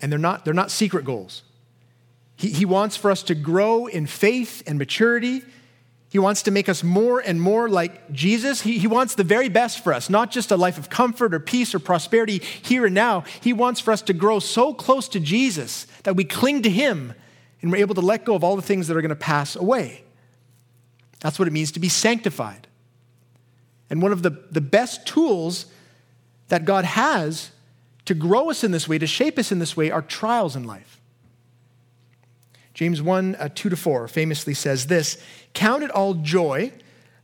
And 0.02 0.12
they're 0.12 0.20
not, 0.20 0.46
they're 0.46 0.54
not 0.54 0.70
secret 0.70 1.06
goals. 1.06 1.44
He, 2.36 2.50
he 2.50 2.66
wants 2.66 2.96
for 2.96 3.10
us 3.10 3.24
to 3.24 3.36
grow 3.36 3.88
in 3.88 4.06
faith 4.06 4.64
and 4.68 4.78
maturity. 4.78 5.42
He 6.10 6.20
wants 6.20 6.44
to 6.44 6.52
make 6.52 6.70
us 6.70 6.84
more 6.84 7.20
and 7.20 7.42
more 7.42 7.68
like 7.68 8.12
Jesus. 8.12 8.62
He, 8.62 8.78
he 8.78 8.88
wants 8.88 9.16
the 9.16 9.24
very 9.24 9.50
best 9.50 9.84
for 9.84 9.94
us, 9.94 10.10
not 10.10 10.32
just 10.32 10.52
a 10.52 10.58
life 10.58 10.78
of 10.78 10.90
comfort 10.90 11.34
or 11.34 11.40
peace 11.40 11.74
or 11.74 11.80
prosperity 11.80 12.40
here 12.40 12.86
and 12.86 12.94
now. 12.94 13.24
He 13.42 13.54
wants 13.54 13.80
for 13.80 13.92
us 13.92 14.02
to 14.04 14.14
grow 14.14 14.40
so 14.40 14.74
close 14.74 15.10
to 15.10 15.20
Jesus 15.20 15.88
that 16.04 16.16
we 16.16 16.24
cling 16.24 16.62
to 16.62 16.70
Him 16.70 17.14
and 17.62 17.72
we're 17.72 17.78
able 17.80 17.96
to 17.96 18.02
let 18.02 18.24
go 18.24 18.36
of 18.36 18.44
all 18.44 18.56
the 18.56 18.62
things 18.62 18.88
that 18.88 18.96
are 18.96 19.02
going 19.02 19.10
to 19.10 19.16
pass 19.16 19.56
away. 19.56 20.04
That's 21.20 21.40
what 21.40 21.48
it 21.48 21.52
means 21.52 21.72
to 21.72 21.80
be 21.80 21.90
sanctified. 21.90 22.68
And 23.90 24.02
one 24.02 24.12
of 24.12 24.22
the, 24.22 24.44
the 24.52 24.62
best 24.62 25.08
tools 25.08 25.66
that 26.48 26.66
God 26.66 26.86
has 26.86 27.52
to 28.06 28.14
grow 28.14 28.50
us 28.50 28.64
in 28.64 28.72
this 28.72 28.88
way, 28.88 28.98
to 28.98 29.08
shape 29.08 29.38
us 29.38 29.52
in 29.52 29.60
this 29.60 29.76
way, 29.76 29.92
are 29.92 30.02
trials 30.02 30.56
in 30.56 30.64
life. 30.64 31.00
James 32.74 33.02
1 33.02 33.36
uh, 33.36 33.50
2 33.54 33.70
to 33.70 33.76
4 33.76 34.08
famously 34.08 34.54
says 34.54 34.88
this 34.88 35.18
Count 35.54 35.84
it 35.84 35.92
all 35.92 36.14
joy, 36.14 36.72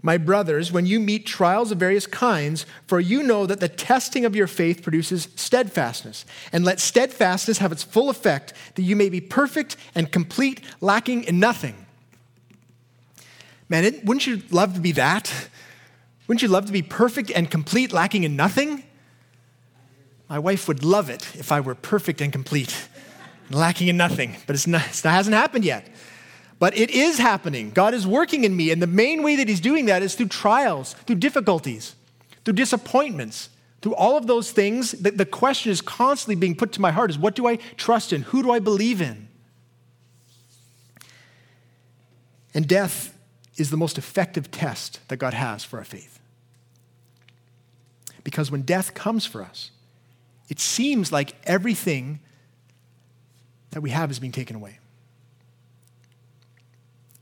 my 0.02 0.18
brothers, 0.18 0.72
when 0.72 0.86
you 0.86 1.00
meet 1.00 1.26
trials 1.26 1.72
of 1.72 1.78
various 1.78 2.08
kinds, 2.08 2.66
for 2.88 3.00
you 3.00 3.24
know 3.24 3.46
that 3.46 3.60
the 3.60 3.70
testing 3.70 4.26
of 4.26 4.36
your 4.36 4.48
faith 4.48 4.82
produces 4.82 5.30
steadfastness. 5.36 6.26
And 6.52 6.66
let 6.66 6.80
steadfastness 6.80 7.60
have 7.60 7.72
its 7.72 7.84
full 7.84 8.10
effect, 8.10 8.54
that 8.76 8.82
you 8.82 8.96
may 8.96 9.10
be 9.10 9.22
perfect 9.22 9.78
and 9.96 10.12
complete, 10.12 10.62
lacking 10.82 11.24
in 11.24 11.40
nothing. 11.40 11.86
Man, 13.70 13.86
it, 13.86 14.04
wouldn't 14.04 14.28
you 14.28 14.42
love 14.52 14.74
to 14.74 14.82
be 14.82 14.92
that? 14.94 15.32
Wouldn't 16.28 16.42
you 16.42 16.48
love 16.48 16.66
to 16.66 16.74
be 16.74 16.82
perfect 16.82 17.32
and 17.32 17.50
complete, 17.50 17.94
lacking 17.94 18.24
in 18.24 18.36
nothing? 18.36 18.84
My 20.34 20.40
wife 20.40 20.68
would 20.68 20.84
love 20.84 21.12
it 21.12 21.36
if 21.36 21.52
I 21.52 21.60
were 21.60 21.76
perfect 21.76 22.20
and 22.20 22.34
complete 22.34 22.88
lacking 23.52 23.88
in 23.88 23.98
nothing, 23.98 24.36
but 24.48 24.66
not, 24.66 24.82
it 24.88 25.04
hasn't 25.04 25.36
happened 25.36 25.64
yet. 25.64 25.88
But 26.58 26.76
it 26.76 26.90
is 26.90 27.20
happening. 27.20 27.70
God 27.70 27.94
is 27.94 28.08
working 28.08 28.44
in 28.44 28.58
me, 28.58 28.72
and 28.72 28.82
the 28.82 28.88
main 28.88 29.22
way 29.22 29.36
that 29.36 29.48
He's 29.48 29.60
doing 29.60 29.86
that 29.86 30.02
is 30.02 30.16
through 30.16 30.30
trials, 30.30 30.94
through 31.06 31.18
difficulties, 31.18 31.94
through 32.44 32.56
disappointments, 32.56 33.50
through 33.84 33.94
all 33.94 34.18
of 34.18 34.26
those 34.26 34.52
things. 34.52 34.94
The, 34.94 35.12
the 35.12 35.26
question 35.28 35.72
is 35.72 35.82
constantly 35.82 36.34
being 36.34 36.56
put 36.56 36.72
to 36.72 36.82
my 36.82 36.90
heart 36.90 37.12
is 37.12 37.20
what 37.20 37.36
do 37.36 37.48
I 37.48 37.58
trust 37.78 38.12
in? 38.12 38.24
Who 38.24 38.42
do 38.42 38.50
I 38.50 38.58
believe 38.58 39.04
in? 39.04 39.28
And 42.56 42.68
death 42.68 43.16
is 43.56 43.70
the 43.70 43.78
most 43.78 44.00
effective 44.00 44.50
test 44.50 45.00
that 45.10 45.18
God 45.18 45.36
has 45.36 45.64
for 45.64 45.78
our 45.78 45.86
faith. 45.86 46.20
Because 48.24 48.50
when 48.50 48.64
death 48.64 48.96
comes 48.96 49.28
for 49.28 49.44
us, 49.44 49.70
it 50.50 50.60
seems 50.60 51.12
like 51.12 51.36
everything 51.46 52.20
that 53.72 53.82
we 53.82 53.90
have 53.90 54.12
is 54.12 54.20
being 54.20 54.32
taken 54.32 54.56
away. 54.56 54.80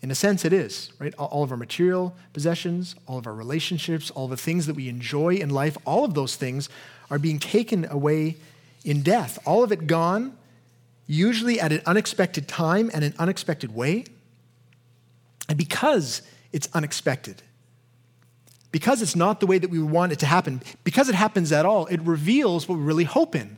In 0.01 0.10
a 0.10 0.15
sense, 0.15 0.43
it 0.45 0.51
is, 0.51 0.91
right? 0.99 1.13
All 1.15 1.43
of 1.43 1.51
our 1.51 1.57
material 1.57 2.15
possessions, 2.34 2.95
all 3.05 3.19
of 3.19 3.27
our 3.27 3.34
relationships, 3.34 4.10
all 4.10 4.27
the 4.27 4.38
things 4.38 4.65
that 4.65 4.75
we 4.75 4.89
enjoy 4.89 5.36
in 5.36 5.51
life, 5.51 5.77
all 5.86 6.03
of 6.03 6.15
those 6.15 6.36
things 6.36 6.69
are 7.12 7.19
being 7.19 7.38
taken 7.38 7.86
away 7.86 8.38
in 8.84 9.03
death. 9.03 9.38
All 9.45 9.63
of 9.63 9.71
it 9.71 9.86
gone, 9.86 10.36
usually 11.05 11.60
at 11.60 11.71
an 11.71 11.81
unexpected 11.86 12.47
time 12.47 12.89
and 12.93 13.03
an 13.03 13.13
unexpected 13.19 13.75
way. 13.75 14.05
And 15.47 15.57
because 15.57 16.23
it's 16.51 16.67
unexpected, 16.73 17.43
because 18.71 19.01
it's 19.01 19.15
not 19.15 19.39
the 19.39 19.47
way 19.47 19.57
that 19.57 19.69
we 19.69 19.79
want 19.79 20.12
it 20.12 20.19
to 20.19 20.25
happen, 20.25 20.62
because 20.84 21.10
it 21.10 21.15
happens 21.15 21.51
at 21.51 21.65
all, 21.65 21.88
it 21.88 22.01
reveals 22.01 22.67
what 22.67 22.77
we 22.77 22.84
really 22.84 23.03
hope 23.03 23.36
in. 23.36 23.57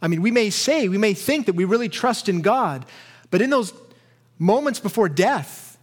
I 0.00 0.08
mean, 0.08 0.22
we 0.22 0.30
may 0.30 0.50
say, 0.50 0.88
we 0.88 0.98
may 0.98 1.14
think 1.14 1.46
that 1.46 1.54
we 1.54 1.64
really 1.64 1.88
trust 1.88 2.28
in 2.28 2.42
God, 2.42 2.86
but 3.30 3.40
in 3.40 3.50
those 3.50 3.72
moments 4.38 4.80
before 4.80 5.08
death, 5.08 5.78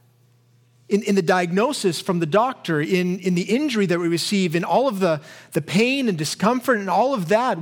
in, 0.89 1.03
in 1.03 1.15
the 1.15 1.21
diagnosis 1.21 2.01
from 2.01 2.19
the 2.19 2.25
doctor, 2.25 2.81
in, 2.81 3.19
in 3.19 3.35
the 3.35 3.43
injury 3.43 3.85
that 3.85 3.99
we 3.99 4.07
receive, 4.07 4.55
in 4.55 4.63
all 4.63 4.87
of 4.87 4.99
the, 4.99 5.21
the 5.51 5.61
pain 5.61 6.09
and 6.09 6.17
discomfort 6.17 6.79
and 6.79 6.89
all 6.89 7.13
of 7.13 7.29
that, 7.29 7.57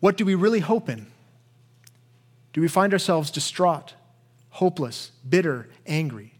what 0.00 0.16
do 0.16 0.24
we 0.24 0.34
really 0.34 0.60
hope 0.60 0.88
in? 0.88 1.06
Do 2.52 2.60
we 2.60 2.68
find 2.68 2.92
ourselves 2.92 3.30
distraught, 3.30 3.94
hopeless, 4.50 5.10
bitter, 5.28 5.68
angry? 5.86 6.35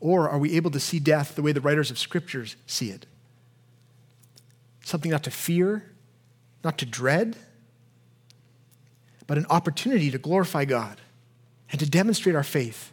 Or 0.00 0.28
are 0.28 0.38
we 0.38 0.54
able 0.56 0.70
to 0.70 0.80
see 0.80 0.98
death 0.98 1.34
the 1.34 1.42
way 1.42 1.52
the 1.52 1.60
writers 1.60 1.90
of 1.90 1.98
scriptures 1.98 2.56
see 2.66 2.90
it? 2.90 3.06
Something 4.84 5.10
not 5.10 5.24
to 5.24 5.30
fear, 5.30 5.90
not 6.62 6.78
to 6.78 6.86
dread, 6.86 7.36
but 9.26 9.38
an 9.38 9.46
opportunity 9.50 10.10
to 10.10 10.18
glorify 10.18 10.64
God 10.64 11.00
and 11.70 11.78
to 11.80 11.88
demonstrate 11.88 12.34
our 12.34 12.44
faith. 12.44 12.92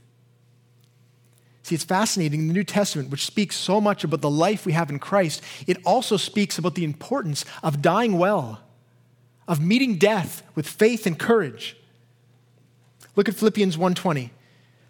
See, 1.64 1.74
it's 1.74 1.84
fascinating. 1.84 2.42
In 2.42 2.48
the 2.48 2.54
New 2.54 2.64
Testament, 2.64 3.10
which 3.10 3.26
speaks 3.26 3.56
so 3.56 3.82
much 3.82 4.04
about 4.04 4.22
the 4.22 4.30
life 4.30 4.66
we 4.66 4.74
have 4.74 4.90
in 4.90 5.00
Christ, 5.00 5.42
it 5.66 5.78
also 5.86 6.18
speaks 6.18 6.60
about 6.60 6.76
the 6.76 6.84
importance 6.84 7.44
of 7.64 7.82
dying 7.82 8.20
well, 8.20 8.62
of 9.48 9.60
meeting 9.60 9.98
death 9.98 10.44
with 10.54 10.68
faith 10.68 11.08
and 11.08 11.18
courage. 11.18 11.76
Look 13.16 13.30
at 13.30 13.36
Philippians 13.36 13.78
1:20. 13.78 14.30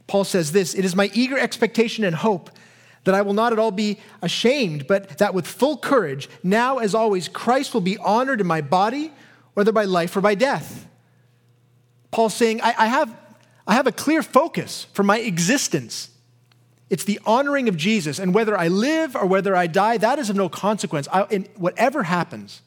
Paul 0.08 0.24
says 0.24 0.52
this, 0.52 0.74
"It 0.74 0.86
is 0.86 0.96
my 0.96 1.10
eager 1.14 1.38
expectation 1.38 2.04
and 2.04 2.16
hope 2.16 2.50
that 3.06 3.16
I 3.16 3.22
will 3.22 3.34
not 3.34 3.54
at 3.54 3.60
all 3.60 3.72
be 3.72 4.00
ashamed, 4.22 4.88
but 4.88 5.18
that 5.20 5.34
with 5.34 5.48
full 5.48 5.78
courage, 5.78 6.28
now 6.44 6.80
as 6.80 6.94
always, 6.94 7.28
Christ 7.28 7.74
will 7.74 7.82
be 7.82 7.98
honored 7.98 8.42
in 8.42 8.48
my 8.48 8.62
body, 8.62 9.12
whether 9.54 9.72
by 9.72 9.86
life 9.86 10.16
or 10.18 10.22
by 10.22 10.36
death. 10.36 10.88
Paul's 12.12 12.34
saying, 12.34 12.62
I, 12.62 12.74
I, 12.78 12.86
have, 12.88 13.16
I 13.68 13.76
have 13.76 13.88
a 13.88 13.92
clear 13.92 14.24
focus 14.24 14.88
for 14.94 15.04
my 15.04 15.20
existence. 15.20 16.10
It's 16.90 17.04
the 17.04 17.20
honoring 17.26 17.68
of 17.70 17.78
Jesus, 17.78 18.20
and 18.20 18.34
whether 18.34 18.58
I 18.58 18.68
live 18.70 19.16
or 19.16 19.26
whether 19.26 19.56
I 19.56 19.68
die, 19.68 19.98
that 19.98 20.18
is 20.18 20.30
of 20.30 20.36
no 20.36 20.50
consequence. 20.50 21.08
I, 21.12 21.26
in 21.30 21.44
whatever 21.58 22.04
happens, 22.04 22.62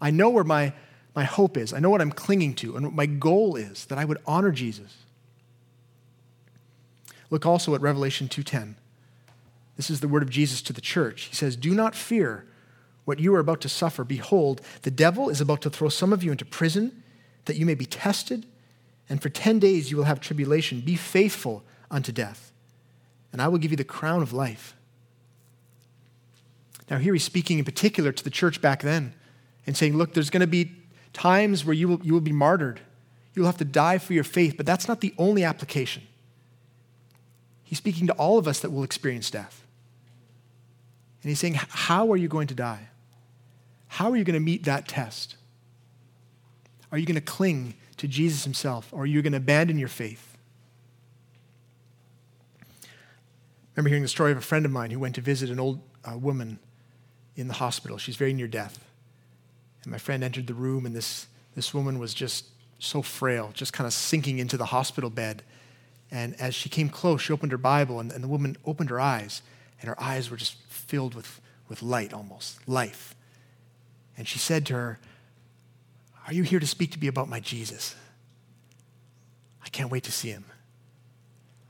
I 0.00 0.10
know 0.10 0.30
where 0.30 0.44
my, 0.44 0.72
my 1.14 1.24
hope 1.24 1.56
is. 1.56 1.72
I 1.72 1.80
know 1.80 1.90
what 1.90 2.00
I'm 2.00 2.12
clinging 2.12 2.54
to, 2.56 2.76
and 2.76 2.86
what 2.86 2.94
my 2.94 3.06
goal 3.06 3.56
is 3.56 3.86
that 3.86 3.98
I 3.98 4.04
would 4.04 4.18
honor 4.26 4.52
Jesus. 4.52 4.94
Look 7.30 7.46
also 7.46 7.74
at 7.74 7.80
Revelation 7.80 8.28
2:10. 8.28 8.76
This 9.76 9.90
is 9.90 10.00
the 10.00 10.08
word 10.08 10.22
of 10.24 10.30
Jesus 10.30 10.60
to 10.62 10.72
the 10.72 10.80
church. 10.80 11.24
He 11.24 11.36
says, 11.36 11.54
Do 11.54 11.72
not 11.72 11.94
fear 11.94 12.44
what 13.04 13.20
you 13.20 13.32
are 13.34 13.38
about 13.38 13.60
to 13.60 13.68
suffer. 13.68 14.02
Behold, 14.02 14.60
the 14.82 14.90
devil 14.90 15.30
is 15.30 15.40
about 15.40 15.62
to 15.62 15.70
throw 15.70 15.88
some 15.88 16.12
of 16.12 16.24
you 16.24 16.32
into 16.32 16.44
prison 16.44 17.02
that 17.44 17.56
you 17.56 17.64
may 17.64 17.76
be 17.76 17.86
tested, 17.86 18.44
and 19.08 19.22
for 19.22 19.28
10 19.28 19.60
days 19.60 19.90
you 19.90 19.96
will 19.96 20.04
have 20.04 20.20
tribulation. 20.20 20.80
Be 20.80 20.96
faithful 20.96 21.62
unto 21.92 22.10
death, 22.10 22.52
and 23.32 23.40
I 23.40 23.46
will 23.46 23.58
give 23.58 23.70
you 23.70 23.76
the 23.76 23.84
crown 23.84 24.20
of 24.20 24.32
life. 24.32 24.74
Now, 26.90 26.98
here 26.98 27.12
he's 27.12 27.22
speaking 27.22 27.60
in 27.60 27.64
particular 27.64 28.10
to 28.10 28.24
the 28.24 28.30
church 28.30 28.60
back 28.60 28.82
then 28.82 29.14
and 29.64 29.76
saying, 29.76 29.96
Look, 29.96 30.12
there's 30.12 30.30
going 30.30 30.40
to 30.40 30.48
be 30.48 30.72
times 31.12 31.64
where 31.64 31.74
you 31.74 31.86
will, 31.86 32.00
you 32.02 32.12
will 32.14 32.20
be 32.20 32.32
martyred. 32.32 32.80
You'll 33.34 33.46
have 33.46 33.58
to 33.58 33.64
die 33.64 33.98
for 33.98 34.12
your 34.12 34.24
faith, 34.24 34.56
but 34.56 34.66
that's 34.66 34.88
not 34.88 35.00
the 35.00 35.14
only 35.18 35.44
application. 35.44 36.02
He's 37.68 37.76
speaking 37.76 38.06
to 38.06 38.14
all 38.14 38.38
of 38.38 38.48
us 38.48 38.60
that 38.60 38.70
will 38.70 38.82
experience 38.82 39.30
death. 39.30 39.62
And 41.22 41.28
he's 41.28 41.38
saying, 41.38 41.52
How 41.54 42.10
are 42.10 42.16
you 42.16 42.26
going 42.26 42.46
to 42.46 42.54
die? 42.54 42.88
How 43.88 44.10
are 44.10 44.16
you 44.16 44.24
going 44.24 44.32
to 44.32 44.40
meet 44.40 44.64
that 44.64 44.88
test? 44.88 45.36
Are 46.90 46.96
you 46.96 47.04
going 47.04 47.16
to 47.16 47.20
cling 47.20 47.74
to 47.98 48.08
Jesus 48.08 48.44
himself, 48.44 48.88
or 48.90 49.02
are 49.02 49.06
you 49.06 49.20
going 49.20 49.32
to 49.32 49.36
abandon 49.36 49.78
your 49.78 49.88
faith? 49.88 50.38
I 52.82 52.86
remember 53.76 53.90
hearing 53.90 54.02
the 54.02 54.08
story 54.08 54.32
of 54.32 54.38
a 54.38 54.40
friend 54.40 54.64
of 54.64 54.72
mine 54.72 54.90
who 54.90 54.98
went 54.98 55.16
to 55.16 55.20
visit 55.20 55.50
an 55.50 55.60
old 55.60 55.82
uh, 56.10 56.16
woman 56.16 56.58
in 57.36 57.48
the 57.48 57.54
hospital. 57.54 57.98
She's 57.98 58.16
very 58.16 58.32
near 58.32 58.48
death. 58.48 58.82
And 59.82 59.92
my 59.92 59.98
friend 59.98 60.24
entered 60.24 60.46
the 60.46 60.54
room, 60.54 60.86
and 60.86 60.96
this, 60.96 61.26
this 61.54 61.74
woman 61.74 61.98
was 61.98 62.14
just 62.14 62.46
so 62.78 63.02
frail, 63.02 63.50
just 63.52 63.74
kind 63.74 63.86
of 63.86 63.92
sinking 63.92 64.38
into 64.38 64.56
the 64.56 64.64
hospital 64.64 65.10
bed. 65.10 65.42
And 66.10 66.38
as 66.40 66.54
she 66.54 66.68
came 66.68 66.88
close, 66.88 67.22
she 67.22 67.32
opened 67.32 67.52
her 67.52 67.58
Bible, 67.58 68.00
and, 68.00 68.10
and 68.10 68.24
the 68.24 68.28
woman 68.28 68.56
opened 68.64 68.90
her 68.90 69.00
eyes, 69.00 69.42
and 69.80 69.88
her 69.88 70.00
eyes 70.00 70.30
were 70.30 70.36
just 70.36 70.56
filled 70.68 71.14
with, 71.14 71.40
with 71.68 71.82
light 71.82 72.12
almost, 72.12 72.66
life. 72.68 73.14
And 74.16 74.26
she 74.26 74.38
said 74.38 74.66
to 74.66 74.74
her, 74.74 74.98
Are 76.26 76.32
you 76.32 76.42
here 76.42 76.60
to 76.60 76.66
speak 76.66 76.92
to 76.92 76.98
me 76.98 77.08
about 77.08 77.28
my 77.28 77.40
Jesus? 77.40 77.94
I 79.64 79.68
can't 79.68 79.90
wait 79.90 80.04
to 80.04 80.12
see 80.12 80.30
him. 80.30 80.46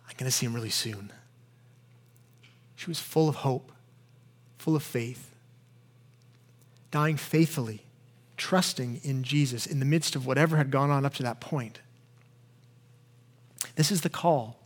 I'm 0.09 0.14
going 0.16 0.30
to 0.30 0.36
see 0.36 0.47
him 0.47 0.55
really 0.55 0.70
soon. 0.70 1.12
She 2.76 2.89
was 2.89 3.01
full 3.01 3.28
of 3.28 3.36
hope, 3.36 3.72
full 4.57 4.76
of 4.76 4.84
faith, 4.84 5.34
dying 6.93 7.16
faithfully, 7.16 7.82
trusting 8.36 9.01
in 9.03 9.24
Jesus 9.24 9.66
in 9.66 9.80
the 9.80 9.84
midst 9.84 10.14
of 10.14 10.26
whatever 10.26 10.57
had 10.57 10.70
gone 10.70 10.91
on 10.91 11.05
up 11.05 11.14
to 11.14 11.24
that 11.24 11.41
point. 11.41 11.80
This 13.79 13.91
is 13.91 14.03
the 14.03 14.11
call 14.11 14.59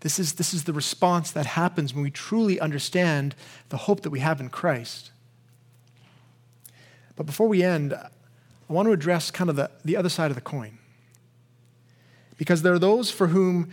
this 0.00 0.18
is, 0.18 0.34
this 0.34 0.54
is 0.54 0.64
the 0.64 0.72
response 0.72 1.30
that 1.32 1.44
happens 1.44 1.92
when 1.92 2.02
we 2.02 2.10
truly 2.10 2.58
understand 2.58 3.34
the 3.68 3.76
hope 3.76 4.00
that 4.00 4.10
we 4.10 4.20
have 4.20 4.40
in 4.40 4.48
Christ. 4.48 5.10
But 7.16 7.26
before 7.26 7.48
we 7.48 7.62
end, 7.62 7.92
I 7.92 8.72
want 8.72 8.86
to 8.86 8.92
address 8.92 9.30
kind 9.30 9.50
of 9.50 9.56
the, 9.56 9.70
the 9.84 9.96
other 9.96 10.08
side 10.08 10.30
of 10.30 10.36
the 10.36 10.40
coin. 10.40 10.78
Because 12.38 12.62
there 12.62 12.72
are 12.72 12.78
those 12.78 13.10
for 13.10 13.26
whom 13.26 13.68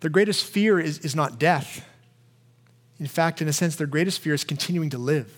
their 0.00 0.10
greatest 0.10 0.44
fear 0.44 0.80
is, 0.80 0.98
is 0.98 1.14
not 1.14 1.38
death. 1.38 1.86
In 2.98 3.06
fact, 3.06 3.40
in 3.40 3.46
a 3.46 3.52
sense, 3.52 3.76
their 3.76 3.86
greatest 3.86 4.18
fear 4.18 4.34
is 4.34 4.42
continuing 4.42 4.90
to 4.90 4.98
live 4.98 5.32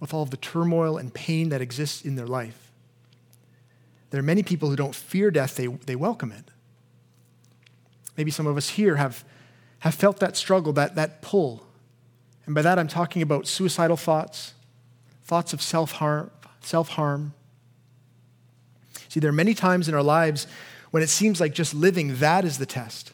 with 0.00 0.12
all 0.12 0.22
of 0.22 0.30
the 0.30 0.36
turmoil 0.36 0.98
and 0.98 1.14
pain 1.14 1.50
that 1.50 1.60
exists 1.60 2.04
in 2.04 2.16
their 2.16 2.26
life. 2.26 2.72
There 4.10 4.18
are 4.18 4.24
many 4.24 4.42
people 4.42 4.70
who 4.70 4.76
don't 4.76 4.94
fear 4.94 5.30
death, 5.30 5.54
they, 5.54 5.68
they 5.68 5.94
welcome 5.94 6.32
it. 6.32 6.50
Maybe 8.16 8.30
some 8.30 8.46
of 8.46 8.56
us 8.56 8.70
here 8.70 8.96
have, 8.96 9.24
have 9.80 9.94
felt 9.94 10.18
that 10.20 10.36
struggle, 10.36 10.72
that, 10.74 10.94
that 10.94 11.22
pull. 11.22 11.66
And 12.46 12.54
by 12.54 12.62
that, 12.62 12.78
I'm 12.78 12.88
talking 12.88 13.22
about 13.22 13.46
suicidal 13.46 13.96
thoughts, 13.96 14.54
thoughts 15.24 15.52
of 15.52 15.60
self 15.60 15.92
harm. 15.92 16.30
Self-harm. 16.66 17.32
See, 19.08 19.20
there 19.20 19.30
are 19.30 19.32
many 19.32 19.54
times 19.54 19.88
in 19.88 19.94
our 19.94 20.02
lives 20.02 20.48
when 20.90 21.00
it 21.00 21.08
seems 21.08 21.40
like 21.40 21.54
just 21.54 21.72
living, 21.74 22.16
that 22.16 22.44
is 22.44 22.58
the 22.58 22.66
test. 22.66 23.12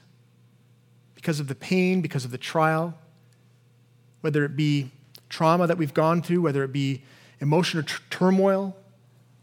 Because 1.14 1.38
of 1.38 1.48
the 1.48 1.55
pain, 1.55 2.00
because 2.00 2.24
of 2.24 2.30
the 2.30 2.38
trial, 2.38 2.94
whether 4.22 4.42
it 4.46 4.57
be 4.57 4.90
trauma 5.28 5.66
that 5.66 5.76
we've 5.76 5.92
gone 5.92 6.22
through, 6.22 6.40
whether 6.40 6.64
it 6.64 6.72
be 6.72 7.03
emotional 7.40 7.82
t- 7.82 7.92
turmoil, 8.09 8.74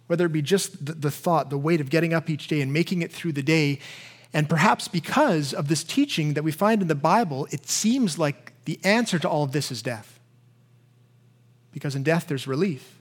whether 0.08 0.26
it 0.26 0.34
be 0.34 0.42
just 0.42 0.84
the, 0.84 0.94
the 0.94 1.12
thought, 1.12 1.52
the 1.52 1.58
weight 1.58 1.82
of 1.82 1.92
getting 1.92 2.12
up 2.12 2.32
each 2.32 2.48
day 2.48 2.62
and 2.62 2.74
making 2.74 3.04
it 3.04 3.12
through 3.12 3.34
the 3.34 3.44
day. 3.44 3.78
And 4.34 4.48
perhaps 4.48 4.88
because 4.88 5.54
of 5.54 5.68
this 5.68 5.84
teaching 5.84 6.36
that 6.36 6.44
we 6.44 6.52
find 6.52 6.82
in 6.82 6.88
the 6.88 6.96
Bible, 6.96 7.48
it 7.52 7.68
seems 7.68 8.20
like 8.20 8.54
the 8.66 8.80
answer 8.84 9.18
to 9.20 9.28
all 9.28 9.44
of 9.44 9.52
this 9.52 9.72
is 9.72 9.82
death. 9.82 10.20
Because 11.72 11.96
in 11.96 12.04
death, 12.04 12.28
there's 12.28 12.48
relief. 12.48 13.00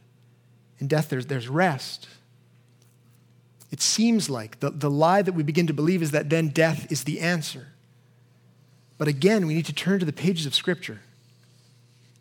In 0.79 0.89
death, 0.89 1.09
there's, 1.11 1.27
there's 1.27 1.49
rest. 1.49 2.09
It 3.71 3.83
seems 3.83 4.31
like 4.31 4.61
the, 4.61 4.71
the 4.71 4.91
lie 4.91 5.23
that 5.23 5.33
we 5.33 5.43
begin 5.43 5.67
to 5.67 5.75
believe 5.75 6.03
is 6.03 6.13
that 6.13 6.31
then 6.31 6.49
death 6.49 6.91
is 6.91 7.05
the 7.05 7.21
answer. 7.21 7.69
But 8.97 9.09
again, 9.09 9.47
we 9.47 9.55
need 9.55 9.67
to 9.67 9.73
turn 9.73 10.01
to 10.01 10.07
the 10.07 10.13
pages 10.13 10.47
of 10.47 10.55
Scripture 10.55 11.01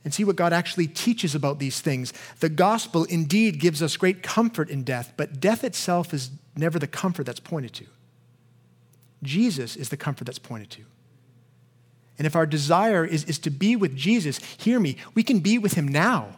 and 0.04 0.14
see 0.14 0.24
what 0.24 0.36
God 0.36 0.54
actually 0.54 0.88
teaches 0.88 1.36
about 1.36 1.60
these 1.60 1.82
things. 1.82 2.14
The 2.40 2.50
gospel 2.50 3.06
indeed 3.06 3.60
gives 3.60 3.82
us 3.82 3.98
great 3.98 4.24
comfort 4.24 4.70
in 4.70 4.84
death, 4.84 5.14
but 5.18 5.40
death 5.40 5.64
itself 5.64 6.14
is 6.14 6.32
never 6.56 6.80
the 6.80 6.88
comfort 6.88 7.26
that's 7.26 7.40
pointed 7.40 7.74
to. 7.74 7.86
Jesus 9.24 9.76
is 9.76 9.90
the 9.90 9.98
comfort 9.98 10.26
that's 10.26 10.40
pointed 10.40 10.70
to. 10.72 10.84
And 12.18 12.26
if 12.26 12.36
our 12.36 12.46
desire 12.46 13.06
is, 13.06 13.24
is 13.26 13.40
to 13.40 13.50
be 13.50 13.76
with 13.76 13.96
Jesus, 13.96 14.40
hear 14.58 14.80
me, 14.80 14.98
we 15.14 15.24
can 15.24 15.40
be 15.40 15.58
with 15.58 15.74
him 15.74 15.88
now. 15.88 16.38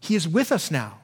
He 0.00 0.14
is 0.14 0.28
with 0.28 0.52
us 0.52 0.70
now. 0.70 0.98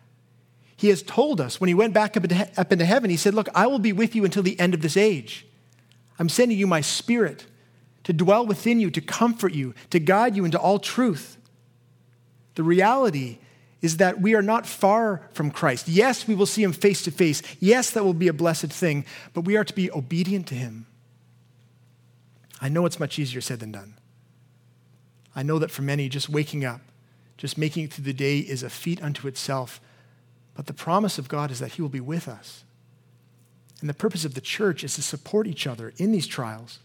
He 0.77 0.89
has 0.89 1.03
told 1.03 1.41
us 1.41 1.61
when 1.61 1.69
he 1.69 1.75
went 1.75 1.95
back 1.95 2.17
up 2.17 2.25
into, 2.25 2.49
up 2.57 2.73
into 2.73 2.85
heaven, 2.85 3.11
he 3.11 3.17
said, 3.17 3.35
Look, 3.35 3.49
I 3.55 3.67
will 3.67 3.79
be 3.79 3.93
with 3.93 4.15
you 4.15 4.25
until 4.25 4.43
the 4.43 4.59
end 4.61 4.75
of 4.75 4.83
this 4.83 4.97
age. 4.97 5.47
I'm 6.19 6.29
sending 6.29 6.59
you 6.59 6.67
my 6.67 6.81
spirit 6.81 7.47
to 8.05 8.13
dwell 8.13 8.47
within 8.47 8.81
you, 8.81 8.91
to 8.91 9.01
comfort 9.01 9.55
you, 9.55 9.75
to 9.91 9.99
guide 9.99 10.37
you 10.37 10.45
into 10.45 10.59
all 10.59 10.79
truth. 10.79 11.39
The 12.55 12.63
reality 12.63 13.39
is 13.85 13.99
that 13.99 14.19
we 14.19 14.35
are 14.35 14.41
not 14.41 14.65
far 14.65 15.21
from 15.35 15.51
Christ. 15.51 15.89
Yes, 15.89 16.27
we 16.27 16.35
will 16.35 16.47
see 16.47 16.63
him 16.63 16.73
face 16.73 17.03
to 17.03 17.11
face. 17.11 17.43
Yes, 17.61 17.91
that 17.91 18.03
will 18.03 18.15
be 18.15 18.29
a 18.29 18.33
blessed 18.33 18.73
thing, 18.73 19.05
but 19.35 19.43
we 19.43 19.59
are 19.59 19.65
to 19.65 19.75
be 19.75 19.93
obedient 19.93 20.47
to 20.47 20.55
him. 20.55 20.87
I 22.63 22.71
know 22.71 22.87
it's 22.87 22.99
much 22.99 23.19
easier 23.19 23.43
said 23.43 23.61
than 23.61 23.73
done. 23.73 23.99
I 25.37 25.43
know 25.43 25.59
that 25.59 25.71
for 25.71 25.83
many, 25.83 26.09
just 26.09 26.31
waking 26.31 26.65
up, 26.65 26.81
just 27.37 27.59
making 27.59 27.85
it 27.85 27.93
through 27.93 28.05
the 28.05 28.15
day 28.15 28.39
is 28.39 28.63
a 28.63 28.71
feat 28.71 29.03
unto 29.03 29.29
itself. 29.29 29.83
But 30.55 30.65
the 30.65 30.73
promise 30.73 31.19
of 31.19 31.29
God 31.29 31.51
is 31.51 31.59
that 31.59 31.73
he 31.73 31.83
will 31.83 31.91
be 31.91 32.01
with 32.01 32.27
us. 32.27 32.65
And 33.83 33.91
the 33.91 33.93
purpose 33.93 34.25
of 34.25 34.33
the 34.33 34.41
church 34.41 34.83
is 34.83 34.95
to 34.95 35.03
support 35.03 35.47
each 35.47 35.67
other 35.67 35.93
in 35.99 36.11
these 36.11 36.27
trials. 36.27 36.79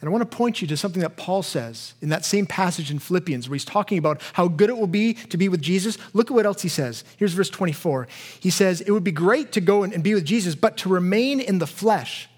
And 0.00 0.08
I 0.08 0.12
want 0.12 0.30
to 0.30 0.36
point 0.36 0.62
you 0.62 0.68
to 0.68 0.76
something 0.76 1.02
that 1.02 1.16
Paul 1.16 1.42
says 1.42 1.94
in 2.00 2.10
that 2.10 2.24
same 2.24 2.46
passage 2.46 2.90
in 2.90 3.00
Philippians 3.00 3.48
where 3.48 3.56
he's 3.56 3.64
talking 3.64 3.98
about 3.98 4.22
how 4.34 4.46
good 4.46 4.70
it 4.70 4.78
will 4.78 4.86
be 4.86 5.14
to 5.14 5.36
be 5.36 5.48
with 5.48 5.60
Jesus. 5.60 5.98
Look 6.12 6.30
at 6.30 6.34
what 6.34 6.46
else 6.46 6.62
he 6.62 6.68
says. 6.68 7.02
Here's 7.16 7.32
verse 7.32 7.50
24. 7.50 8.06
He 8.38 8.50
says, 8.50 8.80
It 8.80 8.92
would 8.92 9.02
be 9.02 9.10
great 9.10 9.50
to 9.52 9.60
go 9.60 9.82
and 9.82 10.02
be 10.02 10.14
with 10.14 10.24
Jesus, 10.24 10.54
but 10.54 10.76
to 10.78 10.88
remain 10.88 11.40
in 11.40 11.58
the 11.58 11.66
flesh, 11.66 12.28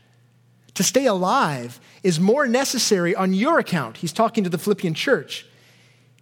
to 0.73 0.83
stay 0.83 1.05
alive, 1.05 1.81
is 2.03 2.19
more 2.19 2.47
necessary 2.47 3.15
on 3.15 3.35
your 3.35 3.59
account. 3.59 3.99
He's 3.99 4.13
talking 4.13 4.43
to 4.45 4.51
the 4.51 4.59
Philippian 4.59 4.95
church. 4.95 5.47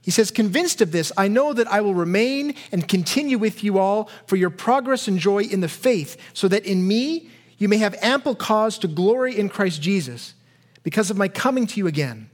He 0.03 0.11
says, 0.11 0.32
Convinced 0.32 0.80
of 0.80 0.91
this, 0.91 1.12
I 1.16 1.28
know 1.28 1.53
that 1.53 1.68
I 1.68 1.82
will 1.82 1.95
remain 1.95 2.57
and 2.72 2.89
continue 2.89 3.39
with 3.39 3.62
you 3.62 3.78
all 3.78 4.11
for 4.26 4.34
your 4.34 4.51
progress 4.51 5.07
and 5.07 5.20
joy 5.20 5.45
in 5.45 5.61
the 5.61 5.68
faith, 5.68 6.16
so 6.32 6.49
that 6.49 6.64
in 6.64 6.89
me 6.89 7.30
you 7.59 7.68
may 7.68 7.76
have 7.76 7.95
ample 8.03 8.34
cause 8.34 8.76
to 8.78 8.89
glory 8.89 9.39
in 9.39 9.49
Christ 9.49 9.80
Jesus 9.80 10.34
because 10.83 11.11
of 11.11 11.16
my 11.16 11.29
coming 11.29 11.66
to 11.66 11.79
you 11.79 11.87
again. 11.87 12.31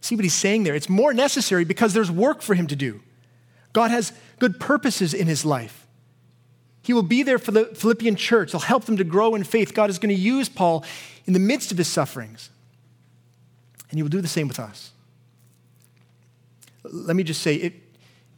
See 0.00 0.14
what 0.14 0.24
he's 0.24 0.34
saying 0.34 0.64
there? 0.64 0.74
It's 0.74 0.88
more 0.88 1.14
necessary 1.14 1.64
because 1.64 1.94
there's 1.94 2.10
work 2.10 2.42
for 2.42 2.54
him 2.54 2.66
to 2.66 2.76
do. 2.76 3.00
God 3.72 3.90
has 3.90 4.12
good 4.38 4.60
purposes 4.60 5.14
in 5.14 5.26
his 5.26 5.44
life. 5.44 5.86
He 6.82 6.92
will 6.92 7.02
be 7.02 7.22
there 7.22 7.38
for 7.38 7.50
the 7.50 7.64
Philippian 7.66 8.14
church. 8.14 8.50
He'll 8.50 8.60
help 8.60 8.84
them 8.84 8.98
to 8.98 9.04
grow 9.04 9.34
in 9.34 9.44
faith. 9.44 9.72
God 9.72 9.88
is 9.88 9.98
going 9.98 10.14
to 10.14 10.20
use 10.20 10.50
Paul 10.50 10.84
in 11.24 11.32
the 11.32 11.38
midst 11.38 11.72
of 11.72 11.78
his 11.78 11.88
sufferings. 11.88 12.50
And 13.90 13.98
he 13.98 14.02
will 14.02 14.10
do 14.10 14.20
the 14.20 14.28
same 14.28 14.48
with 14.48 14.58
us. 14.58 14.92
Let 16.82 17.16
me 17.16 17.22
just 17.22 17.40
say, 17.40 17.72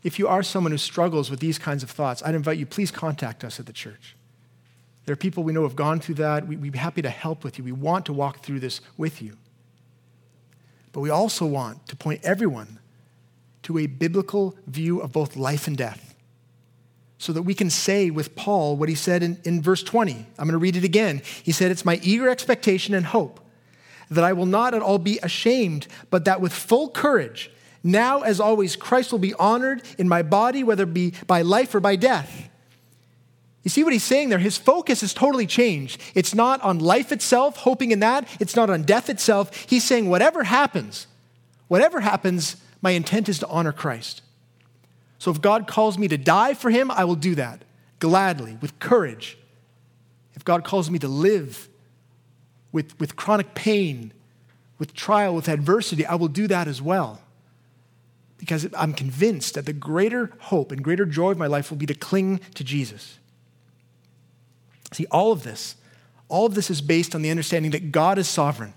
if 0.04 0.20
you 0.20 0.28
are 0.28 0.44
someone 0.44 0.70
who 0.70 0.78
struggles 0.78 1.30
with 1.30 1.40
these 1.40 1.58
kinds 1.58 1.82
of 1.82 1.90
thoughts, 1.90 2.22
I'd 2.24 2.36
invite 2.36 2.58
you, 2.58 2.66
please 2.66 2.92
contact 2.92 3.42
us 3.42 3.58
at 3.58 3.66
the 3.66 3.72
church. 3.72 4.14
There 5.06 5.12
are 5.12 5.16
people 5.16 5.44
we 5.44 5.52
know 5.52 5.62
have 5.62 5.76
gone 5.76 6.00
through 6.00 6.16
that. 6.16 6.46
We, 6.46 6.56
would 6.56 6.72
be 6.72 6.78
happy 6.78 7.00
to 7.02 7.08
help 7.08 7.44
with 7.44 7.58
you. 7.58 7.64
We 7.64 7.72
want 7.72 8.06
to 8.06 8.12
walk 8.12 8.40
through 8.40 8.60
this 8.60 8.80
with 8.96 9.22
you. 9.22 9.36
But 10.92 11.00
we 11.00 11.10
also 11.10 11.46
want 11.46 11.86
to 11.88 11.96
point 11.96 12.20
everyone 12.24 12.80
to 13.62 13.78
a 13.78 13.86
biblical 13.86 14.56
view 14.66 15.00
of 15.00 15.12
both 15.12 15.36
life 15.36 15.66
and 15.66 15.76
death 15.76 16.14
so 17.18 17.32
that 17.32 17.42
we 17.42 17.54
can 17.54 17.70
say 17.70 18.10
with 18.10 18.36
Paul 18.36 18.76
what 18.76 18.88
he 18.88 18.94
said 18.94 19.22
in, 19.22 19.40
in 19.44 19.62
verse 19.62 19.82
20. 19.82 20.12
I'm 20.12 20.46
going 20.46 20.52
to 20.52 20.58
read 20.58 20.76
it 20.76 20.84
again. 20.84 21.22
He 21.42 21.52
said, 21.52 21.70
It's 21.70 21.84
my 21.84 22.00
eager 22.02 22.28
expectation 22.28 22.94
and 22.94 23.06
hope 23.06 23.40
that 24.10 24.24
I 24.24 24.32
will 24.32 24.46
not 24.46 24.74
at 24.74 24.82
all 24.82 24.98
be 24.98 25.18
ashamed, 25.22 25.86
but 26.10 26.24
that 26.26 26.40
with 26.40 26.52
full 26.52 26.88
courage, 26.88 27.50
now 27.82 28.20
as 28.20 28.40
always, 28.40 28.76
Christ 28.76 29.12
will 29.12 29.18
be 29.18 29.34
honored 29.34 29.82
in 29.98 30.08
my 30.08 30.22
body, 30.22 30.62
whether 30.62 30.84
it 30.84 30.94
be 30.94 31.14
by 31.26 31.42
life 31.42 31.74
or 31.74 31.80
by 31.80 31.96
death. 31.96 32.48
You 33.66 33.70
see 33.70 33.82
what 33.82 33.92
he's 33.92 34.04
saying 34.04 34.28
there? 34.28 34.38
His 34.38 34.56
focus 34.56 35.02
is 35.02 35.12
totally 35.12 35.44
changed. 35.44 36.00
It's 36.14 36.36
not 36.36 36.62
on 36.62 36.78
life 36.78 37.10
itself, 37.10 37.56
hoping 37.56 37.90
in 37.90 37.98
that. 37.98 38.28
It's 38.38 38.54
not 38.54 38.70
on 38.70 38.84
death 38.84 39.10
itself. 39.10 39.52
He's 39.68 39.82
saying, 39.82 40.08
whatever 40.08 40.44
happens, 40.44 41.08
whatever 41.66 41.98
happens, 41.98 42.58
my 42.80 42.92
intent 42.92 43.28
is 43.28 43.40
to 43.40 43.48
honor 43.48 43.72
Christ. 43.72 44.22
So 45.18 45.32
if 45.32 45.40
God 45.40 45.66
calls 45.66 45.98
me 45.98 46.06
to 46.06 46.16
die 46.16 46.54
for 46.54 46.70
him, 46.70 46.92
I 46.92 47.02
will 47.06 47.16
do 47.16 47.34
that 47.34 47.64
gladly, 47.98 48.56
with 48.60 48.78
courage. 48.78 49.36
If 50.36 50.44
God 50.44 50.62
calls 50.62 50.88
me 50.88 51.00
to 51.00 51.08
live 51.08 51.68
with, 52.70 52.96
with 53.00 53.16
chronic 53.16 53.56
pain, 53.56 54.12
with 54.78 54.94
trial, 54.94 55.34
with 55.34 55.48
adversity, 55.48 56.06
I 56.06 56.14
will 56.14 56.28
do 56.28 56.46
that 56.46 56.68
as 56.68 56.80
well. 56.80 57.20
Because 58.38 58.68
I'm 58.78 58.92
convinced 58.92 59.54
that 59.54 59.66
the 59.66 59.72
greater 59.72 60.30
hope 60.38 60.70
and 60.70 60.84
greater 60.84 61.04
joy 61.04 61.32
of 61.32 61.38
my 61.38 61.48
life 61.48 61.68
will 61.68 61.78
be 61.78 61.86
to 61.86 61.94
cling 61.94 62.38
to 62.54 62.62
Jesus. 62.62 63.18
See, 64.92 65.06
all 65.10 65.32
of 65.32 65.42
this, 65.42 65.76
all 66.28 66.46
of 66.46 66.54
this 66.54 66.70
is 66.70 66.80
based 66.80 67.14
on 67.14 67.22
the 67.22 67.30
understanding 67.30 67.70
that 67.72 67.92
God 67.92 68.18
is 68.18 68.28
sovereign. 68.28 68.74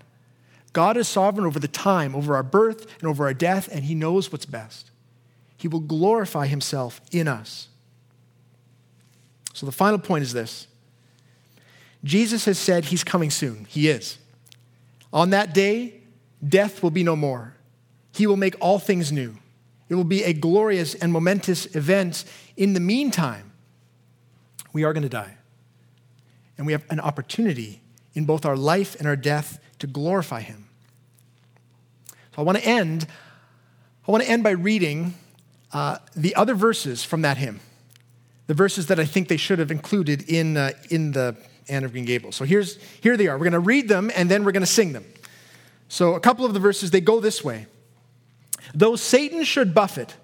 God 0.72 0.96
is 0.96 1.08
sovereign 1.08 1.46
over 1.46 1.58
the 1.58 1.68
time, 1.68 2.14
over 2.14 2.36
our 2.36 2.42
birth, 2.42 2.86
and 3.00 3.08
over 3.08 3.24
our 3.24 3.34
death, 3.34 3.68
and 3.72 3.84
He 3.84 3.94
knows 3.94 4.30
what's 4.30 4.46
best. 4.46 4.90
He 5.56 5.68
will 5.68 5.80
glorify 5.80 6.46
Himself 6.46 7.00
in 7.10 7.26
us. 7.28 7.68
So 9.52 9.66
the 9.66 9.72
final 9.72 9.98
point 9.98 10.22
is 10.22 10.32
this 10.32 10.68
Jesus 12.04 12.44
has 12.44 12.58
said 12.58 12.86
He's 12.86 13.04
coming 13.04 13.30
soon. 13.30 13.66
He 13.68 13.88
is. 13.88 14.18
On 15.12 15.30
that 15.30 15.52
day, 15.52 16.00
death 16.46 16.82
will 16.82 16.90
be 16.90 17.02
no 17.02 17.16
more. 17.16 17.54
He 18.12 18.26
will 18.26 18.36
make 18.36 18.56
all 18.60 18.78
things 18.78 19.10
new. 19.10 19.36
It 19.88 19.96
will 19.96 20.04
be 20.04 20.22
a 20.22 20.32
glorious 20.32 20.94
and 20.94 21.12
momentous 21.12 21.74
event. 21.74 22.24
In 22.56 22.74
the 22.74 22.80
meantime, 22.80 23.52
we 24.72 24.84
are 24.84 24.92
going 24.92 25.02
to 25.02 25.08
die. 25.08 25.36
And 26.60 26.66
we 26.66 26.74
have 26.74 26.84
an 26.90 27.00
opportunity 27.00 27.80
in 28.12 28.26
both 28.26 28.44
our 28.44 28.54
life 28.54 28.94
and 28.98 29.08
our 29.08 29.16
death 29.16 29.58
to 29.78 29.86
glorify 29.86 30.42
Him. 30.42 30.68
So 32.06 32.16
I 32.36 32.42
want 32.42 32.58
to 32.58 32.64
end. 32.66 33.06
I 34.06 34.12
want 34.12 34.24
to 34.24 34.30
end 34.30 34.42
by 34.42 34.50
reading 34.50 35.14
uh, 35.72 35.96
the 36.14 36.34
other 36.34 36.54
verses 36.54 37.02
from 37.02 37.22
that 37.22 37.38
hymn, 37.38 37.60
the 38.46 38.52
verses 38.52 38.88
that 38.88 39.00
I 39.00 39.06
think 39.06 39.28
they 39.28 39.38
should 39.38 39.58
have 39.58 39.70
included 39.70 40.28
in, 40.28 40.58
uh, 40.58 40.72
in 40.90 41.12
the 41.12 41.34
Anne 41.66 41.82
of 41.84 41.92
Green 41.92 42.04
Gables. 42.04 42.36
So 42.36 42.44
here's, 42.44 42.76
here 43.00 43.16
they 43.16 43.26
are. 43.26 43.38
We're 43.38 43.44
going 43.44 43.52
to 43.54 43.58
read 43.60 43.88
them 43.88 44.10
and 44.14 44.30
then 44.30 44.44
we're 44.44 44.52
going 44.52 44.60
to 44.60 44.66
sing 44.66 44.92
them. 44.92 45.06
So 45.88 46.12
a 46.12 46.20
couple 46.20 46.44
of 46.44 46.52
the 46.52 46.60
verses, 46.60 46.90
they 46.90 47.00
go 47.00 47.20
this 47.20 47.42
way. 47.42 47.68
Though 48.74 48.96
Satan 48.96 49.44
should 49.44 49.72
buffet, 49.72 50.14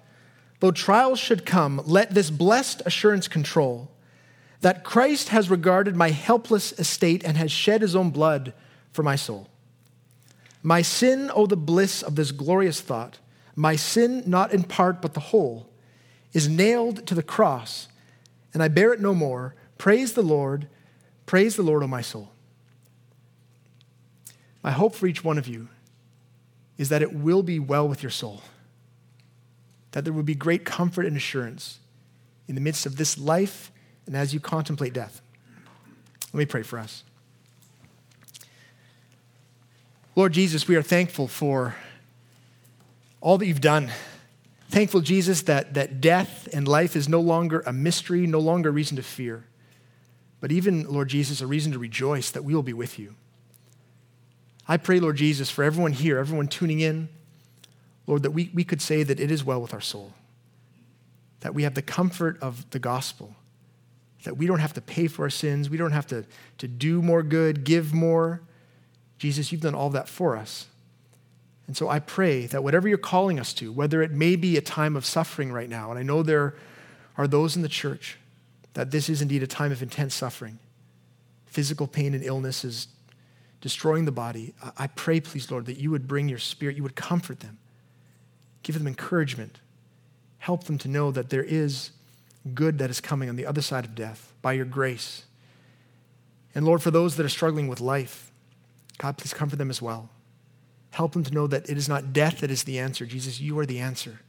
though 0.59 0.69
trials 0.69 1.17
should 1.17 1.47
come, 1.47 1.81
let 1.87 2.11
this 2.11 2.29
blessed 2.29 2.83
assurance 2.85 3.27
control 3.27 3.89
that 4.61 4.83
Christ 4.83 5.29
has 5.29 5.49
regarded 5.49 5.95
my 5.95 6.09
helpless 6.09 6.71
estate 6.73 7.23
and 7.23 7.37
has 7.37 7.51
shed 7.51 7.81
his 7.81 7.95
own 7.95 8.09
blood 8.09 8.53
for 8.91 9.03
my 9.03 9.15
soul. 9.15 9.47
My 10.63 10.81
sin, 10.81 11.31
oh, 11.33 11.45
the 11.45 11.55
bliss 11.55 12.01
of 12.01 12.15
this 12.15 12.31
glorious 12.31 12.81
thought, 12.81 13.19
my 13.55 13.75
sin, 13.75 14.23
not 14.25 14.51
in 14.51 14.63
part 14.63 15.01
but 15.01 15.13
the 15.13 15.19
whole, 15.19 15.69
is 16.33 16.49
nailed 16.49 17.05
to 17.07 17.15
the 17.15 17.23
cross, 17.23 17.87
and 18.53 18.61
I 18.61 18.67
bear 18.67 18.93
it 18.93 18.99
no 18.99 19.13
more. 19.13 19.55
Praise 19.77 20.13
the 20.13 20.21
Lord, 20.23 20.67
praise 21.25 21.55
the 21.55 21.63
Lord, 21.63 21.83
O 21.83 21.87
my 21.87 22.01
soul. 22.01 22.31
My 24.63 24.71
hope 24.71 24.95
for 24.95 25.07
each 25.07 25.23
one 25.23 25.37
of 25.37 25.47
you 25.47 25.69
is 26.77 26.89
that 26.89 27.01
it 27.01 27.13
will 27.13 27.43
be 27.43 27.59
well 27.59 27.87
with 27.87 28.03
your 28.03 28.09
soul, 28.09 28.41
that 29.91 30.03
there 30.03 30.13
will 30.13 30.23
be 30.23 30.35
great 30.35 30.65
comfort 30.65 31.05
and 31.05 31.15
assurance 31.15 31.79
in 32.47 32.55
the 32.55 32.61
midst 32.61 32.85
of 32.85 32.97
this 32.97 33.17
life 33.17 33.71
and 34.07 34.15
as 34.15 34.33
you 34.33 34.39
contemplate 34.39 34.93
death. 34.93 35.21
Let 36.33 36.39
me 36.39 36.45
pray 36.45 36.63
for 36.63 36.79
us. 36.79 37.03
Lord 40.15 40.33
Jesus, 40.33 40.67
we 40.67 40.75
are 40.75 40.81
thankful 40.81 41.27
for 41.27 41.75
all 43.21 43.37
that 43.37 43.45
you've 43.45 43.61
done. 43.61 43.91
Thankful, 44.69 45.01
Jesus, 45.01 45.43
that, 45.43 45.75
that 45.75 46.01
death 46.01 46.49
and 46.51 46.67
life 46.67 46.95
is 46.95 47.07
no 47.07 47.21
longer 47.21 47.61
a 47.65 47.71
mystery, 47.71 48.27
no 48.27 48.39
longer 48.39 48.69
a 48.69 48.71
reason 48.71 48.97
to 48.97 49.03
fear, 49.03 49.45
but 50.41 50.51
even, 50.51 50.91
Lord 50.91 51.07
Jesus, 51.07 51.39
a 51.39 51.47
reason 51.47 51.71
to 51.71 51.79
rejoice 51.79 52.31
that 52.31 52.43
we 52.43 52.53
will 52.53 52.63
be 52.63 52.73
with 52.73 52.99
you. 52.99 53.15
I 54.67 54.77
pray, 54.77 54.99
Lord 54.99 55.15
Jesus, 55.15 55.49
for 55.49 55.63
everyone 55.63 55.93
here, 55.93 56.17
everyone 56.17 56.47
tuning 56.47 56.79
in, 56.81 57.09
Lord, 58.05 58.23
that 58.23 58.31
we, 58.31 58.51
we 58.53 58.63
could 58.63 58.81
say 58.81 59.03
that 59.03 59.19
it 59.19 59.31
is 59.31 59.43
well 59.43 59.61
with 59.61 59.73
our 59.73 59.81
soul, 59.81 60.13
that 61.39 61.53
we 61.53 61.63
have 61.63 61.73
the 61.73 61.81
comfort 61.81 62.37
of 62.41 62.69
the 62.71 62.79
gospel 62.79 63.35
that 64.27 64.35
we 64.35 64.45
don't 64.45 64.59
have 64.59 64.73
to 64.73 64.81
pay 64.81 65.07
for 65.07 65.23
our 65.23 65.29
sins, 65.29 65.69
we 65.69 65.77
don't 65.77 65.93
have 65.93 66.05
to, 66.05 66.25
to 66.57 66.67
do 66.67 67.01
more 67.01 67.23
good, 67.23 67.63
give 67.63 67.93
more. 67.93 68.41
Jesus, 69.17 69.53
you've 69.53 69.61
done 69.61 69.73
all 69.73 69.89
that 69.91 70.09
for 70.09 70.35
us. 70.35 70.67
And 71.65 71.77
so 71.77 71.87
I 71.87 71.99
pray 71.99 72.45
that 72.47 72.61
whatever 72.61 72.89
you're 72.89 72.97
calling 72.97 73.39
us 73.39 73.53
to, 73.53 73.71
whether 73.71 74.01
it 74.01 74.11
may 74.11 74.35
be 74.35 74.57
a 74.57 74.61
time 74.61 74.97
of 74.97 75.05
suffering 75.05 75.49
right 75.49 75.69
now, 75.69 75.91
and 75.91 75.97
I 75.97 76.03
know 76.03 76.23
there 76.23 76.55
are 77.17 77.25
those 77.25 77.55
in 77.55 77.61
the 77.61 77.69
church 77.69 78.17
that 78.73 78.91
this 78.91 79.07
is 79.07 79.21
indeed 79.21 79.43
a 79.43 79.47
time 79.47 79.71
of 79.71 79.81
intense 79.81 80.13
suffering, 80.13 80.59
physical 81.45 81.87
pain 81.87 82.13
and 82.13 82.21
illness 82.21 82.65
is 82.65 82.89
destroying 83.61 84.03
the 84.03 84.11
body. 84.11 84.53
I 84.77 84.87
pray, 84.87 85.21
please, 85.21 85.49
Lord, 85.49 85.67
that 85.67 85.77
you 85.77 85.89
would 85.89 86.05
bring 86.05 86.27
your 86.27 86.37
spirit, 86.37 86.75
you 86.75 86.83
would 86.83 86.97
comfort 86.97 87.39
them, 87.39 87.59
give 88.61 88.77
them 88.77 88.87
encouragement, 88.87 89.61
help 90.39 90.65
them 90.65 90.77
to 90.79 90.89
know 90.89 91.11
that 91.11 91.29
there 91.29 91.45
is 91.45 91.91
good 92.47 92.77
that 92.79 92.89
is 92.89 92.99
coming 93.01 93.29
on 93.29 93.35
the 93.35 93.45
other 93.45 93.61
side 93.61 93.85
of 93.85 93.95
death 93.95 94.33
by 94.41 94.53
your 94.53 94.65
grace. 94.65 95.25
And 96.55 96.65
Lord, 96.65 96.81
for 96.81 96.91
those 96.91 97.15
that 97.17 97.25
are 97.25 97.29
struggling 97.29 97.67
with 97.67 97.79
life, 97.79 98.31
God, 98.97 99.17
please 99.17 99.33
comfort 99.33 99.57
them 99.57 99.69
as 99.69 99.81
well. 99.81 100.09
Help 100.91 101.13
them 101.13 101.23
to 101.23 101.33
know 101.33 101.47
that 101.47 101.69
it 101.69 101.77
is 101.77 101.87
not 101.87 102.13
death 102.13 102.39
that 102.39 102.49
is 102.49 102.63
the 102.63 102.79
answer. 102.79 103.05
Jesus, 103.05 103.39
you 103.39 103.57
are 103.59 103.65
the 103.65 103.79
answer. 103.79 104.21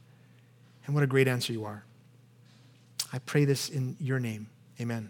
And 0.85 0.93
what 0.93 1.03
a 1.03 1.07
great 1.07 1.27
answer 1.27 1.53
you 1.53 1.65
are. 1.65 1.83
I 3.11 3.19
pray 3.19 3.45
this 3.45 3.69
in 3.69 3.95
your 3.99 4.19
name. 4.19 4.49
Amen. 4.79 5.09